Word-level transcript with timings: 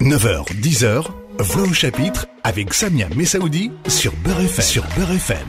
9h, 0.00 0.46
10h, 0.60 1.06
Voix 1.38 1.62
au 1.62 1.72
chapitre 1.72 2.26
avec 2.42 2.72
Samia 2.74 3.08
Messaoudi 3.14 3.70
sur 3.86 4.12
Beurre 4.24 4.40
FM. 4.40 4.64
Sur 4.64 4.84
Beurre 4.96 5.12
FM. 5.12 5.46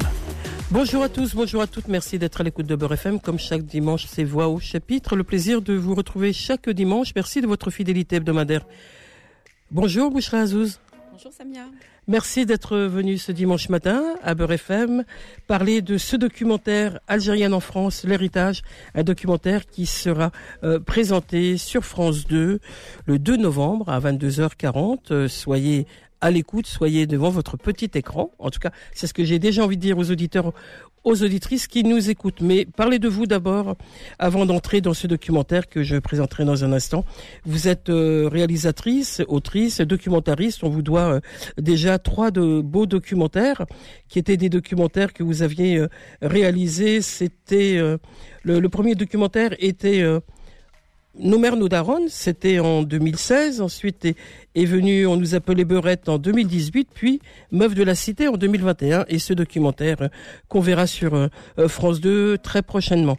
Bonjour 0.71 1.01
à 1.01 1.09
tous, 1.09 1.33
bonjour 1.33 1.61
à 1.61 1.67
toutes, 1.67 1.87
merci 1.87 2.19
d'être 2.19 2.41
à 2.41 2.43
l'écoute 2.43 2.67
de 2.67 2.75
Beurre 2.75 2.93
FM. 2.93 3.19
Comme 3.19 3.39
chaque 3.39 3.63
dimanche, 3.63 4.05
c'est 4.07 4.23
Voix 4.23 4.47
au 4.49 4.59
chapitre. 4.59 5.15
Le 5.15 5.23
plaisir 5.23 5.61
de 5.61 5.73
vous 5.73 5.95
retrouver 5.95 6.31
chaque 6.33 6.69
dimanche. 6.69 7.13
Merci 7.15 7.41
de 7.41 7.47
votre 7.47 7.71
fidélité 7.71 8.17
hebdomadaire. 8.17 8.65
Bonjour 9.71 10.11
Bouchra 10.11 10.39
Azouz. 10.39 10.79
Bonjour 11.11 11.31
Samia. 11.31 11.65
Merci 12.09 12.47
d'être 12.47 12.75
venu 12.75 13.19
ce 13.19 13.31
dimanche 13.31 13.69
matin 13.69 14.15
à 14.23 14.33
Beurre 14.33 14.53
FM 14.53 15.03
parler 15.45 15.83
de 15.83 15.99
ce 15.99 16.15
documentaire 16.15 16.99
Algérienne 17.07 17.53
en 17.53 17.59
France, 17.59 18.03
l'héritage, 18.03 18.63
un 18.95 19.03
documentaire 19.03 19.67
qui 19.67 19.85
sera 19.85 20.31
euh, 20.63 20.79
présenté 20.79 21.57
sur 21.57 21.85
France 21.85 22.25
2 22.25 22.61
le 23.05 23.19
2 23.19 23.37
novembre 23.37 23.89
à 23.89 23.99
22h40. 23.99 24.97
Euh, 25.11 25.27
soyez 25.27 25.85
à 26.21 26.31
l'écoute, 26.31 26.67
soyez 26.67 27.07
devant 27.07 27.29
votre 27.29 27.57
petit 27.57 27.89
écran. 27.93 28.31
En 28.39 28.49
tout 28.49 28.59
cas, 28.59 28.71
c'est 28.93 29.07
ce 29.07 29.13
que 29.13 29.23
j'ai 29.23 29.39
déjà 29.39 29.63
envie 29.63 29.77
de 29.77 29.81
dire 29.81 29.97
aux 29.97 30.11
auditeurs, 30.11 30.53
aux 31.03 31.23
auditrices 31.23 31.67
qui 31.67 31.83
nous 31.83 32.09
écoutent. 32.09 32.41
Mais 32.41 32.65
parlez 32.65 32.99
de 32.99 33.07
vous 33.07 33.25
d'abord 33.25 33.75
avant 34.17 34.45
d'entrer 34.45 34.81
dans 34.81 34.93
ce 34.93 35.07
documentaire 35.07 35.67
que 35.67 35.83
je 35.83 35.95
présenterai 35.97 36.45
dans 36.45 36.63
un 36.63 36.73
instant. 36.73 37.05
Vous 37.45 37.67
êtes 37.67 37.89
euh, 37.89 38.27
réalisatrice, 38.29 39.21
autrice, 39.27 39.81
documentariste. 39.81 40.63
On 40.63 40.69
vous 40.69 40.81
doit 40.81 41.15
euh, 41.15 41.19
déjà 41.57 41.99
trois 41.99 42.31
de 42.31 42.61
beaux 42.61 42.85
documentaires 42.85 43.65
qui 44.07 44.19
étaient 44.19 44.37
des 44.37 44.49
documentaires 44.49 45.13
que 45.13 45.23
vous 45.23 45.41
aviez 45.41 45.77
euh, 45.77 45.87
réalisés. 46.21 47.01
C'était 47.01 47.77
le, 48.43 48.59
le, 48.59 48.69
premier 48.69 48.95
documentaire 48.95 49.51
était 49.59 50.03
nos 51.17 51.39
mères, 51.39 51.55
nos 51.55 51.69
darons, 51.69 52.07
c'était 52.07 52.59
en 52.59 52.83
2016. 52.83 53.61
Ensuite 53.61 54.05
est, 54.05 54.15
est, 54.55 54.65
venu, 54.65 55.07
on 55.07 55.17
nous 55.17 55.35
appelait 55.35 55.65
Beurette 55.65 56.07
en 56.07 56.17
2018, 56.17 56.89
puis 56.93 57.19
Meuf 57.51 57.73
de 57.73 57.83
la 57.83 57.95
Cité 57.95 58.27
en 58.27 58.37
2021. 58.37 59.05
Et 59.07 59.19
ce 59.19 59.33
documentaire 59.33 60.09
qu'on 60.47 60.59
verra 60.59 60.87
sur 60.87 61.15
euh, 61.15 61.27
France 61.67 61.99
2 61.99 62.37
très 62.37 62.61
prochainement. 62.61 63.17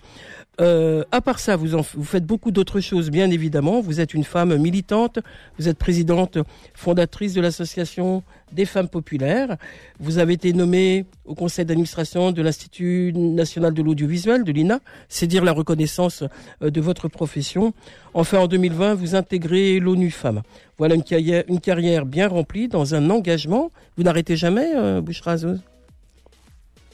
Euh, 0.60 1.04
à 1.10 1.22
part 1.22 1.38
ça, 1.38 1.56
vous, 1.56 1.82
faites 2.04 2.26
beaucoup 2.26 2.50
d'autres 2.50 2.80
choses, 2.80 3.10
bien 3.10 3.30
évidemment. 3.30 3.80
Vous 3.80 4.00
êtes 4.00 4.12
une 4.12 4.24
femme 4.24 4.56
militante, 4.58 5.18
vous 5.58 5.68
êtes 5.68 5.78
présidente 5.78 6.38
fondatrice 6.74 7.32
de 7.32 7.40
l'association 7.40 8.22
des 8.52 8.66
femmes 8.66 8.88
populaires. 8.88 9.56
Vous 10.00 10.18
avez 10.18 10.34
été 10.34 10.52
nommée 10.52 11.06
au 11.24 11.34
conseil 11.34 11.64
d'administration 11.64 12.32
de 12.32 12.42
l'Institut 12.42 13.12
national 13.14 13.72
de 13.72 13.82
l'audiovisuel, 13.82 14.44
de 14.44 14.52
l'INA. 14.52 14.80
C'est 15.08 15.26
dire 15.26 15.44
la 15.44 15.52
reconnaissance 15.52 16.24
euh, 16.62 16.70
de 16.70 16.80
votre 16.80 17.08
profession. 17.08 17.72
Enfin, 18.12 18.40
en 18.40 18.46
2020, 18.46 18.94
vous 18.94 19.14
intégrez 19.14 19.80
l'ONU 19.80 20.10
Femmes. 20.10 20.42
Voilà 20.76 20.94
une 20.94 21.60
carrière, 21.60 22.04
bien 22.06 22.28
remplie 22.28 22.68
dans 22.68 22.94
un 22.94 23.08
engagement. 23.08 23.70
Vous 23.96 24.02
n'arrêtez 24.02 24.36
jamais, 24.36 24.72
euh, 24.74 25.00
Bouchra 25.00 25.36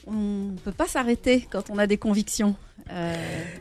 On 0.05 0.11
ne 0.13 0.57
peut 0.63 0.71
pas 0.71 0.87
s'arrêter 0.87 1.47
quand 1.49 1.69
on 1.69 1.77
a 1.77 1.87
des 1.87 1.97
convictions. 1.97 2.55
Euh, 2.91 3.15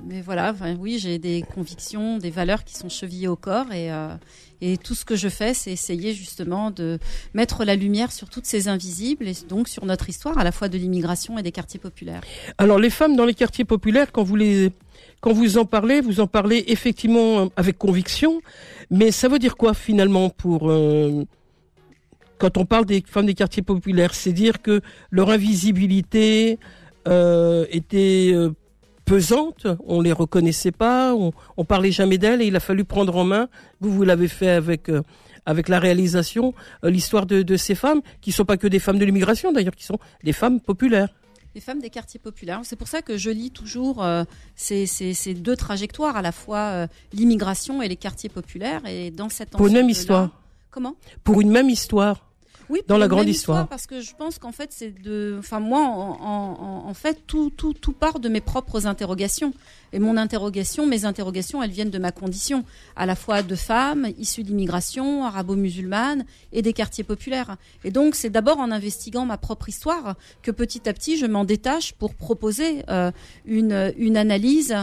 mais 0.05 0.21
voilà, 0.21 0.55
oui, 0.79 0.99
j'ai 0.99 1.19
des 1.19 1.43
convictions, 1.43 2.19
des 2.19 2.31
valeurs 2.31 2.65
qui 2.65 2.75
sont 2.75 2.89
chevillées 2.89 3.29
au 3.29 3.37
corps 3.37 3.73
et, 3.73 3.91
euh, 3.93 4.15
et 4.61 4.77
tout 4.77 4.95
ce 4.95 5.05
que 5.05 5.17
je 5.17 5.29
fais, 5.29 5.55
c'est 5.55 5.73
essayer 5.73 6.15
justement 6.15 6.71
de 6.71 6.99
mettre 7.35 7.65
la 7.65 7.77
lumière 7.77 8.13
sur 8.13 8.29
toutes 8.29 8.47
ces 8.47 8.69
invisibles 8.69 9.27
et 9.29 9.35
donc 9.49 9.69
sur 9.69 9.85
notre 9.85 10.09
histoire 10.09 10.39
à 10.39 10.45
la 10.45 10.53
fois 10.53 10.69
de 10.69 10.79
l'immigration 10.79 11.39
et 11.39 11.43
des 11.43 11.53
quartiers 11.53 11.81
populaires. 11.81 12.23
Alors 12.59 12.79
les 12.79 12.91
femmes 12.91 13.17
dans 13.17 13.25
les 13.25 13.35
quartiers 13.35 13.65
populaires, 13.65 14.13
quand 14.13 14.23
vous 14.23 14.37
les 14.37 14.73
quand 15.21 15.33
vous 15.33 15.59
en 15.59 15.65
parlez, 15.65 16.01
vous 16.01 16.21
en 16.21 16.27
parlez 16.27 16.65
effectivement 16.69 17.49
avec 17.57 17.79
conviction, 17.79 18.41
mais 18.91 19.11
ça 19.11 19.29
veut 19.29 19.39
dire 19.39 19.57
quoi 19.57 19.75
finalement 19.75 20.31
pour 20.31 20.71
euh, 20.71 21.25
quand 22.39 22.59
on 22.59 22.67
parle 22.67 22.85
des 22.87 23.03
femmes 23.07 23.27
des 23.27 23.35
quartiers 23.35 23.63
populaires, 23.63 24.15
c'est 24.15 24.33
dire 24.33 24.63
que 24.63 24.83
leur 25.11 25.31
invisibilité 25.31 26.59
euh, 27.09 27.67
était 27.71 28.33
euh, 28.35 28.51
pesante, 29.07 29.67
on 29.87 30.03
les 30.03 30.13
reconnaissait 30.13 30.73
pas, 30.73 31.15
on, 31.15 31.33
on 31.57 31.65
parlait 31.65 31.93
jamais 31.93 32.19
d'elles 32.19 32.43
et 32.43 32.47
il 32.47 32.57
a 32.57 32.61
fallu 32.61 32.85
prendre 32.85 33.17
en 33.17 33.25
main. 33.25 33.49
Vous, 33.81 33.91
vous 33.91 34.03
l'avez 34.03 34.29
fait 34.29 34.51
avec 34.51 34.91
euh, 34.91 35.01
avec 35.47 35.69
la 35.69 35.79
réalisation, 35.79 36.53
euh, 36.85 36.91
l'histoire 36.91 37.25
de, 37.25 37.43
de, 37.43 37.57
ces 37.57 37.75
femmes 37.75 38.03
qui 38.21 38.33
sont 38.33 38.45
pas 38.45 38.57
que 38.57 38.67
des 38.67 38.81
femmes 38.81 38.99
de 38.99 39.05
l'immigration 39.05 39.53
d'ailleurs, 39.53 39.77
qui 39.77 39.85
sont 39.85 39.99
des 40.25 40.33
femmes 40.33 40.61
populaires. 40.61 41.09
Les 41.55 41.61
femmes 41.63 41.81
des 41.81 41.89
quartiers 41.89 42.21
populaires. 42.21 42.61
C'est 42.65 42.77
pour 42.77 42.89
ça 42.89 43.01
que 43.01 43.17
je 43.17 43.31
lis 43.31 43.51
toujours 43.51 44.05
euh, 44.05 44.25
ces, 44.57 44.85
ces, 44.85 45.15
ces, 45.15 45.33
deux 45.33 45.57
trajectoires, 45.57 46.17
à 46.17 46.21
la 46.21 46.33
fois 46.33 46.59
euh, 46.59 46.87
l'immigration 47.15 47.81
et 47.81 47.89
les 47.89 47.97
quartiers 47.97 48.29
populaires. 48.29 48.85
Et 48.87 49.11
dans 49.11 49.31
cette 49.31 49.51
pour 49.51 49.69
une 49.69 49.73
même 49.73 49.89
histoire. 49.89 50.31
Comment? 50.71 50.97
Pour 51.25 51.41
une 51.41 51.51
même 51.51 51.71
histoire 51.71 52.27
oui, 52.69 52.81
dans 52.87 52.99
la 52.99 53.09
grande 53.09 53.29
histoire. 53.29 53.59
histoire. 53.59 53.69
Parce 53.69 53.87
que 53.87 54.01
je 54.01 54.15
pense 54.15 54.39
qu'en 54.39 54.53
fait, 54.53 54.71
c'est 54.73 54.91
de, 55.03 55.37
enfin 55.39 55.61
moi, 55.61 55.81
en, 55.81 56.19
en, 56.21 56.89
en, 56.89 56.95
fait, 56.95 57.23
tout, 57.27 57.51
tout, 57.51 57.75
tout 57.75 57.93
part 57.93 58.21
de 58.21 58.29
mes 58.29 58.41
propres 58.41 58.87
interrogations. 58.87 59.53
Et 59.93 59.99
mon 59.99 60.17
interrogation, 60.17 60.85
mes 60.87 61.05
interrogations, 61.05 61.63
elles 61.63 61.71
viennent 61.71 61.91
de 61.91 61.99
ma 61.99 62.13
condition, 62.13 62.65
à 62.97 63.07
la 63.07 63.15
fois 63.15 63.43
de 63.43 63.55
femme 63.55 64.09
issue 64.19 64.43
d'immigration, 64.43 65.25
arabo-musulmane 65.25 66.25
et 66.53 66.61
des 66.61 66.73
quartiers 66.73 67.05
populaires. 67.05 67.57
Et 67.85 67.91
donc, 67.91 68.15
c'est 68.15 68.31
d'abord 68.31 68.59
en 68.59 68.71
investiguant 68.71 69.25
ma 69.25 69.39
propre 69.39 69.69
histoire 69.69 70.17
que 70.43 70.51
petit 70.51 70.89
à 70.89 70.93
petit, 70.93 71.17
je 71.17 71.27
m'en 71.27 71.45
détache 71.45 71.93
pour 71.93 72.15
proposer 72.15 72.83
euh, 72.91 73.11
une, 73.45 73.95
une 73.97 74.17
analyse 74.17 74.75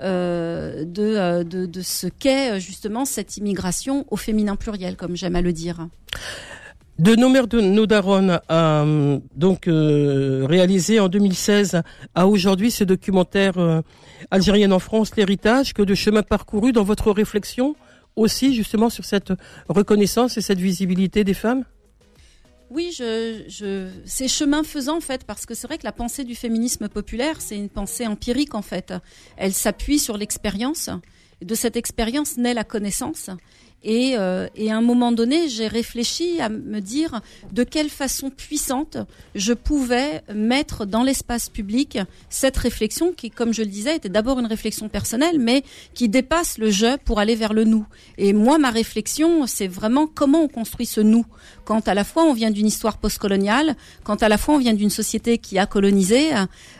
euh, 0.00 0.84
de, 0.84 1.42
de, 1.42 1.66
de 1.66 1.82
ce 1.82 2.06
qu'est 2.06 2.60
justement 2.60 3.04
cette 3.04 3.36
immigration 3.38 4.06
au 4.10 4.16
féminin 4.16 4.56
pluriel, 4.56 4.96
comme 4.96 5.16
j'aime 5.16 5.36
à 5.36 5.42
le 5.42 5.52
dire. 5.52 5.88
De 7.00 7.16
nos 7.16 7.30
mères 7.30 7.46
de 7.46 7.62
nos 7.62 7.86
darons 7.86 8.38
a 8.50 8.84
donc 9.34 9.68
euh, 9.68 10.44
réalisé 10.46 11.00
en 11.00 11.08
2016 11.08 11.80
à 12.14 12.26
aujourd'hui 12.26 12.70
ce 12.70 12.84
documentaire 12.84 13.56
euh, 13.56 13.80
Algérienne 14.30 14.74
en 14.74 14.80
France, 14.80 15.16
l'héritage, 15.16 15.72
que 15.72 15.80
de 15.80 15.94
chemin 15.94 16.22
parcouru 16.22 16.72
dans 16.72 16.84
votre 16.84 17.10
réflexion 17.10 17.74
aussi 18.16 18.54
justement 18.54 18.90
sur 18.90 19.06
cette 19.06 19.32
reconnaissance 19.70 20.36
et 20.36 20.42
cette 20.42 20.58
visibilité 20.58 21.24
des 21.24 21.32
femmes? 21.32 21.64
Oui, 22.68 22.94
je, 22.94 23.44
je, 23.48 23.88
c'est 24.04 24.28
chemin 24.28 24.62
faisant 24.62 24.98
en 24.98 25.00
fait, 25.00 25.24
parce 25.24 25.46
que 25.46 25.54
c'est 25.54 25.66
vrai 25.66 25.78
que 25.78 25.86
la 25.86 25.92
pensée 25.92 26.24
du 26.24 26.34
féminisme 26.34 26.90
populaire, 26.90 27.40
c'est 27.40 27.56
une 27.56 27.70
pensée 27.70 28.06
empirique 28.06 28.54
en 28.54 28.62
fait. 28.62 28.92
Elle 29.38 29.54
s'appuie 29.54 29.98
sur 29.98 30.18
l'expérience. 30.18 30.90
De 31.40 31.54
cette 31.54 31.76
expérience 31.76 32.36
naît 32.36 32.52
la 32.52 32.64
connaissance. 32.64 33.30
Et, 33.82 34.14
euh, 34.18 34.46
et, 34.54 34.70
à 34.70 34.76
un 34.76 34.82
moment 34.82 35.10
donné, 35.10 35.48
j'ai 35.48 35.66
réfléchi 35.66 36.40
à 36.40 36.50
me 36.50 36.80
dire 36.80 37.20
de 37.52 37.64
quelle 37.64 37.88
façon 37.88 38.28
puissante 38.28 38.98
je 39.34 39.54
pouvais 39.54 40.22
mettre 40.34 40.84
dans 40.84 41.02
l'espace 41.02 41.48
public 41.48 41.98
cette 42.28 42.58
réflexion 42.58 43.12
qui, 43.12 43.30
comme 43.30 43.54
je 43.54 43.62
le 43.62 43.68
disais, 43.68 43.96
était 43.96 44.10
d'abord 44.10 44.38
une 44.38 44.46
réflexion 44.46 44.90
personnelle, 44.90 45.38
mais 45.38 45.64
qui 45.94 46.10
dépasse 46.10 46.58
le 46.58 46.70
je 46.70 46.98
pour 46.98 47.20
aller 47.20 47.34
vers 47.34 47.54
le 47.54 47.64
nous. 47.64 47.86
Et 48.18 48.34
moi, 48.34 48.58
ma 48.58 48.70
réflexion, 48.70 49.46
c'est 49.46 49.68
vraiment 49.68 50.06
comment 50.06 50.42
on 50.42 50.48
construit 50.48 50.86
ce 50.86 51.00
nous. 51.00 51.24
Quand 51.64 51.88
à 51.88 51.94
la 51.94 52.04
fois 52.04 52.24
on 52.24 52.34
vient 52.34 52.50
d'une 52.50 52.66
histoire 52.66 52.98
postcoloniale, 52.98 53.76
quand 54.04 54.22
à 54.22 54.28
la 54.28 54.36
fois 54.36 54.56
on 54.56 54.58
vient 54.58 54.74
d'une 54.74 54.90
société 54.90 55.38
qui 55.38 55.58
a 55.58 55.64
colonisé, 55.64 56.30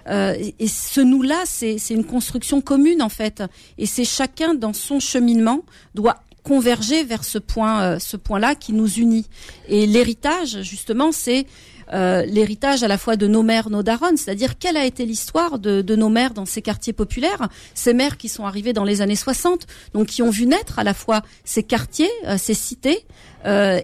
euh, 0.09 0.35
et 0.59 0.69
ce 0.69 1.01
nous-là, 1.01 1.45
c'est 1.47 1.79
une 1.91 2.05
construction 2.05 2.61
commune 2.61 3.01
en 3.01 3.09
fait. 3.09 3.43
Et 3.79 3.87
c'est 3.87 4.05
chacun 4.05 4.55
dans 4.55 4.73
son 4.73 5.01
cheminement 5.01 5.63
doit 5.95 6.17
converger 6.43 7.05
vers 7.05 7.25
ce 7.25 7.39
point, 7.39 7.83
euh, 7.83 7.99
ce 7.99 8.17
point-là 8.17 8.55
qui 8.55 8.73
nous 8.73 8.89
unit. 8.89 9.27
Et 9.69 9.87
l'héritage, 9.87 10.63
justement, 10.63 11.13
c'est 11.13 11.47
euh, 11.93 12.25
l'héritage 12.25 12.83
à 12.83 12.89
la 12.89 12.99
fois 12.99 13.17
de 13.17 13.27
nos 13.27 13.43
mères, 13.43 13.69
nos 13.69 13.83
darons, 13.83 14.17
c'est-à-dire 14.17 14.59
quelle 14.59 14.77
a 14.77 14.85
été 14.85 15.05
l'histoire 15.05 15.59
de, 15.59 15.83
nos 15.97 16.09
mères 16.09 16.35
dans 16.35 16.47
ces 16.47 16.63
quartiers 16.63 16.93
populaires, 16.93 17.49
ces 17.75 17.95
mères 17.95 18.17
qui 18.17 18.29
sont 18.29 18.47
arrivées 18.47 18.73
dans 18.73 18.85
les 18.85 19.03
années 19.03 19.17
60, 19.17 19.67
donc 19.93 20.07
qui 20.07 20.23
ont 20.23 20.31
vu 20.31 20.47
naître 20.47 20.79
à 20.79 20.85
la 20.85 20.95
fois 20.95 21.23
ces 21.45 21.65
quartiers, 21.65 22.11
euh, 22.27 22.37
ces 22.39 22.55
cités, 22.55 23.05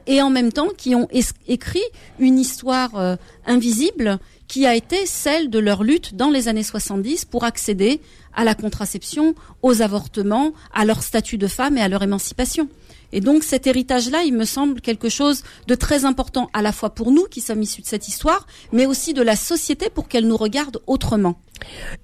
et 0.06 0.20
en 0.20 0.28
même 0.28 0.52
temps 0.52 0.68
qui 0.76 0.94
ont 0.94 1.08
écrit 1.48 1.82
une 2.18 2.38
histoire 2.38 3.16
invisible 3.46 4.18
qui 4.48 4.66
a 4.66 4.74
été 4.74 5.06
celle 5.06 5.50
de 5.50 5.58
leur 5.58 5.82
lutte 5.82 6.14
dans 6.14 6.30
les 6.30 6.48
années 6.48 6.62
70 6.62 7.24
pour 7.24 7.44
accéder 7.44 8.00
à 8.34 8.44
la 8.44 8.54
contraception, 8.54 9.34
aux 9.62 9.82
avortements, 9.82 10.52
à 10.72 10.84
leur 10.84 11.02
statut 11.02 11.38
de 11.38 11.46
femme 11.46 11.76
et 11.78 11.82
à 11.82 11.88
leur 11.88 12.02
émancipation. 12.02 12.68
Et 13.12 13.20
donc 13.20 13.42
cet 13.42 13.66
héritage-là, 13.66 14.22
il 14.24 14.34
me 14.34 14.44
semble 14.44 14.80
quelque 14.80 15.08
chose 15.08 15.42
de 15.66 15.74
très 15.74 16.04
important 16.04 16.50
à 16.52 16.62
la 16.62 16.72
fois 16.72 16.90
pour 16.90 17.12
nous 17.12 17.24
qui 17.24 17.40
sommes 17.40 17.62
issus 17.62 17.82
de 17.82 17.86
cette 17.86 18.08
histoire, 18.08 18.46
mais 18.72 18.86
aussi 18.86 19.14
de 19.14 19.22
la 19.22 19.36
société 19.36 19.90
pour 19.90 20.08
qu'elle 20.08 20.26
nous 20.26 20.36
regarde 20.36 20.78
autrement. 20.86 21.40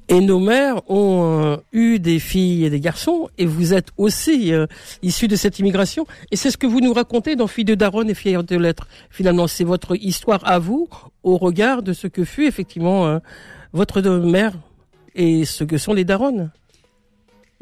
Et 0.09 0.21
nos 0.21 0.39
mères 0.39 0.83
ont 0.91 1.43
euh, 1.43 1.57
eu 1.73 1.99
des 1.99 2.19
filles 2.19 2.65
et 2.65 2.71
des 2.71 2.81
garçons, 2.81 3.29
et 3.39 3.47
vous 3.47 3.75
êtes 3.75 3.89
aussi 3.97 4.53
euh, 4.53 4.67
issus 5.03 5.29
de 5.29 5.37
cette 5.37 5.59
immigration. 5.59 6.07
Et 6.31 6.37
c'est 6.37 6.51
ce 6.51 6.57
que 6.57 6.67
vous 6.67 6.81
nous 6.81 6.93
racontez 6.93 7.37
dans 7.37 7.47
Fille 7.47 7.65
de 7.65 7.75
Daronne 7.75 8.11
et 8.11 8.15
Fière 8.15 8.45
de 8.45 8.57
l'être. 8.57 8.89
Finalement, 9.11 9.47
c'est 9.47 9.65
votre 9.65 9.97
histoire 9.97 10.41
à 10.47 10.59
vous, 10.59 10.89
au 11.23 11.37
regard 11.37 11.83
de 11.83 11.93
ce 11.93 12.07
que 12.07 12.25
fut 12.25 12.47
effectivement 12.47 13.07
euh, 13.07 13.19
votre 13.73 14.01
mère 14.01 14.55
et 15.15 15.45
ce 15.45 15.65
que 15.65 15.79
sont 15.79 15.93
les 15.93 16.05
daronnes. 16.05 16.51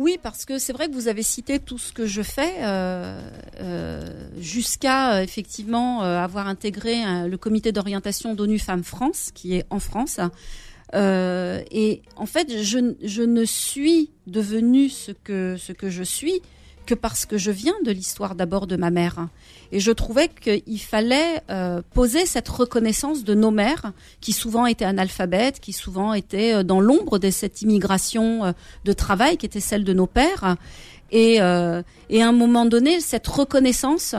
Oui, 0.00 0.18
parce 0.22 0.46
que 0.46 0.58
c'est 0.58 0.72
vrai 0.72 0.88
que 0.88 0.94
vous 0.94 1.08
avez 1.08 1.22
cité 1.22 1.58
tout 1.58 1.76
ce 1.76 1.92
que 1.92 2.06
je 2.06 2.22
fais. 2.22 2.54
Euh, 2.62 3.20
euh, 3.60 4.02
jusqu'à 4.38 5.22
effectivement 5.22 6.00
avoir 6.00 6.48
intégré 6.48 7.28
le 7.28 7.36
comité 7.36 7.70
d'orientation 7.70 8.34
d'ONU 8.34 8.58
Femmes 8.58 8.82
France, 8.82 9.30
qui 9.34 9.56
est 9.56 9.66
en 9.68 9.78
France. 9.78 10.18
et 10.94 12.02
en 12.16 12.26
fait, 12.26 12.62
je, 12.62 12.78
ne 12.78 13.44
suis 13.44 14.10
devenue 14.26 14.88
ce 14.88 15.12
que 15.12 15.56
je 15.58 16.02
suis 16.02 16.40
que 16.90 16.94
parce 16.96 17.24
que 17.24 17.38
je 17.38 17.52
viens 17.52 17.76
de 17.84 17.92
l'histoire 17.92 18.34
d'abord 18.34 18.66
de 18.66 18.74
ma 18.74 18.90
mère. 18.90 19.28
Et 19.70 19.78
je 19.78 19.92
trouvais 19.92 20.28
qu'il 20.28 20.80
fallait 20.80 21.40
euh, 21.48 21.82
poser 21.94 22.26
cette 22.26 22.48
reconnaissance 22.48 23.22
de 23.22 23.32
nos 23.32 23.52
mères, 23.52 23.92
qui 24.20 24.32
souvent 24.32 24.66
étaient 24.66 24.84
analphabètes, 24.84 25.60
qui 25.60 25.72
souvent 25.72 26.14
étaient 26.14 26.52
euh, 26.52 26.62
dans 26.64 26.80
l'ombre 26.80 27.20
de 27.20 27.30
cette 27.30 27.62
immigration 27.62 28.44
euh, 28.44 28.52
de 28.84 28.92
travail 28.92 29.36
qui 29.36 29.46
était 29.46 29.60
celle 29.60 29.84
de 29.84 29.92
nos 29.92 30.08
pères. 30.08 30.56
Et, 31.12 31.36
et 31.36 32.22
à 32.22 32.28
un 32.28 32.32
moment 32.32 32.66
donné, 32.66 33.00
cette 33.00 33.26
reconnaissance, 33.26 34.14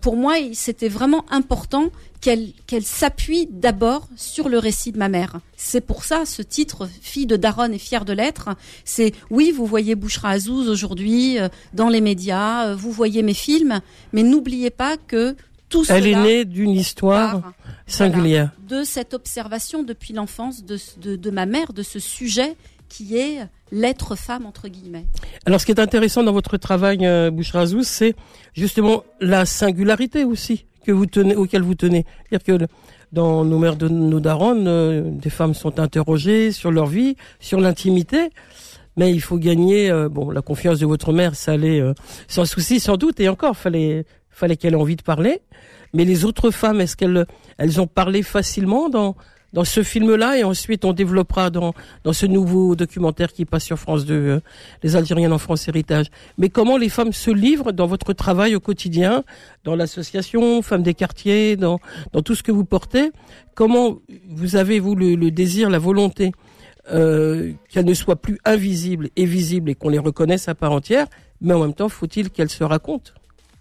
pour 0.00 0.16
moi, 0.16 0.34
c'était 0.52 0.88
vraiment 0.88 1.24
important 1.30 1.90
qu'elle 2.20 2.52
qu'elle 2.66 2.84
s'appuie 2.84 3.48
d'abord 3.50 4.08
sur 4.16 4.48
le 4.48 4.58
récit 4.58 4.92
de 4.92 4.98
ma 4.98 5.08
mère. 5.08 5.40
C'est 5.56 5.80
pour 5.80 6.04
ça 6.04 6.24
ce 6.26 6.42
titre 6.42 6.88
fille 7.00 7.26
de 7.26 7.36
Daronne 7.36 7.74
et 7.74 7.78
fière 7.78 8.04
de 8.04 8.12
l'être. 8.12 8.50
C'est 8.84 9.12
oui, 9.30 9.52
vous 9.52 9.66
voyez 9.66 9.94
Bouchra 9.94 10.30
Azouz 10.30 10.68
aujourd'hui 10.68 11.38
euh, 11.38 11.48
dans 11.74 11.88
les 11.88 12.00
médias, 12.00 12.68
euh, 12.68 12.76
vous 12.76 12.92
voyez 12.92 13.22
mes 13.22 13.34
films, 13.34 13.80
mais 14.12 14.22
n'oubliez 14.22 14.70
pas 14.70 14.96
que 14.96 15.36
tout 15.68 15.84
Elle 15.88 16.06
est 16.06 16.16
née 16.16 16.44
d'une 16.44 16.70
histoire 16.70 17.52
singulière. 17.86 18.50
de 18.66 18.84
cette 18.84 19.12
observation 19.12 19.82
depuis 19.82 20.14
l'enfance 20.14 20.64
de, 20.64 20.78
de, 21.00 21.14
de 21.14 21.30
ma 21.30 21.44
mère, 21.44 21.72
de 21.74 21.82
ce 21.82 21.98
sujet 21.98 22.56
qui 22.88 23.16
est 23.16 23.38
l'être 23.70 24.16
femme 24.16 24.46
entre 24.46 24.68
guillemets. 24.68 25.06
Alors 25.46 25.60
ce 25.60 25.66
qui 25.66 25.72
est 25.72 25.80
intéressant 25.80 26.22
dans 26.22 26.32
votre 26.32 26.56
travail 26.56 27.06
euh, 27.06 27.30
Bouchra 27.30 27.60
Azouz, 27.60 27.86
c'est 27.86 28.14
justement 28.54 29.04
la 29.20 29.44
singularité 29.44 30.24
aussi 30.24 30.66
que 30.84 30.92
vous 30.92 31.06
tenez, 31.06 31.36
auquel 31.36 31.62
vous 31.62 31.74
tenez. 31.74 32.06
dire 32.30 32.42
que 32.42 32.66
dans 33.12 33.44
nos 33.44 33.58
mères 33.58 33.76
de 33.76 33.88
nos 33.88 34.20
darons, 34.20 34.64
euh, 34.66 35.02
des 35.04 35.30
femmes 35.30 35.54
sont 35.54 35.78
interrogées 35.80 36.52
sur 36.52 36.70
leur 36.70 36.86
vie, 36.86 37.16
sur 37.40 37.60
l'intimité, 37.60 38.30
mais 38.96 39.12
il 39.12 39.20
faut 39.20 39.38
gagner 39.38 39.90
euh, 39.90 40.08
bon 40.08 40.30
la 40.30 40.42
confiance 40.42 40.78
de 40.78 40.86
votre 40.86 41.12
mère, 41.12 41.34
ça 41.34 41.52
allait 41.52 41.80
euh, 41.80 41.94
sans 42.26 42.44
souci 42.44 42.80
sans 42.80 42.96
doute, 42.96 43.20
et 43.20 43.28
encore 43.28 43.56
fallait 43.56 44.04
fallait 44.30 44.56
qu'elle 44.56 44.74
ait 44.74 44.76
envie 44.76 44.96
de 44.96 45.02
parler. 45.02 45.40
Mais 45.94 46.04
les 46.04 46.24
autres 46.24 46.50
femmes, 46.50 46.80
est-ce 46.80 46.96
qu'elles 46.96 47.26
elles 47.56 47.80
ont 47.80 47.86
parlé 47.86 48.22
facilement 48.22 48.88
dans 48.88 49.16
dans 49.52 49.64
ce 49.64 49.82
film-là 49.82 50.38
et 50.38 50.44
ensuite 50.44 50.84
on 50.84 50.92
développera 50.92 51.50
dans, 51.50 51.74
dans 52.04 52.12
ce 52.12 52.26
nouveau 52.26 52.76
documentaire 52.76 53.32
qui 53.32 53.44
passe 53.44 53.64
sur 53.64 53.78
France 53.78 54.04
2, 54.04 54.14
euh, 54.14 54.40
Les 54.82 54.96
Algériennes 54.96 55.32
en 55.32 55.38
France 55.38 55.68
Héritage. 55.68 56.06
Mais 56.36 56.48
comment 56.48 56.76
les 56.76 56.88
femmes 56.88 57.12
se 57.12 57.30
livrent 57.30 57.72
dans 57.72 57.86
votre 57.86 58.12
travail 58.12 58.54
au 58.54 58.60
quotidien, 58.60 59.24
dans 59.64 59.74
l'association 59.74 60.62
Femmes 60.62 60.82
des 60.82 60.94
quartiers, 60.94 61.56
dans, 61.56 61.80
dans 62.12 62.22
tout 62.22 62.34
ce 62.34 62.42
que 62.42 62.52
vous 62.52 62.64
portez? 62.64 63.10
Comment 63.54 63.98
vous 64.28 64.56
avez, 64.56 64.80
vous, 64.80 64.94
le, 64.94 65.14
le 65.14 65.30
désir, 65.30 65.70
la 65.70 65.78
volonté 65.78 66.32
euh, 66.90 67.52
qu'elles 67.68 67.84
ne 67.84 67.94
soient 67.94 68.16
plus 68.16 68.38
invisibles 68.44 69.10
et 69.16 69.24
visibles 69.24 69.70
et 69.70 69.74
qu'on 69.74 69.88
les 69.88 69.98
reconnaisse 69.98 70.48
à 70.48 70.54
part 70.54 70.72
entière, 70.72 71.06
mais 71.40 71.54
en 71.54 71.60
même 71.60 71.74
temps, 71.74 71.88
faut-il 71.88 72.30
qu'elles 72.30 72.48
se 72.48 72.64
racontent? 72.64 73.12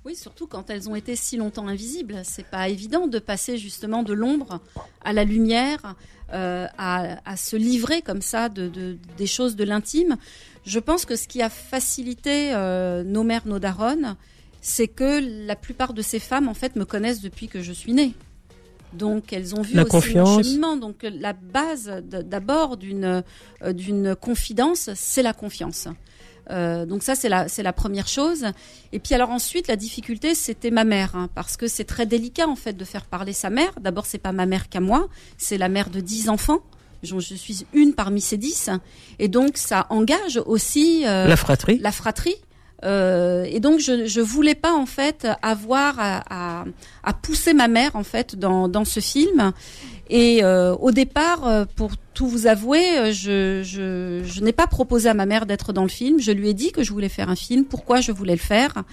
Oui, 0.07 0.15
surtout 0.15 0.48
quand 0.48 0.69
elles 0.69 0.89
ont 0.89 0.95
été 0.95 1.18
si 1.18 1.36
longtemps 1.36 1.68
invisibles. 1.68 2.21
C'est 2.24 2.45
pas 2.45 2.69
évident 2.69 3.07
de 3.07 3.19
passer 3.19 3.57
justement 3.57 4.04
de 4.04 4.13
l'ombre 4.13 4.62
à 5.04 5.12
la 5.12 5.25
lumière, 5.25 5.95
euh, 6.31 6.65
à, 6.77 7.36
se 7.36 7.57
livrer 7.57 8.01
comme 8.01 8.21
ça 8.21 8.48
de, 8.48 8.98
des 9.18 9.27
choses 9.27 9.57
de 9.57 9.65
l'intime. 9.65 10.15
Je 10.65 10.80
pense 10.80 11.04
que 11.04 11.18
ce 11.18 11.27
qui 11.27 11.42
a 11.42 11.50
facilité 11.50 12.54
euh, 12.54 13.04
nos 13.04 13.24
mères, 13.24 13.45
nos 13.48 13.59
daronnes, 13.59 14.15
c'est 14.62 14.88
que 14.88 15.45
la 15.45 15.57
plupart 15.57 15.94
de 15.94 16.01
ces 16.01 16.19
femmes, 16.19 16.48
en 16.48 16.53
fait, 16.53 16.77
me 16.77 16.86
connaissent 16.86 17.21
depuis 17.21 17.50
que 17.50 17.62
je 17.62 17.74
suis 17.74 17.92
née. 17.92 18.13
Donc 18.94 19.33
elles 19.33 19.56
ont 19.56 19.62
vu 19.62 19.75
la 19.75 19.81
aussi 19.81 19.92
confiance. 19.92 20.30
mon 20.30 20.42
cheminement. 20.42 20.77
Donc 20.77 21.03
la 21.03 21.33
base 21.33 22.01
d'abord 22.06 22.77
d'une 22.77 23.21
euh, 23.62 23.74
d'une 23.74 24.15
confidence, 24.15 24.89
c'est 24.95 25.21
la 25.21 25.33
confiance. 25.33 25.89
Euh, 26.50 26.86
donc 26.86 27.04
ça 27.04 27.16
c'est 27.16 27.30
la 27.30 27.48
c'est 27.48 27.64
la 27.64 27.74
première 27.74 28.08
chose. 28.08 28.46
Et 28.92 29.00
puis 29.00 29.14
alors 29.14 29.30
ensuite 29.30 29.68
la 29.68 29.76
difficulté 29.76 30.36
c'était 30.36 30.72
ma 30.72 30.84
mère 30.84 31.16
hein, 31.16 31.30
parce 31.36 31.58
que 31.58 31.68
c'est 31.68 31.84
très 31.84 32.06
délicat 32.06 32.48
en 32.48 32.56
fait 32.56 32.74
de 32.74 32.86
faire 32.86 33.06
parler 33.06 33.34
sa 33.34 33.50
mère. 33.50 33.72
D'abord 33.80 34.06
c'est 34.06 34.18
pas 34.18 34.32
ma 34.32 34.46
mère 34.46 34.70
qu'à 34.70 34.80
moi, 34.80 35.08
c'est 35.38 35.58
la 35.58 35.70
mère 35.70 35.90
de 35.90 36.00
dix 36.00 36.30
enfants. 36.30 36.60
Je, 37.04 37.20
je, 37.20 37.36
suis 37.36 37.66
une 37.74 37.94
parmi 37.94 38.22
ces 38.22 38.38
dix 38.38 38.72
et 39.20 39.28
donc 39.28 39.58
ça 39.58 39.86
engage 39.92 40.42
aussi 40.46 41.04
euh, 41.06 41.28
la 41.28 41.36
fratrie. 41.36 41.78
La 41.80 41.92
fratrie. 41.92 42.36
Euh, 42.84 43.44
et 43.44 43.60
donc 43.60 43.80
je 43.80 44.06
je 44.06 44.22
voulais 44.22 44.56
pas 44.56 44.74
en 44.74 44.86
fait 44.86 45.28
avoir 45.42 45.96
à, 46.00 46.24
à, 46.30 46.66
à 47.04 47.14
pousser 47.14 47.54
ma 47.54 47.68
mère 47.68 47.96
en 47.96 48.04
fait 48.04 48.36
dans 48.36 48.68
dans 48.68 48.86
ce 48.86 49.00
film 49.00 49.52
et 50.09 50.44
euh, 50.44 50.75
au 50.75 50.92
départ, 50.92 51.48
euh, 51.48 51.65
pour 51.75 51.92
tout 52.13 52.27
vous 52.27 52.48
avouer, 52.48 52.98
euh, 52.98 53.12
je, 53.12 53.62
je, 53.63 54.24
je 54.24 54.42
n'ai 54.42 54.54
pas 54.54 54.68
proposé 54.68 55.09
à 55.09 55.13
ma 55.13 55.25
mère 55.25 55.45
d'être 55.45 55.74
dans 55.74 55.83
le 55.83 55.89
film. 55.89 56.19
Je 56.19 56.31
lui 56.31 56.50
ai 56.50 56.54
dit 56.54 56.71
que 56.71 56.83
je 56.83 56.92
voulais 56.92 57.09
faire 57.09 57.30
un 57.30 57.36
film, 57.36 57.65
pourquoi 57.65 58.00
je 58.01 58.12
voulais 58.12 58.33
le 58.33 58.39
faire, 58.39 58.83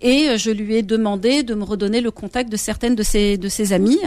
et 0.00 0.38
je 0.38 0.50
lui 0.50 0.76
ai 0.76 0.82
demandé 0.82 1.42
de 1.42 1.54
me 1.54 1.64
redonner 1.64 2.00
le 2.00 2.10
contact 2.10 2.50
de 2.50 2.56
certaines 2.56 2.94
de 2.94 3.02
ses 3.02 3.36
de 3.36 3.48
ses 3.48 3.72
amies. 3.72 4.00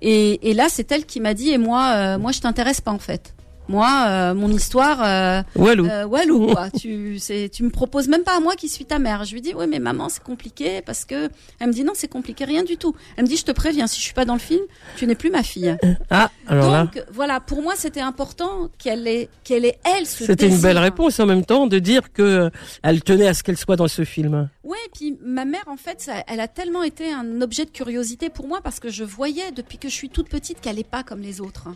Et, 0.00 0.50
et 0.50 0.54
là, 0.54 0.68
c'est 0.70 0.90
elle 0.92 1.04
qui 1.04 1.20
m'a 1.20 1.34
dit 1.34 1.50
et 1.50 1.58
moi, 1.58 2.16
moi, 2.18 2.32
je 2.32 2.40
t'intéresse 2.40 2.80
pas 2.80 2.92
en 2.92 2.98
fait. 2.98 3.34
Moi, 3.68 4.04
euh, 4.08 4.34
mon 4.34 4.50
histoire, 4.50 5.02
euh, 5.02 5.42
Walou, 5.54 5.86
euh, 5.86 6.06
Walou 6.06 6.46
quoi. 6.52 6.70
tu, 6.70 7.18
me 7.60 7.68
proposes 7.68 8.08
même 8.08 8.22
pas 8.22 8.36
à 8.36 8.40
moi 8.40 8.56
qui 8.56 8.68
suis 8.68 8.86
ta 8.86 8.98
mère. 8.98 9.24
Je 9.24 9.34
lui 9.34 9.42
dis, 9.42 9.52
oui, 9.54 9.66
mais 9.68 9.78
maman, 9.78 10.08
c'est 10.08 10.22
compliqué 10.22 10.80
parce 10.80 11.04
que 11.04 11.28
elle 11.60 11.68
me 11.68 11.72
dit 11.72 11.84
non, 11.84 11.92
c'est 11.94 12.08
compliqué, 12.08 12.44
rien 12.44 12.62
du 12.62 12.78
tout. 12.78 12.94
Elle 13.16 13.24
me 13.24 13.28
dit, 13.28 13.36
je 13.36 13.44
te 13.44 13.52
préviens, 13.52 13.86
si 13.86 13.98
je 13.98 14.04
suis 14.04 14.14
pas 14.14 14.24
dans 14.24 14.32
le 14.32 14.40
film, 14.40 14.62
tu 14.96 15.06
n'es 15.06 15.14
plus 15.14 15.30
ma 15.30 15.42
fille. 15.42 15.76
Ah, 16.10 16.30
alors 16.46 16.84
Donc 16.84 17.02
voilà, 17.12 17.40
pour 17.40 17.62
moi, 17.62 17.74
c'était 17.76 18.00
important 18.00 18.70
qu'elle 18.78 19.06
ait, 19.06 19.28
qu'elle 19.44 19.66
ait 19.66 19.78
elle 19.84 20.06
ce 20.06 20.24
C'était 20.24 20.48
une 20.48 20.60
belle 20.60 20.78
réponse 20.78 21.20
en 21.20 21.26
même 21.26 21.44
temps 21.44 21.66
de 21.66 21.78
dire 21.78 22.12
que 22.12 22.50
elle 22.82 23.02
tenait 23.02 23.28
à 23.28 23.34
ce 23.34 23.42
qu'elle 23.42 23.58
soit 23.58 23.76
dans 23.76 23.88
ce 23.88 24.04
film. 24.04 24.48
Oui, 24.64 24.78
puis 24.94 25.18
ma 25.22 25.44
mère, 25.44 25.64
en 25.66 25.76
fait, 25.76 26.00
ça, 26.00 26.24
elle 26.26 26.40
a 26.40 26.48
tellement 26.48 26.82
été 26.82 27.12
un 27.12 27.42
objet 27.42 27.64
de 27.66 27.70
curiosité 27.70 28.30
pour 28.30 28.46
moi 28.48 28.60
parce 28.62 28.80
que 28.80 28.88
je 28.88 29.04
voyais 29.04 29.50
depuis 29.52 29.78
que 29.78 29.88
je 29.88 29.94
suis 29.94 30.08
toute 30.08 30.28
petite 30.28 30.60
qu'elle 30.60 30.76
n'est 30.76 30.84
pas 30.84 31.02
comme 31.02 31.20
les 31.20 31.40
autres. 31.40 31.68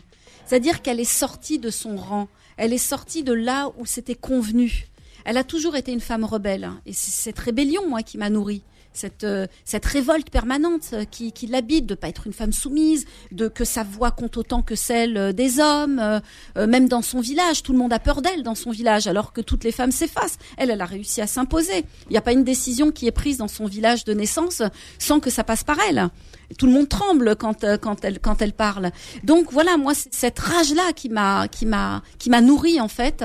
C'est-à-dire 0.45 0.81
qu'elle 0.81 0.99
est 0.99 1.03
sortie 1.03 1.59
de 1.59 1.69
son 1.69 1.95
rang, 1.95 2.27
elle 2.57 2.73
est 2.73 2.77
sortie 2.77 3.23
de 3.23 3.33
là 3.33 3.71
où 3.77 3.85
c'était 3.85 4.15
convenu. 4.15 4.87
Elle 5.25 5.37
a 5.37 5.43
toujours 5.43 5.75
été 5.75 5.91
une 5.91 6.01
femme 6.01 6.25
rebelle, 6.25 6.69
et 6.85 6.93
c'est 6.93 7.11
cette 7.11 7.39
rébellion, 7.39 7.87
moi, 7.87 8.03
qui 8.03 8.17
m'a 8.17 8.29
nourrie 8.29 8.63
cette, 8.93 9.23
euh, 9.23 9.47
cette 9.65 9.85
révolte 9.85 10.29
permanente 10.29 10.89
euh, 10.93 11.05
qui, 11.09 11.31
qui 11.31 11.47
l'habite, 11.47 11.85
de 11.85 11.95
pas 11.95 12.07
être 12.07 12.27
une 12.27 12.33
femme 12.33 12.53
soumise, 12.53 13.05
de 13.31 13.47
que 13.47 13.65
sa 13.65 13.83
voix 13.83 14.11
compte 14.11 14.37
autant 14.37 14.61
que 14.61 14.75
celle 14.75 15.17
euh, 15.17 15.33
des 15.33 15.59
hommes, 15.59 16.21
même 16.55 16.87
dans 16.87 17.01
son 17.01 17.19
village, 17.19 17.63
tout 17.63 17.71
le 17.71 17.77
monde 17.77 17.93
a 17.93 17.99
peur 17.99 18.21
d'elle 18.21 18.43
dans 18.43 18.55
son 18.55 18.71
village, 18.71 19.07
alors 19.07 19.33
que 19.33 19.41
toutes 19.41 19.63
les 19.63 19.71
femmes 19.71 19.91
s'effacent. 19.91 20.37
Elle, 20.57 20.69
elle 20.69 20.81
a 20.81 20.85
réussi 20.85 21.21
à 21.21 21.27
s'imposer. 21.27 21.85
Il 22.07 22.11
n'y 22.11 22.17
a 22.17 22.21
pas 22.21 22.33
une 22.33 22.43
décision 22.43 22.91
qui 22.91 23.07
est 23.07 23.11
prise 23.11 23.37
dans 23.37 23.47
son 23.47 23.65
village 23.65 24.03
de 24.03 24.13
naissance 24.13 24.61
sans 24.99 25.19
que 25.19 25.29
ça 25.29 25.43
passe 25.43 25.63
par 25.63 25.77
elle. 25.89 26.09
Tout 26.57 26.65
le 26.65 26.71
monde 26.71 26.89
tremble 26.89 27.35
quand 27.35 27.65
quand 27.81 28.03
elle 28.03 28.19
quand 28.19 28.41
elle 28.41 28.53
parle. 28.53 28.91
Donc 29.23 29.51
voilà, 29.51 29.77
moi 29.77 29.93
cette 29.95 30.39
rage 30.39 30.73
là 30.73 30.93
qui 30.93 31.09
m'a 31.09 31.47
qui 31.47 31.65
m'a 31.65 32.01
qui 32.19 32.29
m'a 32.29 32.41
nourri 32.41 32.79
en 32.79 32.87
fait. 32.87 33.23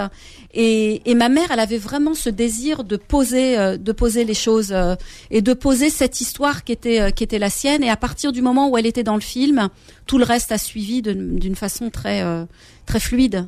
Et, 0.54 1.08
et 1.08 1.14
ma 1.14 1.28
mère, 1.28 1.50
elle 1.50 1.60
avait 1.60 1.78
vraiment 1.78 2.14
ce 2.14 2.30
désir 2.30 2.82
de 2.82 2.96
poser 2.96 3.76
de 3.78 3.92
poser 3.92 4.24
les 4.24 4.34
choses 4.34 4.74
et 5.30 5.42
de 5.42 5.52
poser 5.52 5.90
cette 5.90 6.20
histoire 6.20 6.64
qui 6.64 6.72
était 6.72 7.00
euh, 7.00 7.10
qui 7.10 7.24
était 7.24 7.38
la 7.38 7.50
sienne 7.50 7.82
et 7.82 7.90
à 7.90 7.96
partir 7.96 8.32
du 8.32 8.42
moment 8.42 8.68
où 8.68 8.78
elle 8.78 8.86
était 8.86 9.02
dans 9.02 9.14
le 9.14 9.20
film, 9.20 9.68
tout 10.06 10.18
le 10.18 10.24
reste 10.24 10.52
a 10.52 10.58
suivi 10.58 11.02
d'une 11.02 11.56
façon 11.56 11.90
très 11.90 12.22
euh, 12.22 12.44
très 12.86 13.00
fluide. 13.00 13.46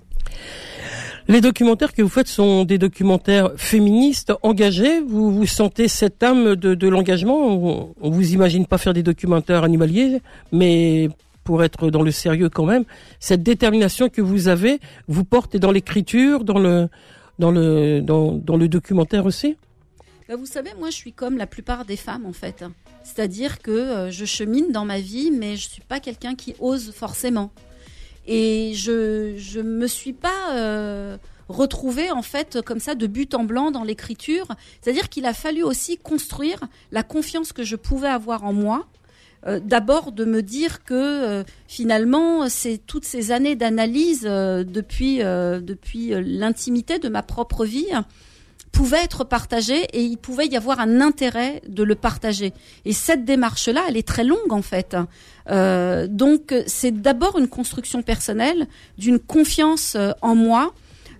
Les 1.31 1.41
documentaires 1.41 1.93
que 1.93 2.03
vous 2.03 2.09
faites 2.09 2.27
sont 2.27 2.65
des 2.65 2.77
documentaires 2.77 3.53
féministes, 3.57 4.33
engagés. 4.43 4.99
Vous 4.99 5.31
vous 5.31 5.47
sentez 5.47 5.87
cette 5.87 6.21
âme 6.25 6.57
de, 6.57 6.89
l'engagement. 6.89 7.95
On, 8.01 8.11
vous 8.11 8.33
imagine 8.33 8.67
pas 8.67 8.79
faire 8.79 8.95
des 8.95 9.05
documentaires 9.05 9.63
animaliers, 9.63 10.23
mais 10.51 11.09
pour 11.45 11.63
être 11.63 11.89
dans 11.89 12.03
le 12.03 12.11
sérieux 12.11 12.49
quand 12.49 12.65
même, 12.65 12.83
cette 13.21 13.45
détermination 13.45 14.09
que 14.09 14.21
vous 14.21 14.49
avez 14.49 14.81
vous 15.07 15.23
porte 15.23 15.57
dans 15.57 15.71
l'écriture, 15.71 16.43
dans 16.43 16.59
le 16.59 16.89
dans 17.39 17.53
le 17.53 18.01
dans, 18.01 18.57
le 18.57 18.67
documentaire 18.67 19.25
aussi? 19.25 19.57
Bah, 20.29 20.35
vous 20.35 20.47
savez, 20.47 20.71
moi, 20.81 20.91
je 20.91 20.97
suis 20.97 21.13
comme 21.13 21.39
la 21.39 21.47
plupart 21.47 21.85
des 21.85 21.97
femmes, 21.97 22.27
en 22.27 22.33
fait. 22.33 22.65
C'est-à-dire 23.05 23.61
que 23.61 23.71
euh, 23.71 24.11
je 24.11 24.25
chemine 24.25 24.73
dans 24.73 24.85
ma 24.85 24.99
vie, 24.99 25.31
mais 25.31 25.55
je 25.55 25.69
suis 25.69 25.83
pas 25.83 26.01
quelqu'un 26.01 26.35
qui 26.35 26.57
ose 26.59 26.91
forcément. 26.91 27.53
Et 28.33 28.75
je 28.75 29.35
je 29.37 29.59
me 29.59 29.89
suis 29.89 30.13
pas 30.13 30.53
euh, 30.53 31.17
retrouvée 31.49 32.13
en 32.13 32.23
fait 32.23 32.63
comme 32.65 32.79
ça 32.79 32.95
de 32.95 33.09
but 33.09 33.35
en 33.35 33.43
blanc 33.43 33.73
dans 33.73 33.83
l'écriture. 33.83 34.47
C'est-à-dire 34.81 35.09
qu'il 35.09 35.27
a 35.27 35.35
fallu 35.35 35.65
aussi 35.65 35.99
construire 35.99 36.61
la 36.93 37.03
confiance 37.03 37.53
que 37.53 37.65
je 37.65 37.75
pouvais 37.75 38.09
avoir 38.09 38.45
en 38.45 38.53
moi. 38.53 38.87
Euh, 39.49 39.59
D'abord 39.59 40.13
de 40.13 40.25
me 40.25 40.43
dire 40.43 40.85
que 40.85 40.95
euh, 40.95 41.45
finalement 41.67 42.49
c'est 42.49 42.79
toutes 42.87 43.05
ces 43.05 43.33
années 43.33 43.57
d'analyse 43.57 44.23
depuis 44.23 45.19
depuis 45.19 46.13
l'intimité 46.23 47.01
de 47.01 47.09
ma 47.09 47.25
propre 47.25 47.65
vie 47.65 47.89
pouvait 48.73 49.03
être 49.03 49.25
partagé 49.25 49.85
et 49.93 50.03
il 50.03 50.17
pouvait 50.17 50.47
y 50.47 50.57
avoir 50.57 50.81
un 50.81 51.01
intérêt 51.01 51.63
de 51.69 51.83
le 51.83 51.95
partager. 51.95 52.53
Et 52.85 52.93
cette 52.93 53.25
démarche-là, 53.25 53.83
elle 53.89 53.97
est 53.97 54.07
très 54.07 54.25
longue 54.25 54.53
en 54.53 54.63
fait. 54.63 54.97
Euh, 55.51 56.07
donc 56.07 56.55
c'est 56.67 56.93
d'abord 57.03 57.39
une 57.39 57.49
construction 57.49 58.03
personnelle, 58.03 58.69
d'une 58.99 59.19
confiance 59.19 59.95
euh, 59.97 60.13
en 60.23 60.35
moi, 60.35 60.73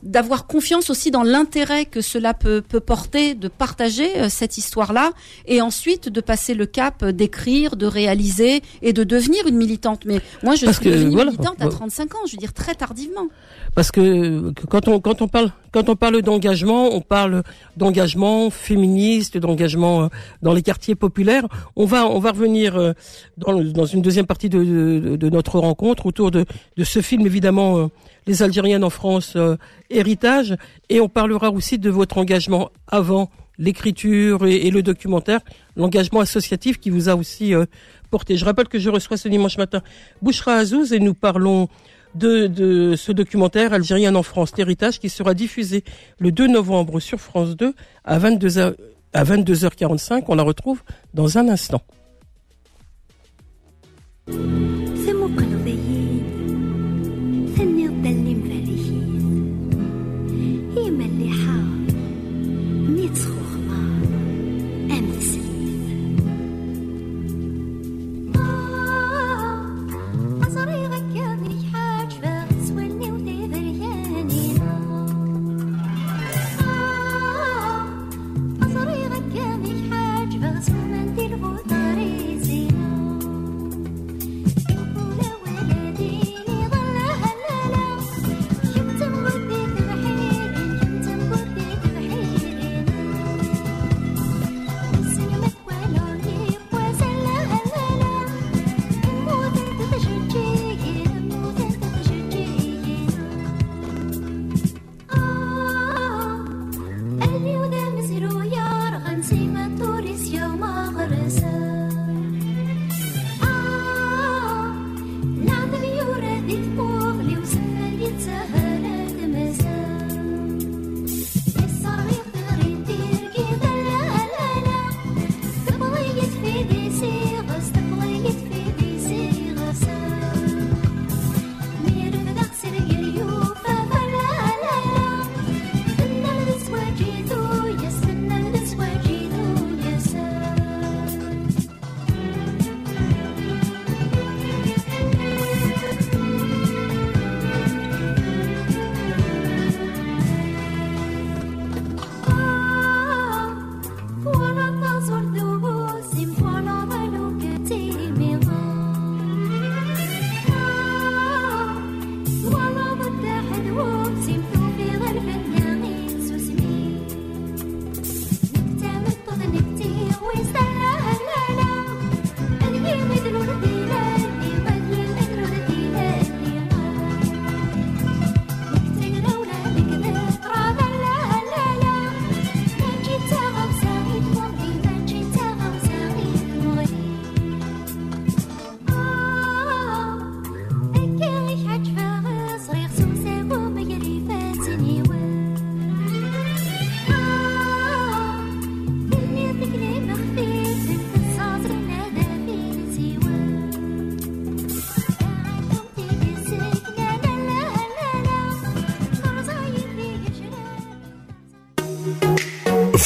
d'avoir 0.03 0.47
confiance 0.47 0.91
aussi 0.91 1.11
dans 1.11 1.23
l'intérêt 1.23 1.85
que 1.85 2.01
cela 2.01 2.35
peut, 2.35 2.63
peut 2.63 2.81
porter, 2.81 3.35
de 3.35 3.49
partager 3.49 4.19
euh, 4.19 4.29
cette 4.29 4.59
histoire-là, 4.59 5.13
et 5.47 5.61
ensuite 5.61 6.09
de 6.09 6.21
passer 6.21 6.55
le 6.55 6.67
cap 6.67 7.05
d'écrire, 7.05 7.77
de 7.77 7.87
réaliser 7.87 8.63
et 8.83 8.93
de 8.93 9.05
devenir 9.05 9.47
une 9.47 9.57
militante. 9.57 10.05
Mais 10.07 10.21
moi, 10.43 10.55
je 10.55 10.71
suis 10.71 10.91
devenue 10.91 11.17
militante 11.17 11.61
à 11.61 11.69
35 11.69 12.15
ans, 12.15 12.19
je 12.27 12.33
veux 12.33 12.39
dire 12.39 12.53
très 12.53 12.75
tardivement. 12.75 13.29
Parce 13.75 13.91
que, 13.91 14.53
quand 14.69 14.89
on 14.89 15.01
quand 15.01 15.23
on 15.23 15.29
parle 15.29 15.53
quand 15.73 15.89
on 15.89 15.97
parle 15.97 16.23
d'engagement, 16.23 16.95
on 16.95 17.01
parle 17.01 17.43
d'engagement 17.77 18.51
féministe, 18.51 19.39
d'engagement 19.39 20.05
euh, 20.05 20.09
dans 20.43 20.53
les 20.53 20.63
quartiers 20.63 20.95
populaires. 20.95 21.47
On 21.77 21.85
va 21.85 22.07
on 22.07 22.19
va 22.19 22.33
revenir 22.33 22.77
euh, 22.77 22.93
dans, 23.37 23.63
dans 23.63 23.87
une 23.87 24.03
deuxième 24.03 24.27
partie 24.27 24.49
de, 24.49 24.63
de, 24.65 25.17
de 25.17 25.29
notre 25.31 25.59
rencontre 25.59 26.07
autour 26.07 26.31
de, 26.31 26.45
de 26.77 26.85
ce 26.85 27.01
film 27.01 27.27
évidemment 27.27 27.91
les 28.27 28.43
Algériennes 28.43 28.85
en 28.85 28.91
France 28.91 29.35
euh, 29.37 29.57
héritage 29.89 30.57
et 30.89 31.01
on 31.01 31.09
parlera 31.09 31.51
aussi 31.51 31.79
de 31.79 31.91
votre 31.91 32.19
engagement 32.19 32.71
avant 32.87 33.31
l'écriture 33.59 34.47
et, 34.47 34.71
le 34.71 34.83
documentaire, 34.83 35.41
l'engagement 35.77 36.21
associatif 36.21 36.81
qui 36.81 36.91
vous 36.91 37.09
a 37.09 37.15
aussi 37.15 37.55
euh, 37.55 37.67
porté. 38.11 38.37
Je 38.37 38.45
rappelle 38.45 38.69
que 38.69 38.79
je 38.79 38.89
reçois 38.89 39.17
ce 39.17 39.29
dimanche 39.29 39.59
matin 39.59 39.83
Bouchra 40.23 40.55
Azouz 40.55 40.93
et 40.93 40.99
nous 40.99 41.15
parlons 41.15 41.69
de, 42.15 42.95
ce 42.97 43.13
documentaire 43.13 43.73
Algérienne 43.73 44.17
en 44.17 44.23
France, 44.23 44.53
l'héritage 44.57 44.99
qui 44.99 45.09
sera 45.09 45.35
diffusé 45.35 45.85
le 46.19 46.33
2 46.33 46.49
novembre 46.49 47.01
sur 47.01 47.21
France 47.21 47.57
2 47.57 47.75
à 48.05 48.19
22h, 48.19 48.75
à 49.13 49.25
22h45. 49.25 50.25
On 50.29 50.35
la 50.35 50.43
retrouve 50.43 50.83
dans 51.15 51.39
un 51.39 51.49
instant. 51.49 51.83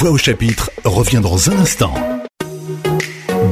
Voix 0.05 0.13
au 0.13 0.19
chapitre 0.19 0.71
revient 0.85 1.23
dans 1.23 1.49
un 1.49 1.57
instant. 1.61 1.95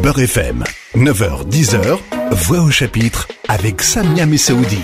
Beurre 0.03 0.19
FM, 0.19 0.65
9h, 0.95 1.49
10h, 1.49 1.99
Voix 2.33 2.61
au 2.61 2.71
chapitre 2.71 3.27
avec 3.49 3.81
Samia 3.81 4.27
Messaoudi. 4.27 4.83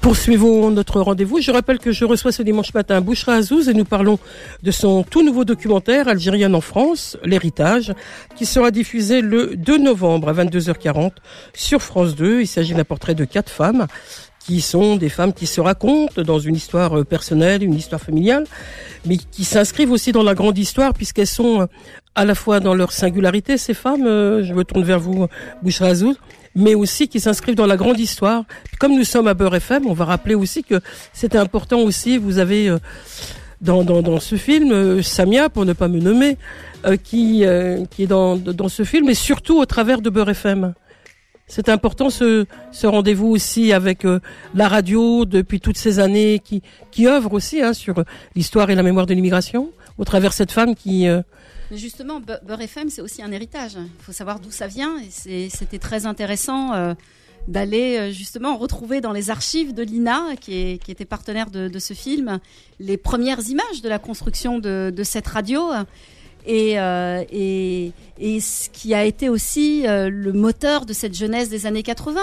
Poursuivons 0.00 0.72
notre 0.72 1.00
rendez-vous. 1.00 1.40
Je 1.40 1.52
rappelle 1.52 1.78
que 1.78 1.92
je 1.92 2.04
reçois 2.04 2.32
ce 2.32 2.42
dimanche 2.42 2.74
matin 2.74 3.00
Bouchra 3.00 3.34
Azouz 3.34 3.68
et 3.68 3.74
nous 3.74 3.84
parlons 3.84 4.18
de 4.64 4.72
son 4.72 5.04
tout 5.04 5.22
nouveau 5.22 5.44
documentaire 5.44 6.08
Algérienne 6.08 6.56
en 6.56 6.60
France, 6.60 7.16
l'héritage, 7.22 7.94
qui 8.34 8.44
sera 8.44 8.72
diffusé 8.72 9.20
le 9.20 9.54
2 9.54 9.78
novembre 9.78 10.30
à 10.30 10.32
22h40 10.32 11.12
sur 11.54 11.80
France 11.80 12.16
2. 12.16 12.40
Il 12.40 12.48
s'agit 12.48 12.74
d'un 12.74 12.82
portrait 12.82 13.14
de 13.14 13.24
quatre 13.24 13.50
femmes 13.50 13.86
qui 14.46 14.60
sont 14.60 14.96
des 14.96 15.08
femmes 15.08 15.32
qui 15.32 15.46
se 15.46 15.60
racontent 15.60 16.22
dans 16.22 16.38
une 16.38 16.54
histoire 16.54 16.98
euh, 16.98 17.04
personnelle, 17.04 17.64
une 17.64 17.74
histoire 17.74 18.00
familiale, 18.00 18.44
mais 19.04 19.16
qui 19.16 19.44
s'inscrivent 19.44 19.90
aussi 19.90 20.12
dans 20.12 20.22
la 20.22 20.34
grande 20.34 20.56
histoire 20.56 20.94
puisqu'elles 20.94 21.26
sont 21.26 21.62
euh, 21.62 21.66
à 22.14 22.24
la 22.24 22.36
fois 22.36 22.60
dans 22.60 22.74
leur 22.74 22.92
singularité, 22.92 23.58
ces 23.58 23.74
femmes, 23.74 24.06
euh, 24.06 24.44
je 24.44 24.54
me 24.54 24.62
tourne 24.62 24.84
vers 24.84 25.00
vous, 25.00 25.26
Bouchra 25.62 25.86
Azouz, 25.86 26.16
mais 26.54 26.74
aussi 26.74 27.08
qui 27.08 27.18
s'inscrivent 27.18 27.56
dans 27.56 27.66
la 27.66 27.76
grande 27.76 27.98
histoire. 27.98 28.44
Comme 28.78 28.94
nous 28.96 29.04
sommes 29.04 29.26
à 29.26 29.34
Beurre 29.34 29.56
FM, 29.56 29.86
on 29.86 29.92
va 29.92 30.04
rappeler 30.04 30.36
aussi 30.36 30.62
que 30.62 30.80
c'était 31.12 31.38
important 31.38 31.80
aussi, 31.80 32.16
vous 32.16 32.38
avez 32.38 32.74
dans, 33.60 33.84
dans, 33.84 34.00
dans, 34.00 34.20
ce 34.20 34.36
film, 34.36 35.02
Samia, 35.02 35.50
pour 35.50 35.66
ne 35.66 35.74
pas 35.74 35.88
me 35.88 35.98
nommer, 35.98 36.38
qui, 37.02 37.44
qui 37.90 38.02
est 38.02 38.06
dans, 38.06 38.36
dans 38.36 38.68
ce 38.68 38.84
film, 38.84 39.10
et 39.10 39.14
surtout 39.14 39.58
au 39.58 39.66
travers 39.66 40.00
de 40.00 40.08
Beurre 40.08 40.30
FM. 40.30 40.72
C'est 41.48 41.68
important 41.68 42.10
ce, 42.10 42.46
ce 42.72 42.86
rendez-vous 42.86 43.28
aussi 43.28 43.72
avec 43.72 44.04
euh, 44.04 44.18
la 44.54 44.68
radio 44.68 45.24
depuis 45.24 45.60
toutes 45.60 45.76
ces 45.76 46.00
années 46.00 46.40
qui, 46.40 46.62
qui 46.90 47.06
œuvre 47.06 47.32
aussi 47.32 47.62
hein, 47.62 47.72
sur 47.72 48.02
l'histoire 48.34 48.68
et 48.70 48.74
la 48.74 48.82
mémoire 48.82 49.06
de 49.06 49.14
l'immigration 49.14 49.70
au 49.96 50.04
travers 50.04 50.32
cette 50.32 50.50
femme 50.50 50.74
qui... 50.74 51.08
Euh... 51.08 51.22
Justement, 51.70 52.20
Beurre 52.20 52.60
FM, 52.62 52.90
c'est 52.90 53.00
aussi 53.00 53.22
un 53.22 53.30
héritage. 53.30 53.72
Il 53.76 54.02
faut 54.02 54.12
savoir 54.12 54.40
d'où 54.40 54.50
ça 54.50 54.66
vient 54.66 54.96
et 55.26 55.48
c'était 55.48 55.78
très 55.78 56.06
intéressant. 56.06 56.74
Euh, 56.74 56.94
d'aller 57.48 58.12
justement 58.12 58.56
retrouver 58.56 59.00
dans 59.00 59.12
les 59.12 59.30
archives 59.30 59.72
de 59.72 59.84
l'INA, 59.84 60.34
qui, 60.40 60.80
qui 60.80 60.90
était 60.90 61.04
partenaire 61.04 61.48
de, 61.48 61.78
ce 61.78 61.94
film, 61.94 62.40
les 62.80 62.96
premières 62.96 63.38
images 63.48 63.82
de 63.82 63.88
la 63.88 64.00
construction 64.00 64.58
de, 64.58 64.92
cette 65.04 65.28
radio. 65.28 65.62
Et, 66.46 66.72
et, 68.18 68.40
ce 68.40 68.70
qui 68.70 68.94
a 68.94 69.04
été 69.04 69.28
aussi 69.28 69.84
le 69.86 70.32
moteur 70.32 70.86
de 70.86 70.92
cette 70.92 71.14
jeunesse 71.14 71.48
des 71.48 71.66
années 71.66 71.82
80. 71.82 72.20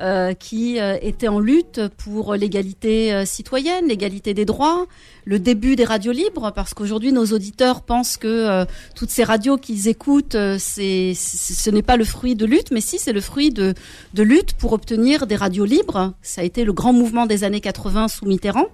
Euh, 0.00 0.32
qui 0.32 0.80
euh, 0.80 0.96
était 1.02 1.28
en 1.28 1.38
lutte 1.38 1.82
pour 1.98 2.34
l'égalité 2.34 3.12
euh, 3.12 3.26
citoyenne, 3.26 3.88
l'égalité 3.88 4.32
des 4.32 4.46
droits, 4.46 4.86
le 5.26 5.38
début 5.38 5.76
des 5.76 5.84
radios 5.84 6.12
libres, 6.12 6.50
parce 6.54 6.72
qu'aujourd'hui 6.72 7.12
nos 7.12 7.26
auditeurs 7.26 7.82
pensent 7.82 8.16
que 8.16 8.64
toutes 8.96 9.10
ces 9.10 9.22
radios 9.22 9.58
qu'ils 9.58 9.88
écoutent, 9.88 10.32
ce 10.32 11.70
n'est 11.70 11.82
pas 11.82 11.98
le 11.98 12.04
fruit 12.04 12.34
de 12.34 12.46
lutte, 12.46 12.70
mais 12.70 12.80
si 12.80 12.98
c'est 12.98 13.12
le 13.12 13.20
fruit 13.20 13.50
de, 13.50 13.74
de 14.14 14.22
lutte 14.22 14.54
pour 14.54 14.72
obtenir 14.72 15.26
des 15.26 15.36
radios 15.36 15.66
libres. 15.66 16.14
Ça 16.22 16.40
a 16.40 16.44
été 16.44 16.64
le 16.64 16.72
grand 16.72 16.94
mouvement 16.94 17.26
des 17.26 17.44
années 17.44 17.60
80 17.60 18.08
sous 18.08 18.24
Mitterrand. 18.24 18.68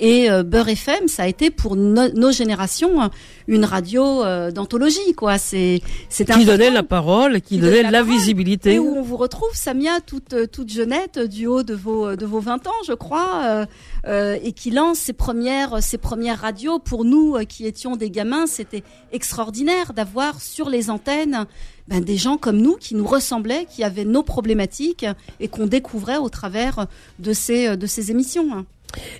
Et 0.00 0.28
euh, 0.28 0.42
Beurre 0.42 0.70
FM, 0.70 1.06
ça 1.06 1.22
a 1.22 1.26
été 1.28 1.50
pour 1.50 1.76
nos 1.76 2.32
générations 2.32 3.10
une 3.46 3.64
radio 3.64 4.24
euh, 4.24 4.50
d'anthologie, 4.50 5.14
quoi. 5.16 5.38
C'est 5.38 5.82
c'est 6.08 6.28
qui 6.28 6.44
donnait 6.44 6.70
la 6.70 6.82
parole, 6.82 7.40
qui, 7.40 7.58
donnait, 7.58 7.88
la, 7.88 8.02
visibilité. 8.02 8.74
Et 8.74 8.78
où 8.78 8.96
on 8.96 9.02
vous 9.02 9.16
retrouve, 9.16 9.50
Samia, 9.54 10.00
toute 10.00 10.32
euh, 10.32 10.46
toute 10.46 10.72
jeunette, 10.72 11.20
du 11.20 11.46
haut 11.46 11.62
de 11.62 11.74
vos 11.74 12.16
de 12.16 12.26
vos 12.26 12.40
20 12.40 12.66
ans, 12.66 12.72
je 12.86 12.92
crois, 12.92 13.66
et 14.06 14.52
qui 14.52 14.70
lance 14.70 14.98
ses 14.98 15.12
premières 15.12 15.82
ses 15.82 15.98
premières 15.98 16.40
radios. 16.40 16.80
Pour 16.80 17.04
nous, 17.04 17.38
qui 17.48 17.66
étions 17.66 17.94
des 17.96 18.10
gamins, 18.10 18.46
c'était 18.46 18.82
extraordinaire 19.12 19.92
d'avoir 19.92 20.40
sur 20.40 20.68
les 20.68 20.90
antennes 20.90 21.46
ben, 21.86 22.02
des 22.02 22.16
gens 22.16 22.36
comme 22.36 22.56
nous 22.58 22.76
qui 22.76 22.94
nous 22.94 23.06
ressemblaient, 23.06 23.66
qui 23.66 23.84
avaient 23.84 24.04
nos 24.04 24.22
problématiques 24.22 25.06
et 25.38 25.48
qu'on 25.48 25.66
découvrait 25.66 26.16
au 26.16 26.30
travers 26.30 26.86
de 27.20 27.32
ces 27.32 27.76
de 27.76 27.86
ces 27.86 28.10
émissions. 28.10 28.64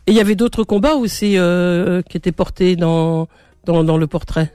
Et 0.07 0.13
il 0.13 0.15
y 0.15 0.21
avait 0.21 0.35
d'autres 0.35 0.65
combats 0.65 0.95
aussi 0.95 1.39
euh, 1.39 2.03
qui 2.03 2.17
étaient 2.17 2.33
portés 2.33 2.77
dans, 2.77 3.29
dans, 3.65 3.97
le 3.97 4.07
portrait 4.07 4.53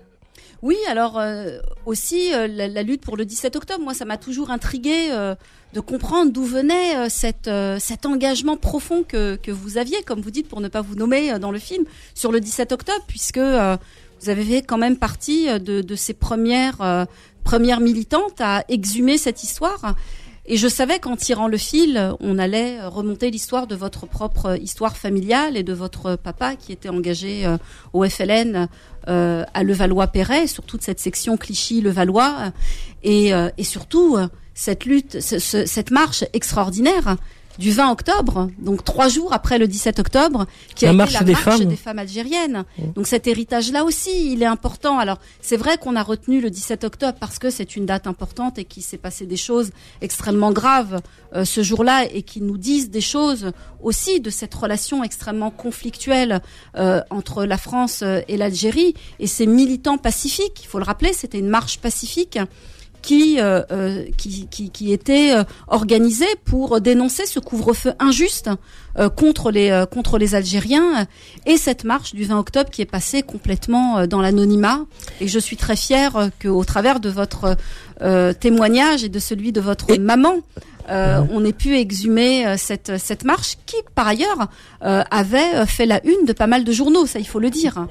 oui, 0.62 0.76
alors 0.90 1.18
euh, 1.18 1.60
aussi 1.86 2.34
euh, 2.34 2.46
la, 2.46 2.84
lutte 2.84 3.00
pour 3.00 3.16
le 3.16 3.24
17 3.24 3.56
octobre, 3.56 3.82
moi 3.82 3.94
ça 3.94 4.04
m'a 4.04 4.18
toujours 4.18 4.52
intrigué 4.52 5.08
de 5.74 5.80
comprendre 5.80 6.34
d'où 6.34 6.44
venait 6.44 7.10
cet 7.10 7.48
engagement 8.06 8.58
profond 8.58 9.04
que, 9.08 9.38
que 9.38 9.52
vous 9.52 9.78
aviez, 9.78 10.04
comme 10.04 10.20
vous 10.20 10.32
dites, 10.32 10.50
pour 10.50 10.60
ne 10.60 10.68
pas 10.68 10.82
vous 10.82 10.96
nommer 10.96 11.40
dans 11.40 11.52
le 11.52 11.60
film, 11.60 11.86
sur 12.14 12.34
le 12.34 12.42
17 12.42 12.74
octobre, 12.74 13.06
puisque 13.08 13.38
vous 13.38 14.30
avez 14.30 14.44
fait 14.44 14.62
quand 14.62 14.78
même 14.78 14.98
partie 14.98 15.48
de, 15.48 15.82
de 15.82 15.96
ces 15.96 16.14
premières, 16.14 17.08
premières 17.46 17.80
militantes 17.80 18.42
à 18.42 18.66
exhumer 18.68 19.18
cette 19.18 19.44
histoire. 19.44 19.96
Et 20.52 20.58
je 20.58 20.68
savais 20.68 20.98
qu'en 20.98 21.16
tirant 21.16 21.48
le 21.48 21.58
fil, 21.58 22.16
on 22.20 22.40
allait 22.40 22.84
remonter 22.84 23.30
l'histoire 23.30 23.68
de 23.68 23.76
votre 23.76 24.08
propre 24.08 24.58
histoire 24.60 24.98
familiale 24.98 25.56
et 25.56 25.62
de 25.62 25.74
votre 25.74 26.16
papa 26.16 26.56
qui 26.56 26.72
était 26.72 26.90
engagé 26.90 27.46
euh, 27.46 27.58
au 27.94 28.04
FLN 28.04 28.68
euh, 29.08 29.46
à 29.54 29.64
Levallois-Perret, 29.64 30.48
sur 30.48 30.64
toute 30.64 30.82
cette 30.82 31.00
section 31.00 31.38
Clichy-Levallois, 31.38 32.52
et, 33.04 33.32
euh, 33.32 33.50
et 33.60 33.64
surtout 33.64 34.18
cette 34.56 34.86
lutte, 34.86 35.20
cette 35.20 35.92
marche 35.92 36.24
extraordinaire 36.34 37.16
du 37.60 37.72
20 37.72 37.92
octobre, 37.92 38.50
donc 38.58 38.86
trois 38.86 39.10
jours 39.10 39.34
après 39.34 39.58
le 39.58 39.68
17 39.68 40.00
octobre, 40.00 40.48
qui 40.76 40.86
a 40.86 40.94
été 40.94 41.12
la 41.12 41.24
des 41.24 41.34
marche 41.34 41.44
femmes. 41.44 41.66
des 41.66 41.76
femmes 41.76 42.00
algériennes. 42.00 42.64
Donc 42.96 43.06
cet 43.06 43.28
héritage-là 43.28 43.84
aussi, 43.84 44.32
il 44.32 44.42
est 44.42 44.48
important. 44.48 44.98
Alors 44.98 45.20
c'est 45.42 45.58
vrai 45.58 45.78
qu'on 45.78 45.98
a 45.98 46.02
retenu 46.02 46.40
le 46.40 46.50
17 46.50 46.86
octobre 46.86 47.18
parce 47.20 47.38
que 47.38 47.50
c'est 47.50 47.76
une 47.76 47.86
date 47.86 48.08
importante 48.08 48.58
et 48.58 48.64
qu'il 48.64 48.82
s'est 48.82 48.98
passé 48.98 49.26
des 49.26 49.36
choses 49.36 49.72
extrêmement 50.02 50.54
graves 50.54 51.02
euh, 51.36 51.44
ce 51.44 51.62
jour-là 51.62 52.06
et 52.12 52.24
qui 52.24 52.40
nous 52.42 52.58
disent 52.58 52.90
des 52.90 53.02
choses 53.02 53.52
aussi 53.84 54.22
de 54.22 54.30
cette 54.30 54.56
relation 54.56 55.04
extrêmement 55.04 55.52
conflictuelle 55.52 56.42
euh, 56.78 57.02
entre 57.10 57.44
la 57.44 57.58
France 57.58 58.04
euh, 58.04 58.22
et 58.30 58.38
l'Algérie 58.38 58.94
et 59.20 59.28
ces 59.28 59.46
militants 59.46 59.98
pacifiques. 59.98 60.64
Il 60.64 60.68
faut 60.68 60.80
le 60.80 60.86
rappeler, 60.86 61.12
c'était 61.12 61.40
une 61.40 61.50
marche 61.50 61.80
pacifique 61.80 62.40
qui, 63.02 63.40
euh, 63.40 63.62
euh, 63.72 64.06
qui, 64.18 64.48
qui, 64.48 64.70
qui, 64.70 64.92
était 64.92 65.34
euh, 65.34 65.44
pour 66.46 66.82
dénoncer 66.82 67.26
ce 67.26 67.40
couvre-feu 67.40 67.94
injuste 68.00 68.50
contre 69.16 69.52
les 69.52 69.86
contre 69.90 70.18
les 70.18 70.36
Algériens. 70.36 71.08
Et 71.46 71.58
cette 71.58 71.86
marche 71.86 72.14
du 72.14 72.26
20 72.26 72.38
octobre 72.38 72.70
qui 72.70 72.82
est 72.82 72.86
passée 72.86 73.22
complètement 73.24 74.06
dans 74.08 74.22
l'anonymat. 74.22 74.82
Et 75.22 75.28
je 75.28 75.40
suis 75.40 75.56
très 75.56 75.78
fière 75.78 76.30
que 76.40 76.50
au 76.50 76.66
travers 76.66 77.00
de 77.00 77.10
votre 77.10 77.56
témoignage 78.40 79.04
et 79.04 79.10
de 79.10 79.20
celui 79.20 79.52
de 79.52 79.62
votre 79.62 79.96
maman 79.96 80.40
on 80.90 81.46
ait 81.46 81.54
pu 81.54 81.78
exhumer 81.78 82.58
cette 82.58 82.98
cette 82.98 83.24
marche 83.24 83.56
qui 83.66 83.78
par 83.96 84.08
ailleurs 84.08 84.50
avait 84.82 85.66
fait 85.66 85.86
la 85.86 86.06
une 86.06 86.26
de 86.26 86.34
pas 86.34 86.48
mal 86.48 86.66
de 86.66 86.72
journaux 86.72 87.06
ça 87.06 87.20
il 87.20 87.28
faut 87.28 87.40
le 87.40 87.52
dire. 87.52 87.86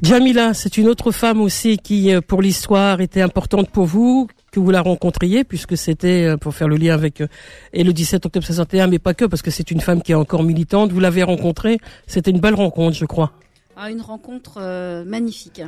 Jamila, 0.00 0.54
c'est 0.54 0.76
une 0.76 0.86
autre 0.86 1.10
femme 1.10 1.40
aussi 1.40 1.76
qui, 1.76 2.14
euh, 2.14 2.20
pour 2.20 2.40
l'histoire, 2.40 3.00
était 3.00 3.20
importante 3.20 3.68
pour 3.68 3.86
vous, 3.86 4.28
que 4.52 4.60
vous 4.60 4.70
la 4.70 4.80
rencontriez, 4.80 5.42
puisque 5.42 5.76
c'était, 5.76 6.24
euh, 6.24 6.36
pour 6.36 6.54
faire 6.54 6.68
le 6.68 6.76
lien 6.76 6.94
avec, 6.94 7.20
euh, 7.20 7.26
et 7.72 7.82
le 7.82 7.92
17 7.92 8.24
octobre 8.24 8.46
61, 8.46 8.86
mais 8.86 9.00
pas 9.00 9.12
que, 9.12 9.24
parce 9.24 9.42
que 9.42 9.50
c'est 9.50 9.72
une 9.72 9.80
femme 9.80 10.00
qui 10.00 10.12
est 10.12 10.14
encore 10.14 10.44
militante. 10.44 10.92
Vous 10.92 11.00
l'avez 11.00 11.24
rencontrée, 11.24 11.78
c'était 12.06 12.30
une 12.30 12.38
belle 12.38 12.54
rencontre, 12.54 12.96
je 12.96 13.06
crois. 13.06 13.32
Ah, 13.76 13.90
une 13.90 14.00
rencontre 14.00 14.60
magnifique. 15.04 15.62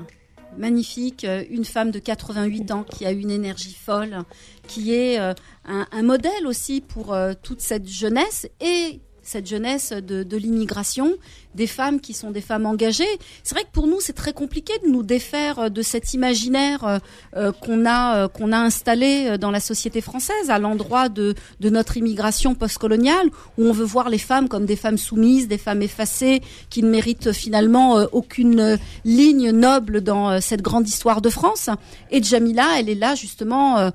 Magnifique, 0.59 1.27
une 1.51 1.65
femme 1.65 1.91
de 1.91 1.99
88 1.99 2.71
ans 2.73 2.85
qui 2.85 3.07
a 3.07 3.13
une 3.13 3.31
énergie 3.31 3.75
folle, 3.75 4.19
qui 4.67 4.93
est 4.93 5.19
un, 5.19 6.03
modèle 6.03 6.45
aussi 6.47 6.81
pour 6.81 7.17
toute 7.43 7.61
cette 7.61 7.89
jeunesse 7.89 8.49
et 8.61 9.01
cette 9.23 9.47
jeunesse 9.47 9.93
de 9.93 10.37
l'immigration, 10.37 11.13
des 11.55 11.67
femmes 11.67 12.01
qui 12.01 12.15
sont 12.15 12.31
des 12.31 12.41
femmes 12.41 12.67
engagées. 12.67 13.19
C'est 13.43 13.55
vrai 13.55 13.65
que 13.65 13.71
pour 13.73 13.87
nous, 13.87 14.01
c'est 14.01 14.13
très 14.13 14.33
compliqué 14.33 14.73
de 14.85 14.91
nous 14.91 15.03
défaire 15.03 15.59
euh, 15.59 15.69
de 15.69 15.83
cet 15.83 16.15
imaginaire 16.15 16.85
euh, 16.85 16.99
euh, 17.37 17.53
qu'on 17.53 17.87
a 17.87 18.29
qu'on 18.29 18.53
a 18.53 18.59
installé 18.59 19.39
dans 19.39 19.51
la 19.51 19.61
société 19.61 20.01
française 20.01 20.51
à 20.51 20.59
l'endroit 20.59 21.09
de, 21.09 21.35
notre 21.63 21.97
immigration 21.97 22.55
postcoloniale, 22.55 23.29
où 23.59 23.67
on 23.67 23.73
veut 23.73 23.85
voir 23.85 24.09
les 24.09 24.19
femmes 24.19 24.49
comme 24.49 24.67
des 24.67 24.77
femmes 24.77 24.99
soumises, 24.99 25.49
des 25.49 25.59
femmes 25.59 25.83
effacées, 25.83 26.43
qui 26.69 26.83
ne 26.83 26.91
méritent 26.91 27.33
finalement 27.33 27.95
aucune 28.13 28.79
ligne 29.05 29.51
noble 29.51 30.01
dans 30.01 30.41
cette 30.41 30.63
grande 30.63 30.89
histoire 30.89 31.21
de 31.21 31.31
France. 31.31 31.71
Et 32.11 32.23
Jamila, 32.23 32.67
elle 32.79 32.89
est 32.89 32.95
là 32.95 33.15
justement, 33.15 33.91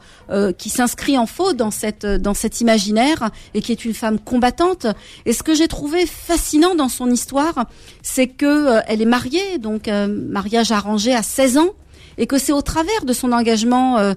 qui 0.57 0.69
s'inscrit 0.69 1.17
en 1.17 1.25
faux 1.25 1.53
dans 1.53 1.71
cette 1.71 2.05
dans 2.05 2.33
cet 2.33 2.61
imaginaire 2.61 3.29
et 3.53 3.61
qui 3.61 3.71
est 3.71 3.85
une 3.85 3.93
femme 3.93 4.19
combattante. 4.19 4.87
Et 5.25 5.33
ce 5.33 5.43
que 5.43 5.53
j'ai 5.53 5.67
trouvé 5.67 6.05
fascinant 6.05 6.75
dans 6.75 6.89
son 6.89 7.09
histoire 7.09 7.44
c'est 8.01 8.27
que 8.27 8.45
euh, 8.45 8.81
elle 8.87 9.01
est 9.01 9.05
mariée, 9.05 9.57
donc 9.57 9.87
euh, 9.87 10.07
mariage 10.07 10.71
arrangé 10.71 11.13
à 11.13 11.23
16 11.23 11.57
ans, 11.57 11.69
et 12.17 12.27
que 12.27 12.37
c'est 12.37 12.53
au 12.53 12.61
travers 12.61 13.05
de 13.05 13.13
son 13.13 13.31
engagement 13.31 13.97
euh, 13.97 14.13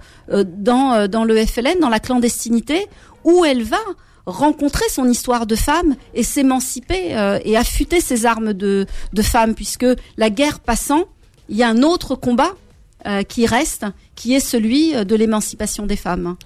dans 0.46 1.08
dans 1.08 1.24
le 1.24 1.44
FLN, 1.44 1.80
dans 1.80 1.88
la 1.88 2.00
clandestinité, 2.00 2.86
où 3.24 3.44
elle 3.44 3.62
va 3.62 3.80
rencontrer 4.26 4.84
son 4.90 5.08
histoire 5.08 5.46
de 5.46 5.56
femme 5.56 5.96
et 6.14 6.22
s'émanciper 6.22 7.16
et 7.44 7.56
affûter 7.56 8.00
ses 8.00 8.26
armes 8.26 8.52
de, 8.52 8.86
femme, 9.22 9.54
puisque 9.54 9.86
la 10.18 10.28
guerre 10.28 10.60
passant, 10.60 11.04
il 11.48 11.56
y 11.56 11.62
a 11.62 11.68
un 11.68 11.82
autre 11.82 12.14
combat 12.14 12.52
euh, 13.06 13.22
qui 13.22 13.46
reste, 13.46 13.86
qui 14.18 14.34
est 14.34 14.40
celui 14.40 14.96
euh, 14.96 15.04
de 15.04 15.14
l'émancipation 15.14 15.86
des 15.86 15.94
femmes. 15.96 16.36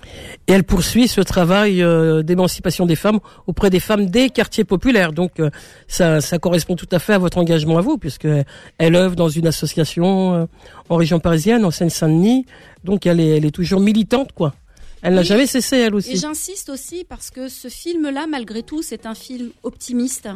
Et 0.46 0.52
elle 0.52 0.64
poursuit 0.64 1.08
ce 1.08 1.22
travail 1.22 1.82
euh, 1.82 2.22
d'émancipation 2.22 2.84
des 2.84 2.96
femmes 2.96 3.18
auprès 3.46 3.70
des 3.70 3.80
femmes 3.80 4.10
des 4.10 4.28
quartiers 4.28 4.64
populaires. 4.64 5.12
Donc 5.14 5.40
ça, 5.88 6.20
ça 6.20 6.38
correspond 6.38 6.76
tout 6.76 6.88
à 6.92 6.98
fait 6.98 7.14
à 7.14 7.18
votre 7.18 7.38
engagement 7.38 7.78
à 7.78 7.80
vous, 7.80 7.96
puisque 7.96 8.28
elle 8.76 8.94
œuvre 8.94 9.16
dans 9.16 9.30
une 9.30 9.46
association 9.46 10.48
en 10.88 10.96
région 10.96 11.18
parisienne, 11.18 11.64
en 11.64 11.70
Seine-Saint-Denis. 11.70 12.44
Donc 12.84 13.06
elle 13.06 13.20
est, 13.20 13.38
elle 13.38 13.46
est 13.46 13.50
toujours 13.50 13.80
militante, 13.80 14.32
quoi. 14.32 14.54
Elle 15.02 15.14
n'a 15.14 15.24
jamais 15.24 15.46
cessé, 15.46 15.78
elle 15.78 15.94
aussi. 15.96 16.12
Et 16.12 16.16
j'insiste 16.16 16.68
aussi 16.68 17.04
parce 17.08 17.30
que 17.30 17.48
ce 17.48 17.68
film-là, 17.68 18.26
malgré 18.28 18.62
tout, 18.62 18.82
c'est 18.82 19.04
un 19.06 19.14
film 19.14 19.50
optimiste. 19.64 20.28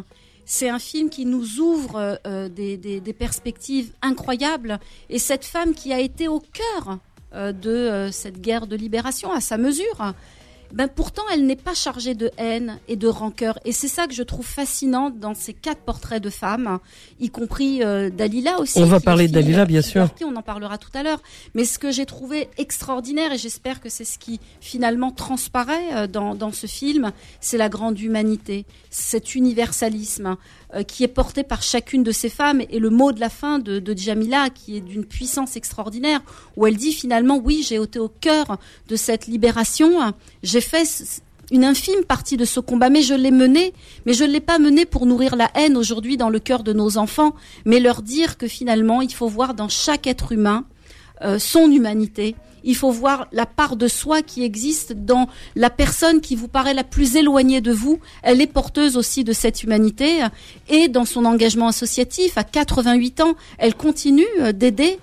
C'est 0.49 0.69
un 0.69 0.79
film 0.79 1.09
qui 1.09 1.25
nous 1.25 1.59
ouvre 1.59 2.19
euh, 2.25 2.47
des, 2.49 3.15
perspectives 3.17 3.91
incroyables. 4.01 4.79
Et 5.09 5.19
cette 5.19 5.45
femme 5.45 5.73
qui 5.73 5.91
a 5.93 5.99
été 5.99 6.27
au 6.27 6.39
cœur 6.39 6.89
euh, 6.89 6.95
de 7.33 7.69
euh, 7.69 8.11
cette 8.11 8.39
guerre 8.41 8.67
de 8.67 8.75
libération 8.75 9.31
à 9.31 9.41
sa 9.41 9.57
mesure, 9.57 10.13
ben 10.73 10.87
pourtant 10.87 11.23
elle 11.33 11.45
n'est 11.45 11.55
pas 11.55 11.73
chargée 11.73 12.13
de 12.13 12.31
haine 12.37 12.79
et 12.87 12.95
de 12.95 13.07
rancœur. 13.07 13.57
Et 13.65 13.71
c'est 13.71 13.87
ça 13.87 14.07
que 14.07 14.13
je 14.13 14.23
trouve 14.23 14.45
fascinant 14.45 15.09
dans 15.09 15.33
ces 15.33 15.53
quatre 15.53 15.81
portraits 15.81 16.21
de 16.21 16.29
femmes, 16.29 16.79
y 17.19 17.29
compris 17.29 17.83
euh, 17.83 18.09
Dalila 18.09 18.59
aussi. 18.59 18.79
On 18.79 18.85
va 18.85 18.99
parler 18.99 19.27
de 19.27 19.33
Dalila, 19.33 19.65
bien 19.65 19.81
sûr. 19.81 20.09
On 20.25 20.35
en 20.35 20.41
parlera 20.41 20.77
tout 20.77 20.89
à 20.93 21.03
l'heure. 21.03 21.21
Mais 21.55 21.65
ce 21.65 21.79
que 21.79 21.91
j'ai 21.91 22.05
trouvé 22.05 22.49
extraordinaire, 22.57 23.33
et 23.33 23.37
j'espère 23.37 23.81
que 23.81 23.89
c'est 23.89 24.05
ce 24.05 24.19
qui 24.19 24.39
finalement 24.59 25.11
transparaît 25.11 25.93
euh, 25.93 26.07
dans, 26.07 26.35
dans 26.35 26.51
ce 26.51 26.67
film, 26.67 27.11
c'est 27.39 27.57
la 27.57 27.69
grande 27.69 27.99
humanité, 27.99 28.65
cet 28.89 29.35
universalisme 29.35 30.35
euh, 30.66 30.66
qui 30.87 31.03
est 31.03 31.07
porté 31.07 31.43
par 31.43 31.61
chacune 31.61 32.03
de 32.03 32.11
ces 32.11 32.29
femmes. 32.29 32.61
Et 32.69 32.79
le 32.79 32.89
mot 32.89 33.11
de 33.11 33.19
la 33.19 33.29
fin 33.29 33.59
de, 33.59 33.79
de 33.79 33.97
Jamila, 33.97 34.49
qui 34.49 34.77
est 34.77 34.81
d'une 34.81 35.05
puissance 35.05 35.55
extraordinaire, 35.55 36.21
où 36.55 36.67
elle 36.67 36.75
dit 36.75 36.93
finalement, 36.93 37.37
oui, 37.37 37.65
j'ai 37.67 37.75
été 37.75 37.99
au 37.99 38.09
cœur 38.09 38.57
de 38.87 38.95
cette 38.95 39.27
libération. 39.27 40.13
J'ai 40.43 40.61
fait 40.61 40.85
une 41.51 41.63
infime 41.63 42.03
partie 42.03 42.37
de 42.37 42.45
ce 42.45 42.59
combat, 42.59 42.89
mais 42.89 43.01
je 43.01 43.13
l'ai 43.13 43.31
mené, 43.31 43.73
mais 44.05 44.13
je 44.13 44.23
ne 44.23 44.31
l'ai 44.31 44.39
pas 44.39 44.59
mené 44.59 44.85
pour 44.85 45.05
nourrir 45.05 45.35
la 45.35 45.49
haine 45.55 45.77
aujourd'hui 45.77 46.17
dans 46.17 46.29
le 46.29 46.39
cœur 46.39 46.63
de 46.63 46.73
nos 46.73 46.97
enfants, 46.97 47.33
mais 47.65 47.79
leur 47.79 48.01
dire 48.01 48.37
que 48.37 48.47
finalement, 48.47 49.01
il 49.01 49.13
faut 49.13 49.27
voir 49.27 49.53
dans 49.53 49.69
chaque 49.69 50.07
être 50.07 50.31
humain 50.31 50.65
euh, 51.21 51.39
son 51.39 51.71
humanité. 51.71 52.35
Il 52.67 52.75
faut 52.75 52.91
voir 52.91 53.27
la 53.31 53.45
part 53.45 53.77
de 53.77 53.87
soi 53.87 54.21
qui 54.21 54.43
existe 54.43 54.91
dans 54.93 55.27
la 55.55 55.69
personne 55.69 56.19
qui 56.19 56.35
vous 56.35 56.49
paraît 56.49 56.73
la 56.73 56.83
plus 56.83 57.15
éloignée 57.15 57.61
de 57.61 57.71
vous. 57.71 57.99
Elle 58.23 58.41
est 58.41 58.51
porteuse 58.51 58.97
aussi 58.97 59.23
de 59.23 59.31
cette 59.33 59.63
humanité 59.63 60.19
et 60.67 60.89
dans 60.89 61.05
son 61.05 61.23
engagement 61.25 61.67
associatif, 61.67 62.37
à 62.37 62.43
88 62.43 63.21
ans, 63.21 63.35
elle 63.57 63.73
continue 63.73 64.27
euh, 64.41 64.51
d'aider 64.51 64.99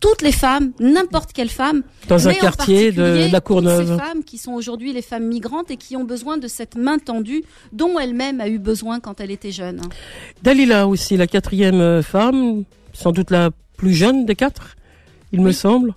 toutes 0.00 0.22
les 0.22 0.32
femmes, 0.32 0.72
n'importe 0.80 1.32
quelle 1.32 1.48
femme, 1.48 1.82
dans 2.08 2.28
un 2.28 2.34
quartier 2.34 2.92
de 2.92 3.30
la 3.30 3.40
Courneuve. 3.40 3.96
Ces 3.96 3.98
femmes 3.98 4.24
qui 4.24 4.38
sont 4.38 4.52
aujourd'hui 4.52 4.92
les 4.92 5.02
femmes 5.02 5.26
migrantes 5.26 5.70
et 5.70 5.76
qui 5.76 5.96
ont 5.96 6.04
besoin 6.04 6.36
de 6.36 6.48
cette 6.48 6.76
main 6.76 6.98
tendue 6.98 7.44
dont 7.72 7.98
elle-même 7.98 8.40
a 8.40 8.48
eu 8.48 8.58
besoin 8.58 9.00
quand 9.00 9.20
elle 9.20 9.30
était 9.30 9.52
jeune. 9.52 9.80
Dalila 10.42 10.86
aussi, 10.88 11.16
la 11.16 11.26
quatrième 11.26 11.80
euh, 11.80 12.02
femme, 12.02 12.64
sans 12.92 13.12
doute 13.12 13.30
la 13.30 13.50
plus 13.76 13.94
jeune 13.94 14.26
des 14.26 14.34
quatre, 14.34 14.76
il 15.32 15.40
me 15.40 15.52
semble, 15.52 15.94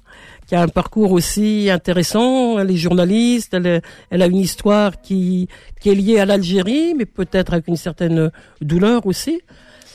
qui 0.52 0.56
a 0.56 0.64
un 0.64 0.68
parcours 0.68 1.14
aussi 1.14 1.70
intéressant. 1.72 2.60
Elle 2.60 2.72
est 2.72 2.76
journaliste, 2.76 3.54
elle, 3.54 4.22
a 4.22 4.26
une 4.26 4.36
histoire 4.36 5.00
qui, 5.02 5.48
est 5.86 5.96
liée 5.96 6.20
à 6.20 6.26
l'Algérie, 6.26 6.94
mais 6.94 7.06
peut-être 7.06 7.54
avec 7.54 7.70
une 7.70 7.78
certaine 7.78 8.32
douleur 8.60 9.06
aussi. 9.06 9.40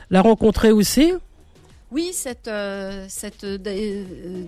La 0.08 0.22
rencontrer 0.22 0.72
aussi, 0.72 1.12
oui, 1.92 2.10
cette, 2.12 2.48
euh, 2.48 3.06
euh, 3.44 3.58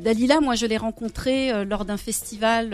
Dalila, 0.02 0.40
moi 0.40 0.54
je 0.54 0.66
l'ai 0.66 0.78
rencontrée 0.78 1.52
euh, 1.52 1.64
lors 1.64 1.84
d'un 1.84 1.96
festival 1.98 2.70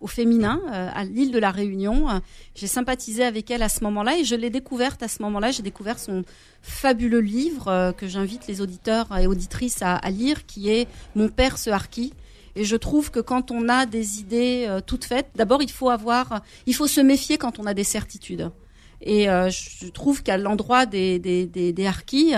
au 0.00 0.06
féminin 0.06 0.60
à 0.68 1.04
l'île 1.04 1.30
de 1.30 1.38
la 1.38 1.50
Réunion. 1.50 2.06
J'ai 2.54 2.66
sympathisé 2.66 3.24
avec 3.24 3.50
elle 3.50 3.62
à 3.62 3.68
ce 3.68 3.84
moment-là 3.84 4.18
et 4.18 4.24
je 4.24 4.34
l'ai 4.34 4.50
découverte 4.50 5.02
à 5.02 5.08
ce 5.08 5.22
moment-là. 5.22 5.50
J'ai 5.50 5.62
découvert 5.62 5.98
son 5.98 6.24
fabuleux 6.62 7.20
livre 7.20 7.92
que 7.96 8.06
j'invite 8.06 8.46
les 8.46 8.60
auditeurs 8.60 9.16
et 9.18 9.26
auditrices 9.26 9.82
à, 9.82 9.96
à, 9.96 10.10
lire, 10.10 10.46
qui 10.46 10.70
est 10.70 10.88
Mon 11.14 11.28
père 11.28 11.58
se 11.58 11.70
harkit. 11.70 12.14
Et 12.56 12.64
je 12.64 12.76
trouve 12.76 13.10
que 13.10 13.20
quand 13.20 13.50
on 13.50 13.68
a 13.68 13.86
des 13.86 14.20
idées 14.20 14.78
toutes 14.86 15.04
faites, 15.04 15.28
d'abord 15.36 15.62
il 15.62 15.70
faut 15.70 15.90
avoir, 15.90 16.42
il 16.66 16.74
faut 16.74 16.88
se 16.88 17.00
méfier 17.00 17.38
quand 17.38 17.58
on 17.58 17.66
a 17.66 17.74
des 17.74 17.84
certitudes. 17.84 18.50
Et 19.02 19.30
euh, 19.30 19.48
je 19.50 19.88
trouve 19.88 20.22
qu'à 20.22 20.36
l'endroit 20.36 20.84
des, 20.84 21.18
des, 21.18 21.46
des, 21.46 21.72
des 21.72 21.86
harkis, 21.86 22.34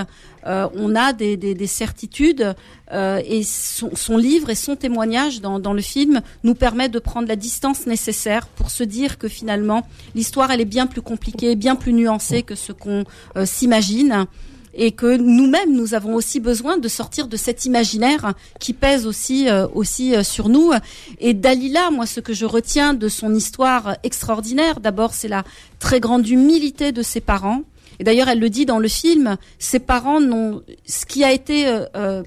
euh, 0.47 0.69
on 0.75 0.95
a 0.95 1.13
des, 1.13 1.37
des, 1.37 1.55
des 1.55 1.67
certitudes 1.67 2.55
euh, 2.93 3.21
et 3.27 3.43
son, 3.43 3.91
son, 3.95 4.17
livre 4.17 4.49
et 4.51 4.55
son 4.55 4.77
témoignage 4.77 5.41
dans, 5.41 5.59
dans, 5.59 5.73
le 5.73 5.83
film 5.83 6.21
nous 6.45 6.55
permet 6.55 6.89
de 6.89 6.99
prendre 7.01 7.27
la 7.27 7.37
distance 7.37 7.87
nécessaire 7.87 8.47
pour 8.47 8.71
se 8.71 8.85
dire 8.85 9.19
que 9.19 9.29
finalement 9.29 9.87
l'histoire 10.15 10.51
elle 10.53 10.61
est 10.61 10.65
bien 10.65 10.87
plus 10.87 11.03
compliquée, 11.03 11.57
bien 11.57 11.75
plus 11.75 11.93
nuancée 11.93 12.43
que 12.43 12.55
ce 12.55 12.73
qu'on 12.73 13.05
s'imagine 13.45 14.27
et 14.75 14.93
que 14.93 15.17
nous-mêmes 15.17 15.75
nous 15.75 15.95
avons 15.95 16.15
aussi 16.15 16.41
besoin 16.41 16.79
de 16.79 16.89
sortir 16.89 17.29
de 17.29 17.37
cet 17.37 17.65
imaginaire 17.65 18.35
qui 18.59 18.73
pèse 18.73 19.07
aussi 19.07 19.49
euh, 19.49 19.67
aussi 19.75 20.15
euh, 20.15 20.23
sur 20.23 20.49
nous. 20.49 20.73
Et 21.21 21.35
Dalila, 21.35 21.91
moi, 21.91 22.07
ce 22.07 22.21
que 22.21 22.33
je 22.33 22.47
retiens 22.47 22.95
de 22.95 23.09
son 23.09 23.35
histoire 23.35 23.97
extraordinaire, 24.03 24.81
d'abord, 24.81 25.15
c'est 25.15 25.29
la 25.29 25.45
très 25.79 26.01
grande 26.01 26.27
humilité 26.27 26.93
de 26.93 27.03
ses 27.03 27.21
parents. 27.21 27.63
Et 27.99 28.05
d'ailleurs, 28.05 28.29
elle 28.29 28.41
le 28.41 28.51
dit 28.51 28.67
dans 28.67 28.79
le 28.79 28.89
film, 28.89 29.37
ses 29.59 29.79
parents 29.79 30.21
n'ont 30.21 30.63
ce 30.87 31.05
qui 31.05 31.25
a 31.25 31.33
été 31.33 31.67
euh, 31.95 32.23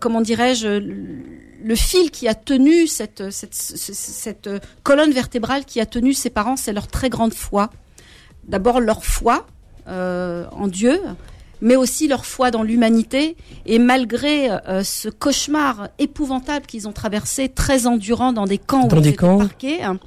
comment 0.00 0.20
dirais-je 0.20 0.68
le 0.68 1.74
fil 1.74 2.10
qui 2.10 2.28
a 2.28 2.34
tenu 2.34 2.86
cette, 2.86 3.30
cette, 3.30 3.54
cette, 3.54 4.48
colonne 4.82 5.12
vertébrale 5.12 5.64
qui 5.64 5.80
a 5.80 5.86
tenu 5.86 6.12
ses 6.12 6.28
parents, 6.28 6.56
c'est 6.56 6.72
leur 6.72 6.86
très 6.86 7.08
grande 7.08 7.32
foi. 7.32 7.70
D'abord 8.44 8.80
leur 8.80 9.04
foi 9.04 9.46
en 9.86 10.68
Dieu, 10.68 11.00
mais 11.60 11.76
aussi 11.76 12.08
leur 12.08 12.26
foi 12.26 12.50
dans 12.50 12.62
l'humanité. 12.62 13.36
Et 13.64 13.78
malgré 13.78 14.50
euh, 14.50 14.82
ce 14.82 15.08
cauchemar 15.08 15.88
épouvantable 15.98 16.66
qu'ils 16.66 16.88
ont 16.88 16.92
traversé, 16.92 17.48
très 17.48 17.86
endurant 17.86 18.32
dans 18.32 18.44
des 18.44 18.58
camps 18.58 18.88
où 18.88 18.96
ils 18.96 19.08
étaient 19.08 19.16
parqués, 19.16 19.82
hein, 19.82 19.98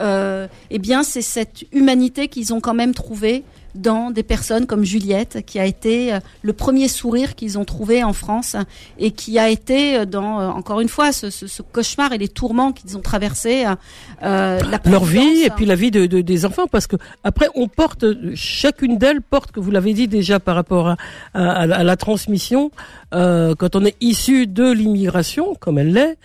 euh, 0.00 0.46
eh 0.70 0.78
bien, 0.78 1.02
c'est 1.02 1.22
cette 1.22 1.64
humanité 1.72 2.28
qu'ils 2.28 2.54
ont 2.54 2.60
quand 2.60 2.74
même 2.74 2.94
trouvée 2.94 3.44
dans 3.80 4.10
des 4.10 4.22
personnes 4.22 4.66
comme 4.66 4.84
Juliette, 4.84 5.44
qui 5.46 5.58
a 5.58 5.64
été 5.64 6.12
euh, 6.12 6.20
le 6.42 6.52
premier 6.52 6.88
sourire 6.88 7.34
qu'ils 7.34 7.58
ont 7.58 7.64
trouvé 7.64 8.02
en 8.04 8.12
France 8.12 8.56
et 8.98 9.10
qui 9.10 9.38
a 9.38 9.48
été 9.48 9.96
euh, 9.96 10.04
dans, 10.04 10.40
euh, 10.40 10.48
encore 10.48 10.80
une 10.80 10.88
fois, 10.88 11.12
ce, 11.12 11.30
ce, 11.30 11.46
ce 11.46 11.62
cauchemar 11.62 12.12
et 12.12 12.18
les 12.18 12.28
tourments 12.28 12.72
qu'ils 12.72 12.96
ont 12.96 13.00
traversés. 13.00 13.64
Euh, 14.22 14.60
leur 14.84 15.04
vie 15.04 15.42
et 15.44 15.50
puis 15.50 15.66
la 15.66 15.74
vie 15.74 15.90
de, 15.90 16.06
de, 16.06 16.20
des 16.20 16.44
enfants, 16.44 16.66
parce 16.66 16.86
que 16.86 16.96
après 17.24 17.48
on 17.54 17.68
porte, 17.68 18.04
chacune 18.34 18.98
d'elles 18.98 19.22
porte, 19.22 19.52
que 19.52 19.60
vous 19.60 19.70
l'avez 19.70 19.94
dit 19.94 20.08
déjà 20.08 20.40
par 20.40 20.54
rapport 20.54 20.88
à, 20.88 20.96
à, 21.34 21.62
à 21.62 21.84
la 21.84 21.96
transmission, 21.96 22.70
euh, 23.14 23.54
quand 23.54 23.76
on 23.76 23.84
est 23.84 23.96
issu 24.00 24.46
de 24.46 24.70
l'immigration, 24.70 25.54
comme 25.58 25.78
elle 25.78 25.92
l'est, 25.92 26.18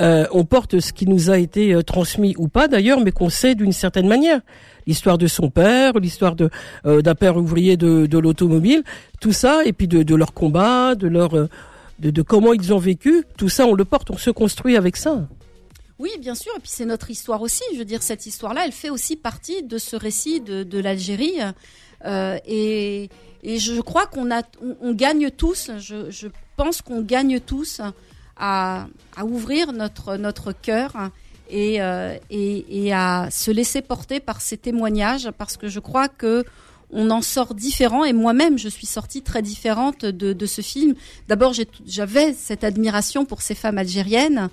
euh, 0.00 0.26
on 0.32 0.44
porte 0.44 0.80
ce 0.80 0.92
qui 0.92 1.06
nous 1.06 1.30
a 1.30 1.38
été 1.38 1.74
euh, 1.74 1.82
transmis 1.82 2.34
ou 2.38 2.48
pas 2.48 2.68
d'ailleurs, 2.68 3.00
mais 3.00 3.12
qu'on 3.12 3.28
sait 3.28 3.54
d'une 3.54 3.72
certaine 3.72 4.08
manière. 4.08 4.40
L'histoire 4.86 5.18
de 5.18 5.26
son 5.26 5.50
père, 5.50 5.92
l'histoire 5.98 6.34
de 6.36 6.50
euh, 6.86 7.02
d'un 7.02 7.14
père 7.14 7.36
ouvrier 7.36 7.76
de, 7.76 8.06
de 8.06 8.18
l'automobile, 8.18 8.82
tout 9.20 9.32
ça, 9.32 9.64
et 9.64 9.72
puis 9.72 9.88
de, 9.88 10.02
de 10.02 10.14
leur 10.14 10.32
combat, 10.32 10.94
de 10.94 11.06
leur 11.06 11.30
de, 11.32 11.48
de, 12.10 12.22
comment 12.22 12.52
ils 12.54 12.72
ont 12.72 12.78
vécu, 12.78 13.24
tout 13.36 13.48
ça, 13.50 13.66
on 13.66 13.74
le 13.74 13.84
porte, 13.84 14.10
on 14.10 14.16
se 14.16 14.30
construit 14.30 14.76
avec 14.76 14.96
ça. 14.96 15.28
Oui, 15.98 16.10
bien 16.18 16.34
sûr, 16.34 16.52
et 16.56 16.60
puis 16.60 16.70
c'est 16.72 16.86
notre 16.86 17.10
histoire 17.10 17.42
aussi. 17.42 17.62
Je 17.74 17.78
veux 17.78 17.84
dire, 17.84 18.02
cette 18.02 18.24
histoire-là, 18.24 18.62
elle 18.64 18.72
fait 18.72 18.88
aussi 18.88 19.16
partie 19.16 19.62
de 19.62 19.76
ce 19.76 19.96
récit 19.96 20.40
de, 20.40 20.62
de 20.62 20.78
l'Algérie, 20.78 21.34
et, 22.46 23.10
et 23.42 23.58
je 23.58 23.80
crois 23.82 24.06
qu'on 24.06 24.30
a, 24.30 24.42
on 24.80 24.94
gagne 24.94 25.30
tous. 25.30 25.70
Je, 25.78 26.10
je 26.10 26.28
pense 26.56 26.80
qu'on 26.80 27.02
gagne 27.02 27.38
tous 27.40 27.82
à, 28.40 28.86
ouvrir 29.22 29.72
notre, 29.72 30.16
notre 30.16 30.52
cœur 30.52 31.10
et, 31.50 31.82
euh, 31.82 32.16
et, 32.30 32.86
et, 32.86 32.92
à 32.92 33.28
se 33.30 33.50
laisser 33.50 33.82
porter 33.82 34.18
par 34.18 34.40
ces 34.40 34.56
témoignages 34.56 35.30
parce 35.36 35.56
que 35.56 35.68
je 35.68 35.78
crois 35.78 36.08
que 36.08 36.44
on 36.92 37.10
en 37.10 37.22
sort 37.22 37.54
différent 37.54 38.04
et 38.04 38.12
moi-même 38.12 38.58
je 38.58 38.68
suis 38.68 38.86
sortie 38.86 39.22
très 39.22 39.42
différente 39.42 40.04
de, 40.04 40.32
de 40.32 40.46
ce 40.46 40.60
film. 40.60 40.94
D'abord 41.28 41.52
j'avais 41.86 42.32
cette 42.32 42.64
admiration 42.64 43.24
pour 43.24 43.42
ces 43.42 43.54
femmes 43.54 43.78
algériennes. 43.78 44.48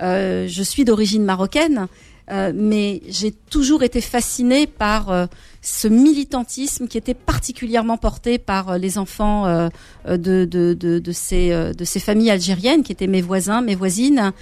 Euh, 0.00 0.46
je 0.48 0.62
suis 0.62 0.84
d'origine 0.84 1.24
marocaine 1.24 1.88
euh, 2.30 2.52
mais 2.54 3.02
j'ai 3.08 3.32
toujours 3.32 3.82
été 3.82 4.00
fascinée 4.00 4.66
par 4.66 5.10
euh, 5.10 5.26
ce 5.60 5.88
militantisme 5.88 6.86
qui 6.86 6.96
était 6.96 7.14
particulièrement 7.14 7.96
porté 7.96 8.38
par 8.38 8.70
euh, 8.70 8.78
les 8.78 8.96
enfants 8.96 9.46
euh, 9.46 9.68
de, 10.06 10.44
de, 10.44 10.74
de, 10.74 10.98
de, 10.98 11.12
ces, 11.12 11.50
de 11.50 11.84
ces 11.84 12.00
familles 12.00 12.30
algériennes 12.30 12.82
qui 12.82 12.92
étaient 12.92 13.06
mes 13.06 13.22
voisins, 13.22 13.60
mes 13.60 13.74
voisines. 13.74 14.32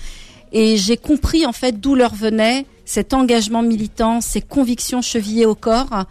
Et 0.52 0.76
j'ai 0.76 0.96
compris 0.96 1.46
en 1.46 1.52
fait 1.52 1.80
d'où 1.80 1.94
leur 1.94 2.14
venait 2.14 2.66
cet 2.84 3.14
engagement 3.14 3.62
militant, 3.62 4.20
ces 4.20 4.40
convictions 4.40 5.00
chevillées 5.00 5.46
au 5.46 5.54
corps. 5.54 6.04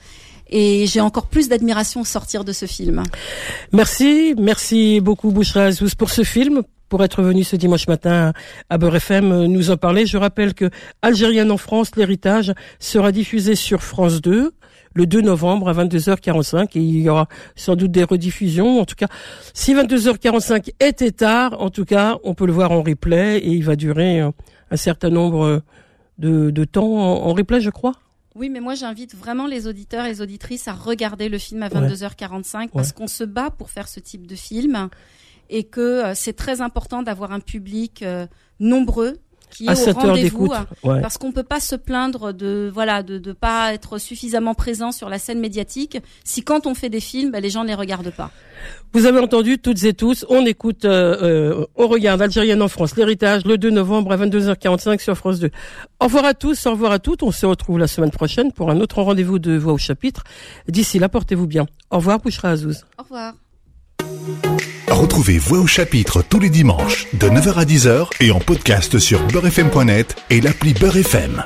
Et 0.50 0.88
j'ai 0.88 1.02
encore 1.02 1.28
plus 1.28 1.48
d'admiration 1.48 2.02
au 2.02 2.06
sortir 2.06 2.44
de 2.44 2.54
ce 2.54 2.66
film. 2.66 3.04
Merci, 3.72 4.34
merci 4.38 5.00
beaucoup 5.00 5.30
Bouchra 5.30 5.66
Azouz 5.66 5.94
pour 5.94 6.10
ce 6.10 6.24
film, 6.24 6.64
pour 6.90 7.04
être 7.04 7.22
venu 7.22 7.44
ce 7.44 7.56
dimanche 7.56 7.88
matin 7.88 8.34
à 8.70 8.78
Beurre 8.78 8.98
FM 8.98 9.32
euh, 9.32 9.48
nous 9.48 9.72
en 9.72 9.78
parler. 9.78 10.06
Je 10.06 10.18
rappelle 10.18 10.54
que 10.54 10.70
Algérienne 11.02 11.52
en 11.52 11.58
France, 11.58 11.96
l'héritage 11.96 12.54
sera 12.80 13.12
diffusé 13.12 13.56
sur 13.56 13.84
France 13.84 14.22
2 14.22 14.52
le 14.96 15.06
2 15.06 15.22
novembre 15.22 15.70
à 15.70 15.74
22h45 15.74 16.78
et 16.78 16.80
il 16.80 17.02
y 17.02 17.10
aura 17.10 17.28
sans 17.56 17.76
doute 17.76 17.92
des 17.92 18.04
rediffusions. 18.04 18.82
En 18.82 18.86
tout 18.86 18.96
cas, 18.96 19.08
si 19.54 19.76
22h45 19.76 20.72
était 20.80 21.12
tard, 21.12 21.62
en 21.62 21.70
tout 21.70 21.86
cas, 21.86 22.18
on 22.24 22.34
peut 22.34 22.48
le 22.48 22.54
voir 22.54 22.72
en 22.72 22.82
replay 22.82 23.38
et 23.38 23.50
il 23.50 23.64
va 23.64 23.76
durer 23.76 24.22
euh, 24.22 24.32
un 24.72 24.78
certain 24.78 25.12
nombre 25.12 25.62
de, 26.18 26.50
de 26.50 26.64
temps 26.66 26.92
en, 26.92 27.34
replay, 27.34 27.62
je 27.62 27.70
crois. 27.70 27.94
Oui, 28.36 28.50
mais 28.50 28.60
moi 28.60 28.76
j'invite 28.76 29.16
vraiment 29.16 29.48
les 29.48 29.68
auditeurs 29.68 30.06
et 30.06 30.10
les 30.10 30.22
auditrices 30.22 30.68
à 30.68 30.74
regarder 30.74 31.30
le 31.30 31.38
film 31.38 31.64
à 31.64 31.70
22h45 31.70 32.70
parce 32.70 32.94
qu'on 32.94 33.08
se 33.08 33.24
bat 33.24 33.50
pour 33.50 33.70
faire 33.70 33.88
ce 33.88 34.00
type 34.00 34.28
de 34.28 34.36
film 34.36 34.90
et 35.50 35.64
que 35.64 35.82
euh, 35.82 36.14
c'est 36.16 36.34
très 36.34 36.62
important 36.62 37.04
d'avoir 37.04 37.32
un 37.32 37.40
public 37.40 38.04
euh, 38.04 38.28
nombreux 38.60 39.18
qui 39.50 39.68
est 39.68 39.90
au 39.90 39.94
rendez-vous 39.94 40.48
ouais. 40.84 41.02
parce 41.02 41.18
qu'on 41.18 41.32
peut 41.32 41.44
pas 41.44 41.60
se 41.60 41.76
plaindre 41.76 42.34
de 42.34 42.70
voilà 42.74 43.04
de 43.04 43.20
ne 43.20 43.34
pas 43.34 43.74
être 43.74 43.98
suffisamment 43.98 44.54
présent 44.54 44.92
sur 44.92 45.10
la 45.10 45.20
scène 45.20 45.40
médiatique 45.40 45.98
si 46.24 46.44
quand 46.44 46.68
on 46.68 46.76
fait 46.76 46.90
des 46.90 47.00
films 47.00 47.32
bah, 47.32 47.40
les 47.40 47.50
gens 47.50 47.64
ne 47.64 47.70
les 47.70 47.76
regardent 47.76 48.12
pas. 48.12 48.32
Vous 48.92 49.06
avez 49.06 49.20
entendu 49.20 49.58
toutes 49.58 49.84
et 49.84 49.94
tous, 49.94 50.26
on 50.30 50.46
écoute, 50.46 50.84
euh, 50.84 51.62
euh, 51.62 51.66
on 51.76 51.88
regarde 51.88 52.22
Algérienne 52.22 52.62
en 52.62 52.68
France, 52.68 52.98
l'héritage, 52.98 53.46
le 53.46 53.58
2 53.58 53.70
novembre 53.70 54.12
à 54.12 54.18
22h45 54.18 55.00
sur 55.02 55.16
France 55.16 55.40
2. 55.40 55.50
Au 56.02 56.06
revoir 56.06 56.26
à 56.26 56.34
tous, 56.34 56.66
au 56.66 56.72
revoir 56.72 56.92
à 56.92 57.00
toutes, 57.00 57.24
on 57.24 57.32
se 57.32 57.46
retrouve 57.46 57.80
la 57.80 57.88
semaine 57.88 58.12
prochaine 58.12 58.52
pour 58.52 58.70
un 58.70 58.82
autre 58.82 59.02
rendez-vous 59.02 59.40
de 59.40 59.56
Voix 59.56 59.74
au 59.74 59.78
chapitre. 59.78 60.24
D'ici 60.68 61.00
là, 61.00 61.08
portez-vous 61.08 61.48
bien. 61.48 61.68
Au 61.90 61.98
revoir, 61.98 62.20
Bouchra 62.20 62.50
Azouz. 62.50 62.86
Au 62.98 63.04
revoir. 63.04 63.34
Retrouvez 65.00 65.38
Voix 65.38 65.60
au 65.60 65.66
chapitre 65.66 66.22
tous 66.22 66.42
les 66.42 66.50
dimanches 66.50 67.08
de 67.14 67.30
9h 67.30 67.54
à 67.54 67.64
10h 67.64 68.10
et 68.20 68.32
en 68.32 68.40
podcast 68.40 69.00
sur 69.00 69.26
beurrefm.net 69.28 70.18
et 70.30 70.42
l'appli 70.42 70.74
Beurrefm. 70.74 71.46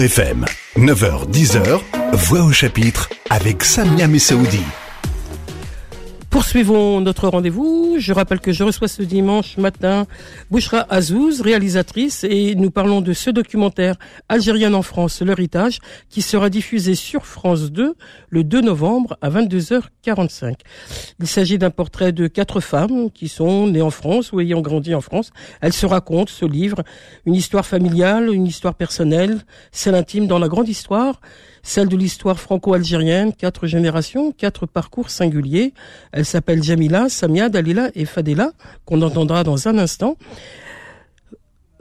FM, 0.00 0.46
9h-10h, 0.76 1.80
Voix 2.12 2.42
au 2.42 2.52
chapitre 2.52 3.10
avec 3.30 3.64
Samia 3.64 4.06
Messaoudi. 4.06 4.62
Poursuivons 6.38 7.00
notre 7.00 7.26
rendez-vous. 7.26 7.96
Je 7.98 8.12
rappelle 8.12 8.38
que 8.38 8.52
je 8.52 8.62
reçois 8.62 8.86
ce 8.86 9.02
dimanche 9.02 9.56
matin 9.56 10.06
Bouchra 10.52 10.86
Azouz, 10.88 11.40
réalisatrice, 11.40 12.22
et 12.22 12.54
nous 12.54 12.70
parlons 12.70 13.00
de 13.00 13.12
ce 13.12 13.30
documentaire 13.30 13.96
Algérienne 14.28 14.76
en 14.76 14.82
France, 14.82 15.20
l'héritage, 15.20 15.80
qui 16.08 16.22
sera 16.22 16.48
diffusé 16.48 16.94
sur 16.94 17.26
France 17.26 17.72
2 17.72 17.96
le 18.30 18.44
2 18.44 18.60
novembre 18.60 19.18
à 19.20 19.30
22h45. 19.30 20.54
Il 21.18 21.26
s'agit 21.26 21.58
d'un 21.58 21.70
portrait 21.70 22.12
de 22.12 22.28
quatre 22.28 22.60
femmes 22.60 23.10
qui 23.10 23.26
sont 23.26 23.66
nées 23.66 23.82
en 23.82 23.90
France 23.90 24.30
ou 24.30 24.38
ayant 24.38 24.60
grandi 24.60 24.94
en 24.94 25.00
France. 25.00 25.32
Elles 25.60 25.72
se 25.72 25.86
racontent, 25.86 26.32
ce 26.32 26.44
livre, 26.44 26.84
une 27.26 27.34
histoire 27.34 27.66
familiale, 27.66 28.32
une 28.32 28.46
histoire 28.46 28.76
personnelle, 28.76 29.40
celle 29.72 29.96
intime 29.96 30.28
dans 30.28 30.38
la 30.38 30.46
grande 30.46 30.68
histoire 30.68 31.20
celle 31.68 31.88
de 31.88 31.96
l'histoire 31.96 32.40
franco-algérienne, 32.40 33.34
quatre 33.34 33.66
générations, 33.66 34.32
quatre 34.32 34.64
parcours 34.64 35.10
singuliers. 35.10 35.74
Elle 36.12 36.24
s'appelle 36.24 36.62
Jamila, 36.62 37.10
Samia, 37.10 37.50
Dalila 37.50 37.90
et 37.94 38.06
Fadela, 38.06 38.52
qu'on 38.86 39.02
entendra 39.02 39.44
dans 39.44 39.68
un 39.68 39.76
instant. 39.76 40.16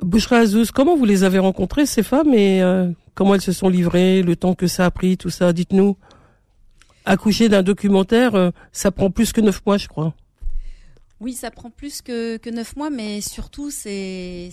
Bouchra 0.01 0.39
Azouz, 0.39 0.71
comment 0.71 0.97
vous 0.97 1.05
les 1.05 1.23
avez 1.23 1.39
rencontrées, 1.39 1.85
ces 1.85 2.03
femmes, 2.03 2.33
et 2.33 2.61
euh, 2.61 2.91
comment 3.15 3.33
elles 3.33 3.41
se 3.41 3.53
sont 3.53 3.69
livrées, 3.69 4.23
le 4.23 4.35
temps 4.35 4.55
que 4.55 4.67
ça 4.67 4.85
a 4.85 4.91
pris, 4.91 5.15
tout 5.17 5.29
ça? 5.29 5.53
Dites-nous. 5.53 5.95
Accoucher 7.05 7.47
d'un 7.47 7.63
documentaire, 7.63 8.35
euh, 8.35 8.51
ça 8.73 8.91
prend 8.91 9.09
plus 9.09 9.31
que 9.31 9.39
neuf 9.39 9.65
mois, 9.65 9.77
je 9.77 9.87
crois. 9.87 10.13
Oui, 11.21 11.31
ça 11.31 11.49
prend 11.49 11.69
plus 11.69 12.01
que, 12.01 12.35
que 12.35 12.49
neuf 12.49 12.75
mois, 12.75 12.89
mais 12.89 13.21
surtout, 13.21 13.71
c'est 13.71 14.51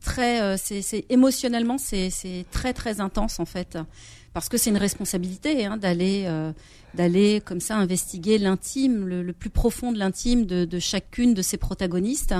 très, 0.00 0.40
euh, 0.42 0.56
c'est 0.58 1.04
émotionnellement, 1.08 1.78
c'est 1.78 2.44
très 2.50 2.72
très 2.72 3.00
intense 3.00 3.40
en 3.40 3.44
fait 3.44 3.78
parce 4.32 4.48
que 4.48 4.56
c'est 4.56 4.70
une 4.70 4.76
responsabilité 4.76 5.64
hein, 5.64 5.76
d'aller 5.76 6.24
euh, 6.26 6.52
d'aller 6.94 7.40
comme 7.44 7.60
ça 7.60 7.76
investiguer 7.76 8.38
l'intime, 8.38 9.06
le, 9.06 9.32
plus 9.32 9.50
profond 9.50 9.92
de 9.92 9.98
l'intime 9.98 10.44
de, 10.44 10.78
chacune 10.78 11.34
de 11.34 11.42
ces 11.42 11.56
protagonistes. 11.56 12.34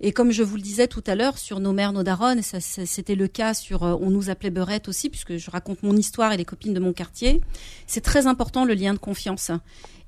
Et 0.00 0.12
comme 0.12 0.30
je 0.30 0.42
vous 0.42 0.56
le 0.56 0.62
disais 0.62 0.88
tout 0.88 1.04
à 1.06 1.14
l'heure 1.14 1.38
sur 1.38 1.58
nos 1.58 1.72
mères, 1.72 1.92
nos 1.92 2.02
daronnes, 2.02 2.42
c'était 2.42 3.14
le 3.14 3.28
cas 3.28 3.54
sur 3.54 3.84
euh, 3.84 3.96
on 4.00 4.10
nous 4.10 4.28
appelait 4.28 4.50
Beurette 4.50 4.88
aussi 4.88 5.08
puisque 5.08 5.36
je 5.36 5.50
raconte 5.50 5.82
mon 5.82 5.96
histoire 5.96 6.32
et 6.32 6.36
les 6.36 6.44
copines 6.44 6.74
de 6.74 6.80
mon 6.80 6.92
quartier. 6.92 7.40
C'est 7.86 8.02
très 8.02 8.26
important 8.26 8.64
le 8.64 8.74
lien 8.74 8.92
de 8.92 8.98
confiance. 8.98 9.50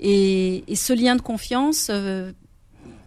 Et, 0.00 0.64
ce 0.74 0.92
lien 0.92 1.16
de 1.16 1.22
confiance, 1.22 1.88
euh, 1.90 2.32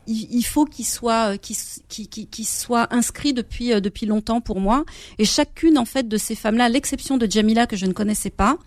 il, 0.07 0.43
faut 0.43 0.65
qu'il 0.65 0.85
soit, 0.85 1.37
qu'il, 1.37 2.45
soit 2.45 2.93
inscrit 2.93 3.33
depuis, 3.33 3.73
euh, 3.73 3.79
depuis 3.79 4.05
longtemps 4.05 4.41
pour 4.41 4.59
moi. 4.59 4.83
Et 5.19 5.25
chacune 5.25 5.77
en 5.77 5.85
fait 5.85 6.07
de 6.07 6.17
ces 6.17 6.35
femmes-là, 6.35 6.65
à 6.65 6.69
l'exception 6.69 7.17
de 7.17 7.29
Jamila 7.29 7.67
que 7.67 7.75
je 7.75 7.85
ne 7.85 7.93
connaissais 7.93 8.29
pas, 8.29 8.57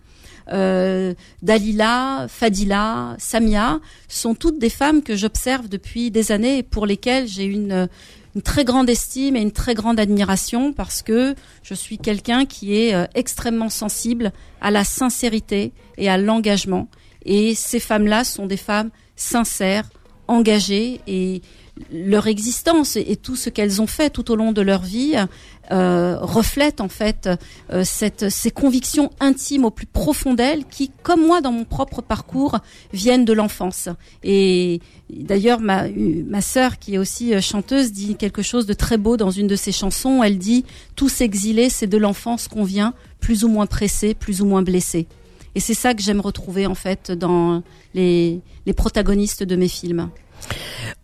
euh, 0.52 1.14
Dalila, 1.42 2.26
Fadila, 2.28 3.16
Samia, 3.18 3.80
sont 4.08 4.34
toutes 4.34 4.58
des 4.58 4.70
femmes 4.70 5.02
que 5.02 5.16
j'observe 5.16 5.68
depuis 5.68 6.10
des 6.10 6.32
années 6.32 6.58
et 6.58 6.62
pour 6.62 6.86
lesquelles 6.86 7.26
j'ai 7.26 7.44
une, 7.44 7.88
une 8.34 8.42
très 8.42 8.64
grande 8.64 8.90
estime 8.90 9.36
et 9.36 9.40
une 9.40 9.52
très 9.52 9.74
grande 9.74 10.00
admiration 10.00 10.72
parce 10.72 11.02
que 11.02 11.34
je 11.62 11.74
suis 11.74 11.98
quelqu'un 11.98 12.46
qui 12.46 12.76
est 12.76 12.94
euh, 12.94 13.06
extrêmement 13.14 13.70
sensible 13.70 14.32
à 14.60 14.70
la 14.70 14.84
sincérité 14.84 15.72
et 15.96 16.08
à 16.08 16.18
l'engagement. 16.18 16.88
Et 17.24 17.54
ces 17.54 17.80
femmes-là 17.80 18.24
sont 18.24 18.46
des 18.46 18.56
femmes 18.56 18.90
sincères, 19.16 19.88
engagées 20.28 21.00
et 21.06 21.42
leur 21.92 22.28
existence 22.28 22.96
et, 22.96 23.16
tout 23.16 23.36
ce 23.36 23.50
qu'elles 23.50 23.82
ont 23.82 23.86
fait 23.86 24.10
tout 24.10 24.30
au 24.30 24.36
long 24.36 24.52
de 24.52 24.62
leur 24.62 24.82
vie 24.82 25.16
euh, 25.72 26.18
reflète 26.20 26.80
en 26.80 26.88
fait 26.88 27.28
euh, 27.72 27.82
cette, 27.84 28.28
ces 28.28 28.50
convictions 28.50 29.10
intimes 29.18 29.64
au 29.64 29.70
plus 29.70 29.86
profond 29.86 30.34
d'elles 30.34 30.64
qui, 30.66 30.90
comme 31.02 31.26
moi 31.26 31.40
dans 31.40 31.52
mon 31.52 31.64
propre 31.64 32.02
parcours, 32.02 32.58
viennent 32.92 33.24
de 33.24 33.32
l'enfance. 33.32 33.88
Et 34.22 34.80
d'ailleurs, 35.10 35.60
ma, 35.60 35.88
ma 35.88 36.42
sœur, 36.42 36.78
qui 36.78 36.94
est 36.94 36.98
aussi 36.98 37.34
euh, 37.34 37.40
chanteuse, 37.40 37.92
dit 37.92 38.14
quelque 38.16 38.42
chose 38.42 38.66
de 38.66 38.74
très 38.74 38.98
beau 38.98 39.16
dans 39.16 39.30
une 39.30 39.46
de 39.46 39.56
ses 39.56 39.72
chansons. 39.72 40.22
Elle 40.22 40.38
dit 40.38 40.64
«Tous 40.96 41.22
exilés, 41.22 41.70
c'est 41.70 41.86
de 41.86 41.98
l'enfance 41.98 42.46
qu'on 42.46 42.64
vient, 42.64 42.94
plus 43.20 43.42
ou 43.42 43.48
moins 43.48 43.66
pressé, 43.66 44.14
plus 44.14 44.42
ou 44.42 44.46
moins 44.46 44.62
blessé». 44.62 45.06
Et 45.54 45.60
c'est 45.60 45.74
ça 45.74 45.94
que 45.94 46.02
j'aime 46.02 46.20
retrouver 46.20 46.66
en 46.66 46.74
fait 46.74 47.12
dans 47.12 47.62
les, 47.94 48.40
les 48.66 48.72
protagonistes 48.72 49.42
de 49.42 49.56
mes 49.56 49.68
films. 49.68 50.10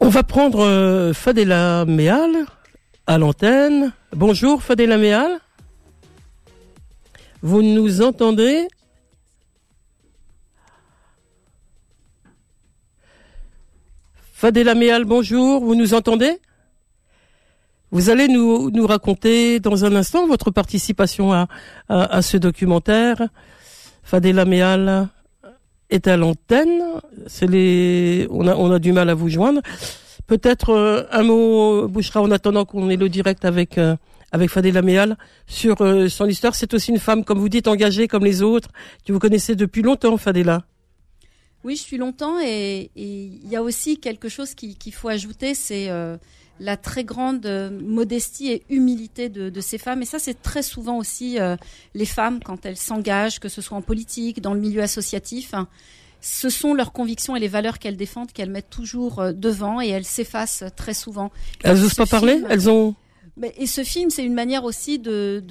On 0.00 0.08
va 0.08 0.22
prendre 0.22 0.60
euh, 0.60 1.12
Fadela 1.12 1.84
Méal 1.86 2.30
à 3.06 3.16
l'antenne. 3.16 3.92
Bonjour 4.12 4.62
Fadela 4.62 4.98
Méal. 4.98 5.38
Vous 7.42 7.62
nous 7.62 8.02
entendez? 8.02 8.66
Fadela 14.32 14.74
Méal, 14.74 15.04
bonjour, 15.04 15.62
vous 15.62 15.74
nous 15.74 15.94
entendez? 15.94 16.38
Vous 17.92 18.08
allez 18.08 18.26
nous, 18.26 18.70
nous 18.70 18.86
raconter 18.86 19.60
dans 19.60 19.84
un 19.84 19.94
instant 19.94 20.26
votre 20.26 20.50
participation 20.50 21.32
à, 21.32 21.46
à 21.88 22.22
ce 22.22 22.36
documentaire. 22.36 23.28
Fadela 24.10 24.44
Méal 24.44 25.08
est 25.88 26.08
à 26.08 26.16
l'antenne. 26.16 26.82
C'est 27.28 27.46
les, 27.46 28.26
on 28.30 28.48
a, 28.48 28.56
on 28.56 28.72
a 28.72 28.80
du 28.80 28.90
mal 28.92 29.08
à 29.08 29.14
vous 29.14 29.28
joindre. 29.28 29.60
Peut-être 30.26 30.70
euh, 30.70 31.04
un 31.12 31.22
mot, 31.22 31.86
Bouchera, 31.86 32.20
en 32.20 32.32
attendant 32.32 32.64
qu'on 32.64 32.90
ait 32.90 32.96
le 32.96 33.08
direct 33.08 33.44
avec 33.44 33.78
euh, 33.78 33.94
avec 34.32 34.50
Fadela 34.50 34.82
Méal 34.82 35.16
sur 35.46 35.80
euh, 35.80 36.08
son 36.08 36.26
histoire. 36.26 36.56
C'est 36.56 36.74
aussi 36.74 36.90
une 36.90 36.98
femme, 36.98 37.22
comme 37.24 37.38
vous 37.38 37.48
dites, 37.48 37.68
engagée 37.68 38.08
comme 38.08 38.24
les 38.24 38.42
autres, 38.42 38.70
que 39.06 39.12
vous 39.12 39.20
connaissez 39.20 39.54
depuis 39.54 39.82
longtemps, 39.82 40.16
Fadela. 40.16 40.64
Oui, 41.62 41.76
je 41.76 41.82
suis 41.82 41.96
longtemps 41.96 42.40
et 42.44 42.90
il 42.96 43.48
y 43.48 43.54
a 43.54 43.62
aussi 43.62 44.00
quelque 44.00 44.28
chose 44.28 44.54
qu'il 44.54 44.92
faut 44.92 45.08
ajouter, 45.08 45.54
c'est 45.54 45.88
la 46.60 46.76
très 46.76 47.04
grande 47.04 47.46
euh, 47.46 47.70
modestie 47.70 48.52
et 48.52 48.62
humilité 48.68 49.28
de, 49.28 49.60
ces 49.60 49.78
femmes. 49.78 50.02
Et 50.02 50.06
ça, 50.06 50.18
c'est 50.18 50.40
très 50.40 50.62
souvent 50.62 50.98
aussi 50.98 51.40
euh, 51.40 51.56
les 51.94 52.04
femmes 52.04 52.40
quand 52.44 52.66
elles 52.66 52.76
s'engagent, 52.76 53.40
que 53.40 53.48
ce 53.48 53.62
soit 53.62 53.76
en 53.76 53.82
politique, 53.82 54.40
dans 54.40 54.54
le 54.54 54.60
milieu 54.60 54.82
associatif. 54.82 55.54
Hein, 55.54 55.66
ce 56.20 56.50
sont 56.50 56.74
leurs 56.74 56.92
convictions 56.92 57.34
et 57.34 57.40
les 57.40 57.48
valeurs 57.48 57.78
qu'elles 57.78 57.96
défendent 57.96 58.30
qu'elles 58.32 58.50
mettent 58.50 58.70
toujours 58.70 59.20
euh, 59.20 59.32
devant 59.32 59.80
et 59.80 59.88
elles 59.88 60.04
s'effacent 60.04 60.64
très 60.76 60.94
souvent. 60.94 61.32
Elles 61.64 61.80
n'osent 61.80 61.94
pas 61.94 62.06
parler? 62.06 62.42
Elles 62.48 62.68
ont 62.68 62.94
et 63.42 63.66
ce 63.66 63.84
film, 63.84 64.10
c'est 64.10 64.24
une 64.24 64.34
manière 64.34 64.64
aussi 64.64 64.98
de, 64.98 65.42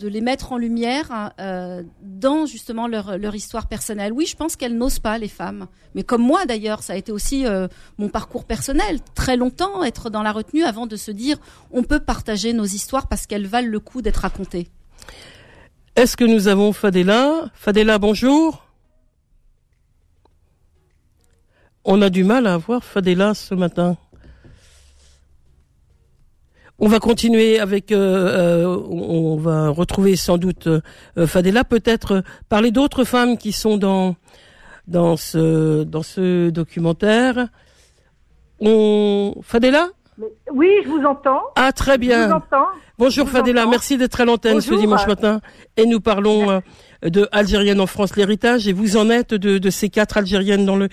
les 0.00 0.20
mettre 0.20 0.52
en 0.52 0.58
lumière 0.58 1.32
euh, 1.40 1.82
dans 2.02 2.46
justement 2.46 2.86
leur, 2.86 3.18
leur 3.18 3.34
histoire 3.34 3.66
personnelle. 3.66 4.12
Oui, 4.12 4.26
je 4.26 4.36
pense 4.36 4.56
qu'elles 4.56 4.76
n'osent 4.76 4.98
pas, 4.98 5.18
les 5.18 5.28
femmes. 5.28 5.66
Mais 5.94 6.02
comme 6.02 6.22
moi 6.22 6.46
d'ailleurs, 6.46 6.82
ça 6.82 6.94
a 6.94 6.96
été 6.96 7.12
aussi 7.12 7.46
euh, 7.46 7.68
mon 7.98 8.08
parcours 8.08 8.44
personnel. 8.44 9.00
Très 9.14 9.36
longtemps, 9.36 9.82
être 9.82 10.10
dans 10.10 10.22
la 10.22 10.32
retenue 10.32 10.64
avant 10.64 10.86
de 10.86 10.96
se 10.96 11.10
dire 11.10 11.38
on 11.70 11.82
peut 11.82 12.00
partager 12.00 12.52
nos 12.52 12.64
histoires 12.64 13.08
parce 13.08 13.26
qu'elles 13.26 13.46
valent 13.46 13.68
le 13.68 13.80
coup 13.80 14.02
d'être 14.02 14.18
racontées. 14.18 14.68
Est-ce 15.96 16.16
que 16.16 16.24
nous 16.24 16.48
avons 16.48 16.72
Fadela? 16.72 17.50
Fadela, 17.54 17.98
bonjour. 17.98 18.64
On 21.84 22.00
a 22.02 22.10
du 22.10 22.22
mal 22.22 22.46
à 22.46 22.54
avoir 22.54 22.84
Fadela 22.84 23.34
ce 23.34 23.54
matin. 23.54 23.96
On 26.80 26.86
va 26.86 27.00
continuer 27.00 27.58
avec, 27.58 27.90
euh, 27.90 28.64
euh, 28.64 28.76
on 28.88 29.36
va 29.36 29.68
retrouver 29.68 30.14
sans 30.14 30.38
doute 30.38 30.68
euh, 30.68 31.26
Fadela, 31.26 31.64
peut-être 31.64 32.22
parler 32.48 32.70
d'autres 32.70 33.02
femmes 33.02 33.36
qui 33.36 33.50
sont 33.50 33.78
dans 33.78 34.14
dans 34.86 35.16
ce 35.16 35.82
dans 35.82 36.04
ce 36.04 36.50
documentaire. 36.50 37.48
On 38.60 39.34
Fadela? 39.42 39.88
Oui, 40.52 40.68
je 40.84 40.88
vous 40.88 41.04
entends. 41.04 41.42
Ah 41.54 41.70
très 41.72 41.96
bien. 41.98 42.24
Je 42.24 42.28
vous 42.28 42.34
entends. 42.36 42.66
Bonjour 42.98 43.28
Fadela, 43.28 43.66
merci 43.66 43.96
d'être 43.96 44.20
à 44.20 44.24
l'antenne 44.24 44.60
ce 44.60 44.74
dimanche 44.74 45.06
matin 45.06 45.40
et 45.76 45.86
nous 45.86 46.00
parlons 46.00 46.60
de 47.02 47.28
Algérienne 47.30 47.80
en 47.80 47.86
France 47.86 48.16
l'héritage 48.16 48.66
et 48.66 48.72
vous 48.72 48.96
en 48.96 49.08
êtes 49.08 49.32
de, 49.32 49.58
de 49.58 49.70
ces 49.70 49.88
quatre 49.88 50.16
Algériennes 50.16 50.66
dans 50.66 50.74
le 50.74 50.88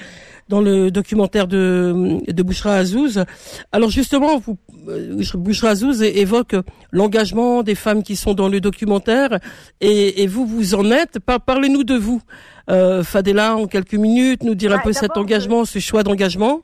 dans 0.48 0.62
le 0.62 0.92
documentaire 0.92 1.48
de, 1.48 2.20
de 2.28 2.44
Bouchra 2.44 2.76
Azouz. 2.76 3.24
Alors 3.72 3.90
justement, 3.90 4.38
vous, 4.38 4.58
euh, 4.88 5.24
Bouchra 5.34 5.70
Azouz 5.70 6.04
évoque 6.04 6.56
l'engagement 6.92 7.64
des 7.64 7.74
femmes 7.74 8.04
qui 8.04 8.16
sont 8.16 8.36
dans 8.36 8.48
le 8.50 8.62
documentaire 8.62 9.40
et, 9.82 10.22
et 10.22 10.28
vous, 10.28 10.46
vous 10.46 10.76
en 10.76 10.92
êtes. 10.92 11.18
Parlez-nous 11.20 11.84
de 11.84 11.96
vous, 11.96 12.22
euh, 12.70 13.04
Fadela, 13.04 13.56
en 13.56 13.66
quelques 13.66 13.96
minutes, 13.96 14.44
nous 14.44 14.54
dire 14.54 14.72
un 14.72 14.80
peu 14.80 14.94
cet 14.94 15.18
engagement, 15.18 15.66
ce 15.66 15.80
choix 15.80 16.04
d'engagement. 16.04 16.62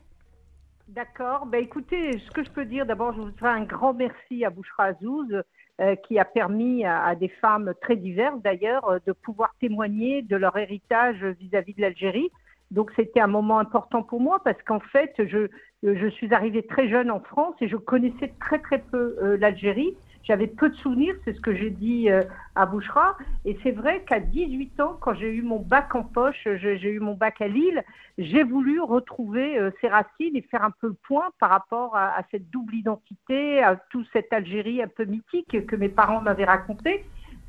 D'accord. 0.94 1.46
Ben 1.46 1.62
écoutez, 1.62 2.18
ce 2.18 2.30
que 2.32 2.44
je 2.44 2.50
peux 2.50 2.66
dire, 2.66 2.84
d'abord, 2.84 3.14
je 3.14 3.22
vous 3.22 3.30
fais 3.38 3.46
un 3.46 3.64
grand 3.64 3.94
merci 3.94 4.44
à 4.44 4.50
Bouchra 4.50 4.84
Azouz. 4.84 5.42
Euh, 5.80 5.96
qui 5.96 6.18
a 6.18 6.26
permis 6.26 6.84
à, 6.84 7.02
à, 7.02 7.14
des 7.14 7.30
femmes 7.30 7.72
très 7.80 7.96
diverses 7.96 8.40
d'ailleurs 8.42 9.00
de 9.06 9.12
pouvoir 9.12 9.54
témoigner 9.58 10.20
de 10.20 10.36
leur 10.36 10.58
héritage 10.58 11.24
vis-à-vis 11.24 11.72
-vis 11.72 11.76
de 11.76 11.80
l'Algérie. 11.80 12.30
Donc 12.70 12.92
c'était 12.94 13.20
un 13.20 13.26
moment 13.26 13.58
important 13.58 14.02
pour 14.02 14.20
moi 14.20 14.38
parce 14.44 14.60
qu'en 14.62 14.80
fait, 14.80 15.12
je, 15.18 15.48
je 15.82 16.06
suis 16.08 16.32
arrivée 16.34 16.62
très 16.66 16.88
jeune 16.88 17.10
en 17.10 17.20
France 17.20 17.54
et 17.62 17.68
je 17.68 17.76
connaissais 17.76 18.34
très 18.38 18.58
très 18.58 18.78
peu 18.78 19.16
euh, 19.22 19.38
l'Algérie. 19.38 19.96
J'avais 20.24 20.46
peu 20.46 20.68
de 20.70 20.74
souvenirs, 20.76 21.14
c'est 21.24 21.34
ce 21.34 21.40
que 21.40 21.54
j'ai 21.54 21.70
dit 21.70 22.08
euh, 22.08 22.22
à 22.54 22.66
Bouchra. 22.66 23.16
Et 23.44 23.58
c'est 23.62 23.72
vrai 23.72 24.04
qu'à 24.06 24.20
18 24.20 24.80
ans, 24.80 24.96
quand 25.00 25.14
j'ai 25.14 25.32
eu 25.32 25.42
mon 25.42 25.58
bac 25.58 25.94
en 25.94 26.04
poche, 26.04 26.48
j'ai 26.60 26.90
eu 26.90 27.00
mon 27.00 27.14
bac 27.14 27.40
à 27.40 27.48
Lille, 27.48 27.82
j'ai 28.18 28.44
voulu 28.44 28.80
retrouver 28.80 29.58
euh, 29.58 29.70
ces 29.80 29.88
racines 29.88 30.36
et 30.36 30.42
faire 30.42 30.62
un 30.62 30.70
peu 30.70 30.88
le 30.88 30.96
point 31.08 31.30
par 31.40 31.50
rapport 31.50 31.96
à, 31.96 32.22
cette 32.30 32.50
double 32.50 32.74
identité, 32.74 33.62
à 33.62 33.76
toute 33.90 34.06
cette 34.12 34.32
Algérie 34.32 34.80
un 34.80 34.88
peu 34.88 35.04
mythique 35.04 35.66
que 35.66 35.76
mes 35.76 35.88
parents 35.88 36.20
m'avaient 36.20 36.44
racontée 36.44 37.04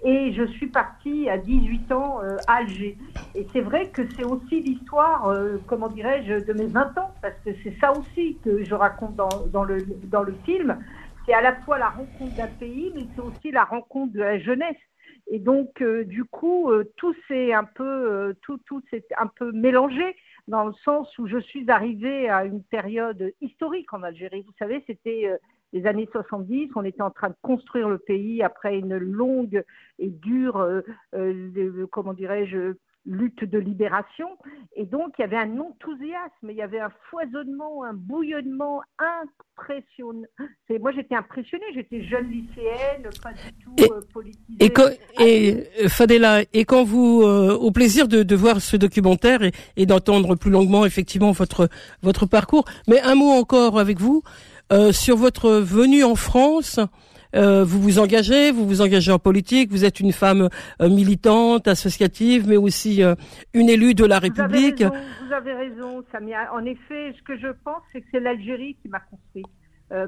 et 0.05 0.33
je 0.33 0.43
suis 0.43 0.67
partie 0.67 1.29
à 1.29 1.37
18 1.37 1.91
ans 1.93 2.21
euh, 2.21 2.35
à 2.47 2.55
Alger. 2.55 2.97
Et 3.35 3.47
c'est 3.53 3.61
vrai 3.61 3.87
que 3.87 4.01
c'est 4.17 4.25
aussi 4.25 4.59
l'histoire, 4.59 5.33
comment 5.67 5.87
dirais-je, 5.87 6.43
de 6.43 6.53
mes 6.53 6.67
20 6.67 6.97
ans, 6.97 7.11
parce 7.21 7.35
que 7.45 7.51
c'est 7.63 7.73
ça 7.79 7.93
aussi 7.93 8.37
que 8.43 8.65
je 8.65 8.73
raconte 8.73 9.15
dans, 9.15 9.63
le, 9.63 9.77
dans 10.05 10.23
le 10.23 10.35
film. 10.45 10.77
C'est 11.25 11.33
à 11.33 11.41
la 11.41 11.55
fois 11.61 11.77
la 11.77 11.89
rencontre 11.89 12.35
d'un 12.35 12.47
pays, 12.47 12.91
mais 12.95 13.07
c'est 13.15 13.21
aussi 13.21 13.51
la 13.51 13.63
rencontre 13.63 14.13
de 14.13 14.19
la 14.19 14.39
jeunesse. 14.39 14.77
Et 15.27 15.39
donc, 15.39 15.81
euh, 15.81 16.03
du 16.03 16.25
coup, 16.25 16.69
tout 16.97 17.15
s'est 17.27 17.53
un 17.53 17.63
peu, 17.63 18.35
tout, 18.41 18.59
tout 18.65 18.81
s'est 18.89 19.05
un 19.17 19.27
peu 19.27 19.51
mélangé 19.51 20.15
dans 20.47 20.65
le 20.65 20.73
sens 20.83 21.17
où 21.17 21.27
je 21.27 21.37
suis 21.37 21.69
arrivée 21.71 22.29
à 22.29 22.43
une 22.43 22.61
période 22.63 23.33
historique 23.39 23.93
en 23.93 24.03
Algérie. 24.03 24.43
Vous 24.45 24.53
savez, 24.59 24.83
c'était 24.85 25.29
les 25.73 25.85
années 25.87 26.07
70. 26.11 26.69
On 26.75 26.85
était 26.85 27.01
en 27.01 27.11
train 27.11 27.29
de 27.29 27.35
construire 27.41 27.89
le 27.89 27.97
pays 27.97 28.41
après 28.41 28.77
une 28.77 28.97
longue 28.97 29.63
et 29.99 30.09
dure, 30.09 30.57
euh, 30.57 30.81
euh, 31.15 31.87
comment 31.91 32.13
dirais-je, 32.13 32.75
lutte 33.05 33.43
de 33.43 33.59
libération. 33.59 34.27
Et 34.75 34.85
donc, 34.85 35.13
il 35.17 35.21
y 35.21 35.25
avait 35.25 35.37
un 35.37 35.59
enthousiasme, 35.59 36.49
il 36.49 36.55
y 36.55 36.61
avait 36.61 36.79
un 36.79 36.91
foisonnement, 37.09 37.83
un 37.83 37.93
bouillonnement 37.93 38.81
impressionnant. 38.97 40.27
Moi, 40.69 40.91
j'étais 40.93 41.15
impressionnée, 41.15 41.65
j'étais 41.73 42.03
jeune 42.03 42.29
lycéenne, 42.29 43.09
pas 43.21 43.33
du 43.33 43.53
tout 43.63 43.75
et, 43.77 43.91
euh, 43.91 43.99
politisée. 44.13 44.73
Et, 45.19 45.83
et, 45.83 45.89
Fadela, 45.89 46.41
et 46.53 46.65
quand 46.65 46.83
vous, 46.83 47.23
au 47.23 47.71
plaisir 47.71 48.07
de, 48.07 48.23
de, 48.23 48.35
voir 48.35 48.61
ce 48.61 48.77
documentaire 48.77 49.43
et, 49.43 49.51
et 49.75 49.85
d'entendre 49.85 50.35
plus 50.35 50.51
longuement, 50.51 50.85
effectivement, 50.85 51.31
votre, 51.31 51.69
votre 52.01 52.25
parcours, 52.25 52.65
mais 52.87 53.01
un 53.01 53.15
mot 53.15 53.31
encore 53.31 53.79
avec 53.79 53.99
vous. 53.99 54.23
Euh, 54.71 54.91
sur 54.91 55.17
votre 55.17 55.51
venue 55.51 56.03
en 56.03 56.15
France, 56.15 56.79
euh, 57.35 57.63
vous 57.63 57.79
vous 57.79 57.99
engagez, 57.99 58.51
vous 58.51 58.65
vous 58.65 58.81
engagez 58.81 59.11
en 59.11 59.19
politique, 59.19 59.71
vous 59.71 59.85
êtes 59.85 59.99
une 59.99 60.11
femme 60.11 60.49
euh, 60.81 60.89
militante, 60.89 61.67
associative, 61.67 62.47
mais 62.47 62.57
aussi 62.57 63.01
une 63.53 63.69
élue 63.69 63.93
de 63.93 64.05
la 64.05 64.19
République. 64.19 64.83
Vous 64.83 64.93
avez 64.93 64.97
raison, 64.97 65.25
vous 65.25 65.33
avez 65.33 65.53
raison 65.53 66.03
Samia. 66.11 66.53
En 66.53 66.65
effet, 66.65 67.13
ce 67.17 67.23
que 67.23 67.37
je 67.37 67.47
pense, 67.63 67.81
c'est 67.91 68.01
que 68.01 68.07
c'est 68.11 68.19
l'Algérie 68.19 68.77
qui 68.81 68.89
m'a 68.89 68.99
construit, 68.99 69.45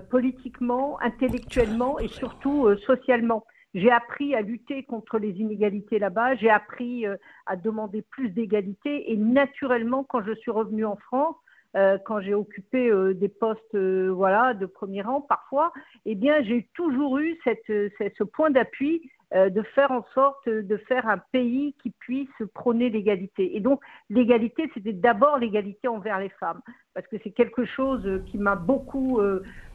politiquement, 0.09 0.99
intellectuellement 1.01 1.99
et 1.99 2.07
surtout 2.07 2.67
socialement. 2.85 3.45
J'ai 3.73 3.91
appris 3.91 4.33
à 4.35 4.41
lutter 4.41 4.83
contre 4.83 5.19
les 5.19 5.31
inégalités 5.31 5.99
là-bas, 5.99 6.35
j'ai 6.35 6.49
appris 6.49 7.05
à 7.45 7.55
demander 7.55 8.01
plus 8.01 8.29
d'égalité 8.29 9.11
et 9.11 9.17
naturellement, 9.17 10.03
quand 10.03 10.23
je 10.23 10.33
suis 10.35 10.51
revenue 10.51 10.85
en 10.85 10.95
France, 10.95 11.35
euh, 11.75 11.97
quand 12.05 12.21
j'ai 12.21 12.33
occupé 12.33 12.89
euh, 12.89 13.13
des 13.13 13.27
postes 13.27 13.75
euh, 13.75 14.09
voilà 14.09 14.53
de 14.53 14.65
premier 14.65 15.01
rang 15.01 15.19
parfois, 15.19 15.73
eh 16.05 16.15
bien 16.15 16.41
j'ai 16.43 16.69
toujours 16.73 17.17
eu 17.17 17.37
ce 17.45 18.23
point 18.23 18.49
d'appui 18.49 19.09
de 19.33 19.63
faire 19.73 19.91
en 19.91 20.05
sorte 20.13 20.47
de 20.47 20.77
faire 20.77 21.09
un 21.09 21.17
pays 21.17 21.75
qui 21.81 21.89
puisse 21.89 22.29
prôner 22.53 22.89
l'égalité. 22.89 23.57
Et 23.57 23.59
donc 23.59 23.81
l'égalité, 24.09 24.69
c'était 24.73 24.93
d'abord 24.93 25.39
l'égalité 25.39 25.89
envers 25.89 26.19
les 26.19 26.29
femmes, 26.29 26.61
parce 26.93 27.05
que 27.07 27.17
c'est 27.21 27.31
quelque 27.31 27.65
chose 27.65 28.21
qui 28.27 28.37
m'a 28.37 28.55
beaucoup 28.55 29.19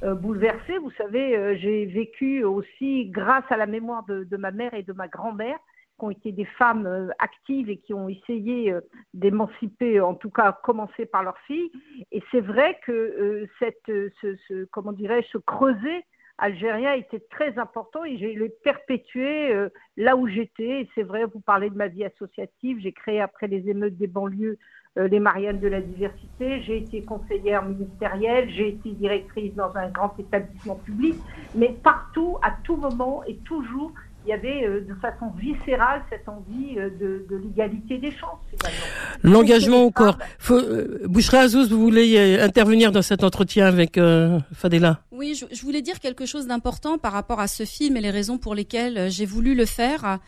bouleversée. 0.03 0.79
Vous 0.79 0.93
savez, 0.93 1.59
j'ai 1.59 1.85
vécu 1.87 2.45
aussi 2.45 3.07
grâce 3.11 3.45
à 3.51 3.59
la 3.59 3.67
mémoire 3.67 4.05
de 4.07 4.37
ma 4.37 4.53
mère 4.53 4.73
et 4.73 4.85
de 4.85 4.93
ma 4.93 5.09
grand-mère 5.09 5.59
qui 6.01 6.05
ont 6.07 6.11
été 6.11 6.33
des 6.33 6.47
femmes 6.47 6.87
euh, 6.87 7.09
actives 7.19 7.69
et 7.69 7.77
qui 7.77 7.93
ont 7.95 8.09
essayé 8.09 8.73
euh, 8.73 8.81
d'émanciper, 9.15 10.01
en 10.01 10.15
tout 10.15 10.31
cas 10.31 10.59
commencer 10.65 11.07
par 11.07 11.23
leurs 11.23 11.39
filles. 11.47 11.71
Et 12.11 12.23
c'est 12.31 12.41
vrai 12.41 12.79
que 12.85 12.93
euh, 12.93 13.47
cette, 13.59 13.93
ce, 14.21 14.65
comment 14.73 14.93
dirais-je, 14.93 15.29
ce 15.29 15.39
creuset 15.39 16.05
algérien 16.39 16.95
était 16.95 17.23
très 17.31 17.59
important 17.59 18.03
et 18.03 18.17
j'ai 18.17 18.33
le 18.33 18.49
perpétué 18.65 19.55
là 19.99 20.17
où 20.17 20.27
j'étais. 20.27 20.81
Et 20.81 20.91
c'est 20.95 21.03
vrai, 21.03 21.27
vous 21.27 21.41
parlez 21.41 21.69
de 21.69 21.77
ma 21.77 21.89
vie 21.89 22.03
associative. 22.03 22.79
J'ai 22.81 22.93
créé 22.93 23.21
après 23.21 23.47
les 23.47 23.69
émeutes 23.69 23.99
des 23.99 24.07
banlieues 24.07 24.57
les 24.97 25.21
Mariannes 25.21 25.61
de 25.61 25.69
la 25.69 25.83
diversité. 25.83 26.63
J'ai 26.63 26.79
été 26.79 27.05
conseillère 27.05 27.63
ministérielle. 27.67 28.49
J'ai 28.51 28.69
été 28.69 28.91
directrice 28.93 29.55
dans 29.55 29.77
un 29.77 29.91
grand 29.91 30.19
établissement 30.19 30.77
public. 30.77 31.15
Mais 31.55 31.77
partout, 31.85 32.39
à 32.43 32.53
tout 32.65 32.77
moment 32.77 33.23
et 33.25 33.37
toujours, 33.45 33.93
il 34.27 34.31
y 34.31 34.33
avait 34.33 34.67
euh, 34.67 34.81
de 34.81 34.95
façon 35.01 35.31
viscérale 35.39 36.03
cette 36.11 36.29
envie 36.29 36.77
euh, 36.77 36.91
de, 36.91 37.27
de 37.29 37.37
l'égalité 37.37 37.99
des 37.99 38.11
chances. 38.11 38.39
L'engagement 39.23 39.83
au 39.85 39.91
corps. 39.91 40.19
Euh, 40.51 41.07
Bouchra 41.07 41.41
Azouz, 41.41 41.71
vous 41.71 41.81
voulez 41.81 42.39
intervenir 42.39 42.93
dans 42.93 43.03
cet 43.03 43.25
entretien 43.25 43.67
avec 43.67 43.99
Fadela? 44.53 45.01
Oui, 45.11 45.35
je, 45.35 45.47
je, 45.55 45.63
voulais 45.63 45.83
dire 45.83 46.01
quelque 46.01 46.27
chose 46.27 46.47
d'important 46.47 46.99
par 46.99 47.13
rapport 47.13 47.41
à 47.41 47.49
ce 47.49 47.65
film 47.65 47.97
et 47.97 48.01
les 48.01 48.11
raisons 48.11 48.39
pour 48.39 48.55
lesquelles 48.55 49.11
j'ai 49.11 49.27
voulu 49.27 49.55
le 49.55 49.67
faire. 49.67 50.19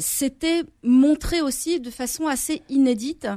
C'était 0.00 0.62
montrer 0.82 1.42
aussi 1.42 1.80
de 1.80 1.90
façon 1.90 2.26
assez 2.26 2.62
inédite 2.70 3.28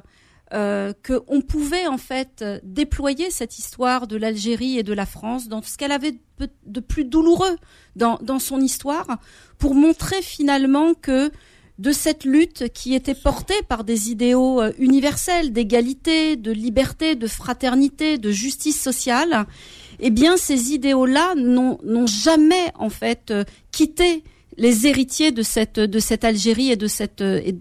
euh, 0.53 0.93
qu'on 1.05 1.41
pouvait 1.41 1.87
en 1.87 1.97
fait 1.97 2.43
déployer 2.63 3.29
cette 3.31 3.57
histoire 3.57 4.07
de 4.07 4.17
l'Algérie 4.17 4.79
et 4.79 4.83
de 4.83 4.93
la 4.93 5.05
France 5.05 5.47
dans 5.47 5.61
ce 5.61 5.77
qu'elle 5.77 5.91
avait 5.91 6.15
de 6.65 6.79
plus 6.79 7.05
douloureux 7.05 7.57
dans, 7.95 8.17
dans 8.21 8.39
son 8.39 8.61
histoire, 8.61 9.19
pour 9.57 9.75
montrer 9.75 10.21
finalement 10.21 10.93
que 10.93 11.31
de 11.79 11.93
cette 11.93 12.25
lutte 12.25 12.71
qui 12.73 12.93
était 12.93 13.15
portée 13.15 13.61
par 13.67 13.85
des 13.85 14.11
idéaux 14.11 14.61
euh, 14.61 14.73
universels 14.77 15.53
d'égalité, 15.53 16.35
de 16.35 16.51
liberté, 16.51 17.15
de 17.15 17.27
fraternité, 17.27 18.17
de 18.17 18.31
justice 18.31 18.79
sociale, 18.79 19.45
eh 20.01 20.09
bien 20.09 20.35
ces 20.35 20.73
idéaux-là 20.73 21.35
n'ont 21.35 22.05
jamais 22.05 22.71
en 22.75 22.89
fait 22.89 23.31
euh, 23.31 23.45
quitté 23.71 24.23
les 24.60 24.86
héritiers 24.86 25.32
de 25.32 25.41
cette 25.41 25.80
de 25.80 25.99
cette 25.99 26.24
Algérie 26.24 26.72
et 26.72 26.76
de 26.76 26.88
cette 26.88 27.22
et, 27.22 27.55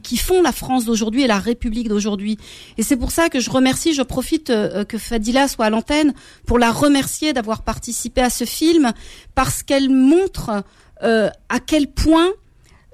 qui 0.00 0.16
font 0.16 0.40
la 0.40 0.52
France 0.52 0.86
d'aujourd'hui 0.86 1.24
et 1.24 1.26
la 1.26 1.38
République 1.38 1.88
d'aujourd'hui. 1.88 2.38
Et 2.78 2.82
c'est 2.82 2.96
pour 2.96 3.10
ça 3.10 3.28
que 3.28 3.40
je 3.40 3.50
remercie, 3.50 3.92
je 3.92 4.02
profite 4.02 4.50
euh, 4.50 4.84
que 4.84 4.96
Fadila 4.96 5.48
soit 5.48 5.66
à 5.66 5.70
l'antenne 5.70 6.14
pour 6.46 6.58
la 6.58 6.70
remercier 6.70 7.32
d'avoir 7.32 7.62
participé 7.62 8.20
à 8.20 8.30
ce 8.30 8.44
film 8.44 8.92
parce 9.34 9.62
qu'elle 9.62 9.90
montre 9.90 10.64
euh, 11.02 11.28
à 11.48 11.60
quel 11.60 11.88
point 11.88 12.28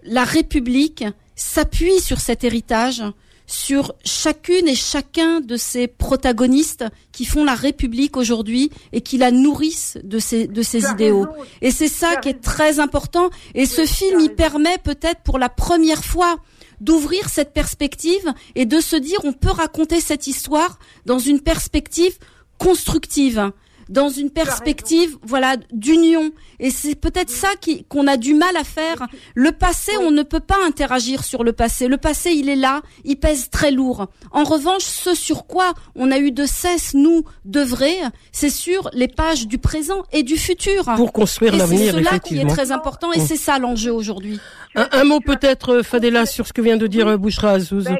la 0.03 0.25
République 0.25 1.05
s'appuie 1.37 2.01
sur 2.01 2.21
cet 2.21 2.45
héritage 2.45 3.03
sur 3.47 3.95
chacune 4.05 4.68
et 4.68 4.74
chacun 4.74 5.40
de 5.40 5.57
ces 5.57 5.86
protagonistes 5.86 6.84
qui 7.12 7.24
font 7.24 7.45
la 7.45 7.55
République 7.55 8.16
aujourd'hui 8.16 8.70
et 8.93 9.01
qui 9.01 9.18
la 9.18 9.30
nourrissent 9.30 9.99
de 10.03 10.18
ces, 10.18 10.47
de 10.47 10.62
ces 10.62 10.90
idéaux. 10.90 11.26
Et 11.61 11.70
c'est 11.70 11.88
ça 11.88 12.16
qui 12.16 12.28
est 12.28 12.40
très 12.40 12.80
important. 12.80 13.30
Et 13.55 13.66
ce 13.66 13.84
film 13.84 14.20
y 14.20 14.28
permet 14.28 14.78
peut-être 14.78 15.20
pour 15.22 15.38
la 15.38 15.49
première 15.49 16.05
fois 16.05 16.36
d'ouvrir 16.80 17.28
cette 17.28 17.53
perspective 17.53 18.32
et 18.55 18.66
de 18.66 18.80
se 18.80 18.97
dire 18.97 19.20
on 19.24 19.32
peut 19.32 19.51
raconter 19.51 20.01
cette 20.01 20.26
histoire 20.26 20.78
dans 21.07 21.18
une 21.18 21.40
perspective 21.40 22.18
constructive 22.59 23.53
dans 23.93 24.09
une 24.09 24.30
perspective, 24.30 25.18
voilà, 25.22 25.57
d'union. 25.70 26.32
Et 26.59 26.70
c'est 26.70 26.95
peut-être 26.95 27.30
ça 27.30 27.49
qui, 27.61 27.84
qu'on 27.84 28.07
a 28.07 28.16
du 28.16 28.32
mal 28.32 28.57
à 28.57 28.64
faire. 28.64 29.07
Le 29.34 29.53
passé, 29.53 29.93
on 30.01 30.11
ne 30.11 30.22
peut 30.22 30.40
pas 30.40 30.57
interagir 30.66 31.24
sur 31.24 31.45
le 31.45 31.53
passé. 31.53 31.88
Le 31.88 31.99
passé, 31.99 32.30
il 32.30 32.49
est 32.49 32.57
là, 32.57 32.80
il 33.05 33.16
pèse 33.16 33.51
très 33.51 33.70
lourd. 33.70 34.07
En 34.30 34.45
revanche, 34.45 34.82
ce 34.82 35.14
sur 35.14 35.47
quoi 35.47 35.74
on 35.95 36.11
a 36.11 36.18
eu 36.18 36.32
de 36.32 36.47
cesse, 36.47 36.95
nous, 36.95 37.24
d'œuvrer, 37.45 37.97
c'est 38.32 38.51
sur 38.51 38.88
les 38.95 39.09
pages 39.09 39.47
du 39.47 39.59
présent 39.59 40.05
et 40.11 40.22
du 40.22 40.38
futur. 40.38 40.84
Pour 40.97 41.12
construire 41.12 41.55
l'avenir, 41.55 41.95
effectivement. 41.95 42.03
C'est 42.03 42.09
cela 42.09 42.18
qui 42.18 42.38
est 42.38 42.47
très 42.47 42.72
important 42.72 43.12
et 43.12 43.20
c'est 43.20 43.36
ça 43.36 43.59
l'enjeu 43.59 43.93
aujourd'hui. 43.93 44.40
Un, 44.74 45.05
mot 45.05 45.20
peut-être, 45.20 45.82
Fadela, 45.82 46.24
sur 46.24 46.47
ce 46.47 46.55
que 46.55 46.62
vient 46.62 46.78
de 46.78 46.86
dire 46.86 47.18
Bouchra 47.18 47.51
Azouz. 47.51 47.84
Bah, 47.84 47.97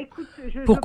pour, 0.65 0.79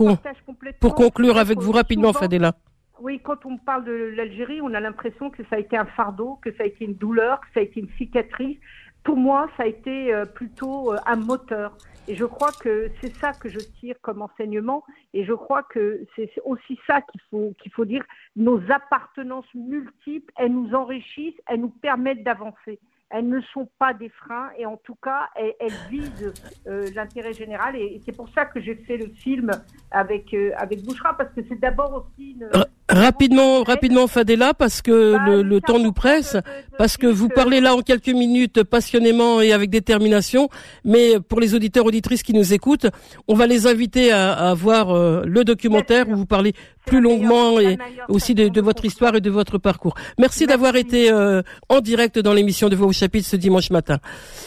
pour 0.80 0.94
conclure 0.94 1.38
avec 1.38 1.58
vous 1.60 1.72
rapidement, 1.72 2.12
Fadela. 2.12 2.54
Oui, 3.00 3.20
quand 3.22 3.46
on 3.46 3.58
parle 3.58 3.84
de 3.84 3.92
l'Algérie, 4.16 4.60
on 4.60 4.74
a 4.74 4.80
l'impression 4.80 5.30
que 5.30 5.44
ça 5.44 5.56
a 5.56 5.58
été 5.58 5.76
un 5.76 5.84
fardeau, 5.84 6.38
que 6.42 6.50
ça 6.52 6.64
a 6.64 6.66
été 6.66 6.84
une 6.84 6.94
douleur, 6.94 7.40
que 7.40 7.46
ça 7.54 7.60
a 7.60 7.62
été 7.62 7.80
une 7.80 7.90
cicatrice. 7.96 8.58
Pour 9.04 9.16
moi, 9.16 9.48
ça 9.56 9.62
a 9.62 9.66
été 9.66 10.12
euh, 10.12 10.24
plutôt 10.24 10.92
euh, 10.92 10.98
un 11.06 11.16
moteur. 11.16 11.78
Et 12.08 12.16
je 12.16 12.24
crois 12.24 12.50
que 12.60 12.90
c'est 13.00 13.14
ça 13.16 13.32
que 13.32 13.48
je 13.48 13.58
tire 13.58 13.94
comme 14.02 14.20
enseignement. 14.20 14.84
Et 15.14 15.24
je 15.24 15.32
crois 15.32 15.62
que 15.62 16.04
c'est 16.16 16.30
aussi 16.44 16.78
ça 16.86 17.00
qu'il 17.02 17.20
faut, 17.30 17.54
qu'il 17.62 17.70
faut 17.72 17.84
dire. 17.84 18.02
Nos 18.34 18.60
appartenances 18.70 19.52
multiples, 19.54 20.32
elles 20.36 20.52
nous 20.52 20.74
enrichissent, 20.74 21.40
elles 21.46 21.60
nous 21.60 21.70
permettent 21.70 22.24
d'avancer 22.24 22.80
elles 23.10 23.26
ne 23.26 23.40
sont 23.40 23.66
pas 23.78 23.94
des 23.94 24.10
freins 24.10 24.50
et 24.58 24.66
en 24.66 24.76
tout 24.76 24.96
cas 24.96 25.30
elles, 25.34 25.72
visent 25.88 26.34
euh, 26.66 26.90
l'intérêt 26.94 27.32
général 27.32 27.74
et, 27.74 28.02
c'est 28.04 28.14
pour 28.14 28.28
ça 28.28 28.44
que 28.44 28.60
j'ai 28.60 28.74
fait 28.74 28.98
le 28.98 29.08
film 29.08 29.50
avec 29.90 30.34
avec 30.58 30.84
Bouchra 30.84 31.16
parce 31.16 31.32
que 31.32 31.40
c'est 31.48 31.58
d'abord 31.58 31.94
aussi 31.94 32.32
une, 32.32 32.50
Rapidement, 32.90 33.64
rapidement, 33.64 34.06
Fadela, 34.06 34.54
parce 34.54 34.80
que 34.80 35.12
bah, 35.12 35.24
le, 35.26 35.42
le 35.42 35.60
temps 35.60 35.78
nous 35.78 35.92
presse, 35.92 36.38
parce 36.78 36.96
que 36.96 37.06
vous 37.06 37.28
parlez 37.28 37.60
là 37.60 37.74
en 37.74 37.82
quelques 37.82 38.08
minutes 38.08 38.62
passionnément 38.62 39.42
et 39.42 39.52
avec 39.52 39.68
détermination, 39.68 40.48
mais 40.84 41.20
pour 41.20 41.38
les 41.38 41.54
auditeurs 41.54 41.84
auditrices 41.84 42.22
qui 42.22 42.32
nous 42.32 42.54
écoutent, 42.54 42.86
on 43.26 43.34
va 43.34 43.46
les 43.46 43.66
inviter 43.66 44.10
à, 44.10 44.32
à 44.32 44.54
voir 44.54 44.90
euh, 44.90 45.22
le 45.26 45.44
documentaire 45.44 46.08
où 46.08 46.16
vous 46.16 46.24
parlez 46.24 46.54
plus 46.86 47.02
longuement 47.02 47.60
et 47.60 47.76
aussi 48.08 48.34
de, 48.34 48.48
de, 48.48 48.60
votre 48.62 48.86
histoire 48.86 49.14
et 49.14 49.20
de 49.20 49.28
votre 49.28 49.58
parcours. 49.58 49.94
Merci, 50.18 50.46
d'avoir 50.46 50.74
été 50.74 51.10
euh, 51.10 51.42
en 51.68 51.80
direct 51.80 52.18
dans 52.18 52.32
l'émission 52.32 52.70
de 52.70 52.76
Voix 52.76 52.86
au 52.86 52.92
chapitre 52.92 53.28
ce 53.28 53.36
dimanche 53.36 53.68
matin. 53.70 53.98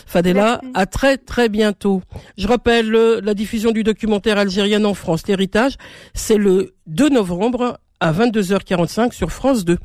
Fadela, 0.07 0.61
à 0.73 0.87
très 0.87 1.17
très 1.17 1.47
bientôt. 1.47 2.01
Je 2.39 2.47
rappelle 2.47 2.95
euh, 2.95 3.21
la 3.23 3.35
diffusion 3.35 3.69
du 3.69 3.83
documentaire 3.83 4.39
algérien 4.39 4.83
en 4.83 4.95
France, 4.95 5.27
l'héritage, 5.27 5.75
c'est 6.15 6.37
le 6.37 6.73
2 6.87 7.09
novembre 7.09 7.77
à 8.01 8.11
22h45 8.11 9.13
sur 9.13 9.31
France 9.31 9.63
2. 9.63 9.77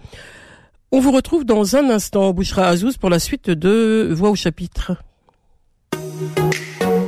On 0.90 1.00
vous 1.00 1.12
retrouve 1.12 1.44
dans 1.44 1.76
un 1.76 1.90
instant, 1.90 2.32
Bouchra 2.32 2.66
Azouz, 2.66 2.96
pour 2.96 3.10
la 3.10 3.18
suite 3.18 3.50
de 3.50 4.08
Voix 4.10 4.30
au 4.30 4.34
chapitre. 4.34 4.92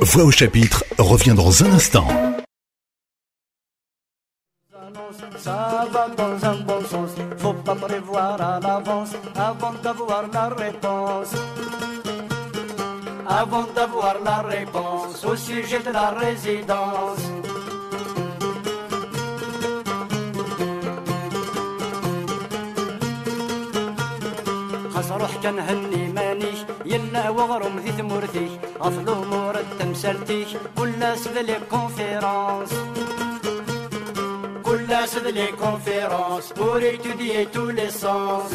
Voix 0.01 0.23
au 0.23 0.31
chapitre 0.31 0.85
revient 0.97 1.33
dans 1.35 1.63
un 1.63 1.71
instant. 1.71 2.07
Ça 5.37 5.87
va 5.91 6.07
dans 6.15 6.45
un 6.45 6.55
bon 6.61 6.81
sens, 6.85 7.11
faut 7.37 7.53
pas 7.53 7.75
prévoir 7.75 8.41
à 8.41 8.59
l'avance 8.59 9.11
avant 9.35 9.73
d'avoir 9.81 10.29
la 10.31 10.49
réponse. 10.49 11.31
Avant 13.27 13.67
d'avoir 13.75 14.17
la 14.23 14.41
réponse 14.41 15.23
au 15.23 15.35
sujet 15.35 15.79
de 15.79 15.91
la 15.91 16.09
résidence. 16.11 17.19
روح 25.08 25.36
كنهني 25.42 26.12
مانيش 26.12 26.58
يلا 26.84 27.30
وغرم 27.30 27.78
ذي 27.78 27.92
ثمورتي 27.92 28.48
غفلو 28.80 29.24
مور 29.24 29.58
التمثالتيك 29.58 30.48
كل 30.78 31.18
سد 31.18 31.38
لي 31.38 31.56
كونفيرونس 31.70 32.70
كل 34.62 35.08
سد 35.08 35.26
لي 35.26 35.46
كونفيرونس 35.46 36.52
pour 36.52 36.78
étudier 36.94 37.46
tous 37.54 37.70
les 37.78 37.90
sens 38.02 38.50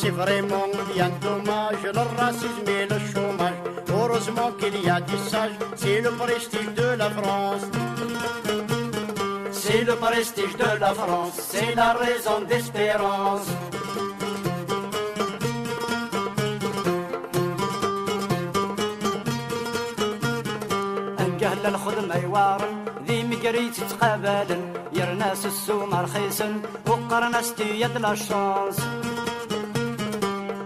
C'est 0.00 0.14
vraiment 0.22 0.68
bien 0.94 1.10
dommage 1.26 1.82
le 1.98 2.04
racisme 2.20 2.68
et 2.78 2.84
le 2.92 2.98
chômage. 3.10 3.58
Heureusement 3.96 4.50
qu'il 4.58 4.76
y 4.86 4.88
a 4.88 4.98
des 5.00 5.22
sages, 5.30 5.56
c'est 5.76 6.00
le 6.00 6.10
prestige 6.22 6.72
de 6.80 6.88
la 7.02 7.10
France. 7.18 7.64
C'est 9.67 9.83
le 9.83 9.95
prestige 9.95 10.55
de 10.57 10.79
la 10.79 10.93
France, 10.93 11.33
c'est 11.51 11.73
la 11.73 11.93
raison 11.93 12.37
d'espérance. 12.49 13.47
انقهل 21.19 21.65
الخدمة 21.65 22.15
يوارن 22.15 22.85
ذي 23.07 23.23
مقريت 23.23 23.75
تقابل 23.79 24.61
يرناس 24.93 25.45
السومة 25.45 26.01
رخيصن 26.01 26.61
وقرناس 26.87 27.53
يد 27.59 27.97
لا 27.97 28.15
شانس 28.15 28.77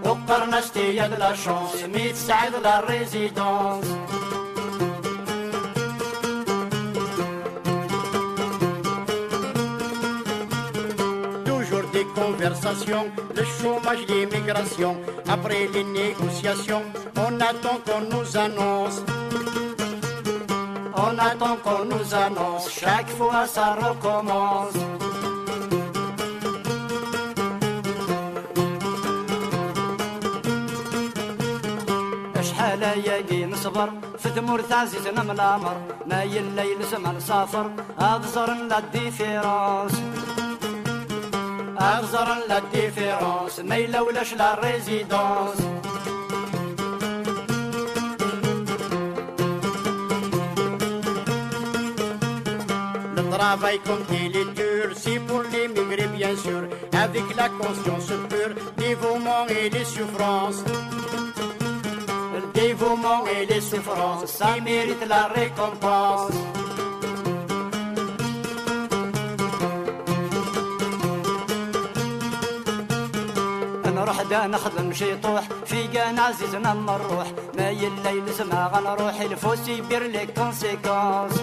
وقرناس 0.06 0.76
يد 0.76 1.14
لا 1.20 1.34
شانس 1.36 1.84
ميت 1.94 2.16
سعيد 2.16 2.56
لا 2.64 2.80
ريزيدونس 2.90 3.88
le 12.50 13.44
chômage, 13.44 14.06
l'immigration. 14.08 14.98
Après 15.28 15.68
les 15.74 15.84
négociations, 15.84 16.82
on 17.16 17.40
attend 17.40 17.80
qu'on 17.86 18.02
nous 18.14 18.38
annonce. 18.38 19.04
On 20.96 21.18
attend 21.18 21.56
qu'on 21.64 21.86
nous 21.86 22.14
annonce, 22.14 22.70
chaque 22.72 23.10
fois 23.10 23.46
ça 23.46 23.76
recommence. 23.76 24.78
شحال 32.42 32.82
ياقي 33.08 33.46
نصبر 33.46 33.90
في 34.18 34.30
ثمور 34.30 34.62
تعزيزنا 34.62 35.24
من 35.24 35.32
الامر 35.32 35.76
ما 36.08 36.24
يلي 36.24 36.84
زمان 36.92 37.20
سافر 37.20 37.72
ابصر 38.00 38.54
لا 38.54 38.80
ديفيرونس 38.80 39.94
أغزر 41.81 42.29
la 42.49 42.61
différence 42.73 43.61
ما 43.61 43.77
يلولاش 43.77 44.35
la 44.35 44.55
résidence 44.55 45.61
Le 53.17 53.23
travail 53.31 53.79
comme 53.87 54.05
il 54.13 54.37
est 54.37 54.51
dur, 54.55 54.87
c'est 54.97 55.19
pour 55.21 55.43
l'émigré 55.53 56.07
bien 56.09 56.35
sûr, 56.37 56.63
avec 56.93 57.25
la 57.37 57.49
conscience 57.49 58.11
pure, 58.31 58.55
dévouement 58.77 59.47
et 59.49 59.69
les 59.71 59.85
souffrances. 59.85 60.63
Le 62.35 62.41
dévouement 62.61 63.23
et 63.27 63.47
les 63.47 63.61
souffrances, 63.61 64.27
ça 64.27 64.57
mérite 64.65 65.05
la 65.09 65.25
récompense. 65.39 66.33
ورحدة 74.10 74.48
نخدم 74.48 74.94
شيطوح 74.94 75.44
في 75.66 75.88
كان 75.88 76.20
عزيزنا 76.20 76.74
مروح. 76.74 77.28
ما 77.58 77.70
يلا 77.70 78.10
يلزمها 78.10 78.72
غنروح 78.74 79.22
الفوسي 79.22 79.82
بير 79.82 80.04
لي 80.04 80.26
كونسيكونس 80.26 81.34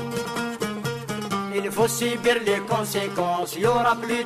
الفو 1.54 1.86
سيبير 1.86 2.42
لي 2.42 2.60
كونسيكونس 2.60 3.56
يورا 3.56 3.94
بلي 3.94 4.24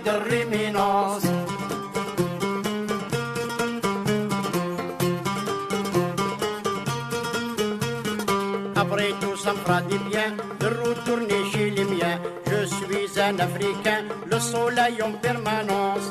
me 9.56 9.60
fera 9.64 9.80
du 9.90 9.98
bien 10.10 10.28
de 10.60 10.68
retourner 10.82 11.40
chez 11.52 11.70
les 11.76 11.84
miens. 11.84 12.18
Je 12.50 12.60
suis 12.76 13.20
un 13.20 13.38
Africain, 13.46 14.02
le 14.30 14.38
soleil 14.38 15.02
en 15.02 15.12
permanence. 15.26 16.08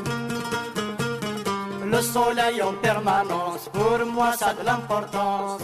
Le 1.89 2.01
soleil 2.01 2.61
en 2.61 2.73
permanence, 2.73 3.69
pour 3.73 4.05
moi 4.05 4.33
ça 4.33 4.47
a 4.47 4.53
de 4.53 4.63
l'importance. 4.65 5.61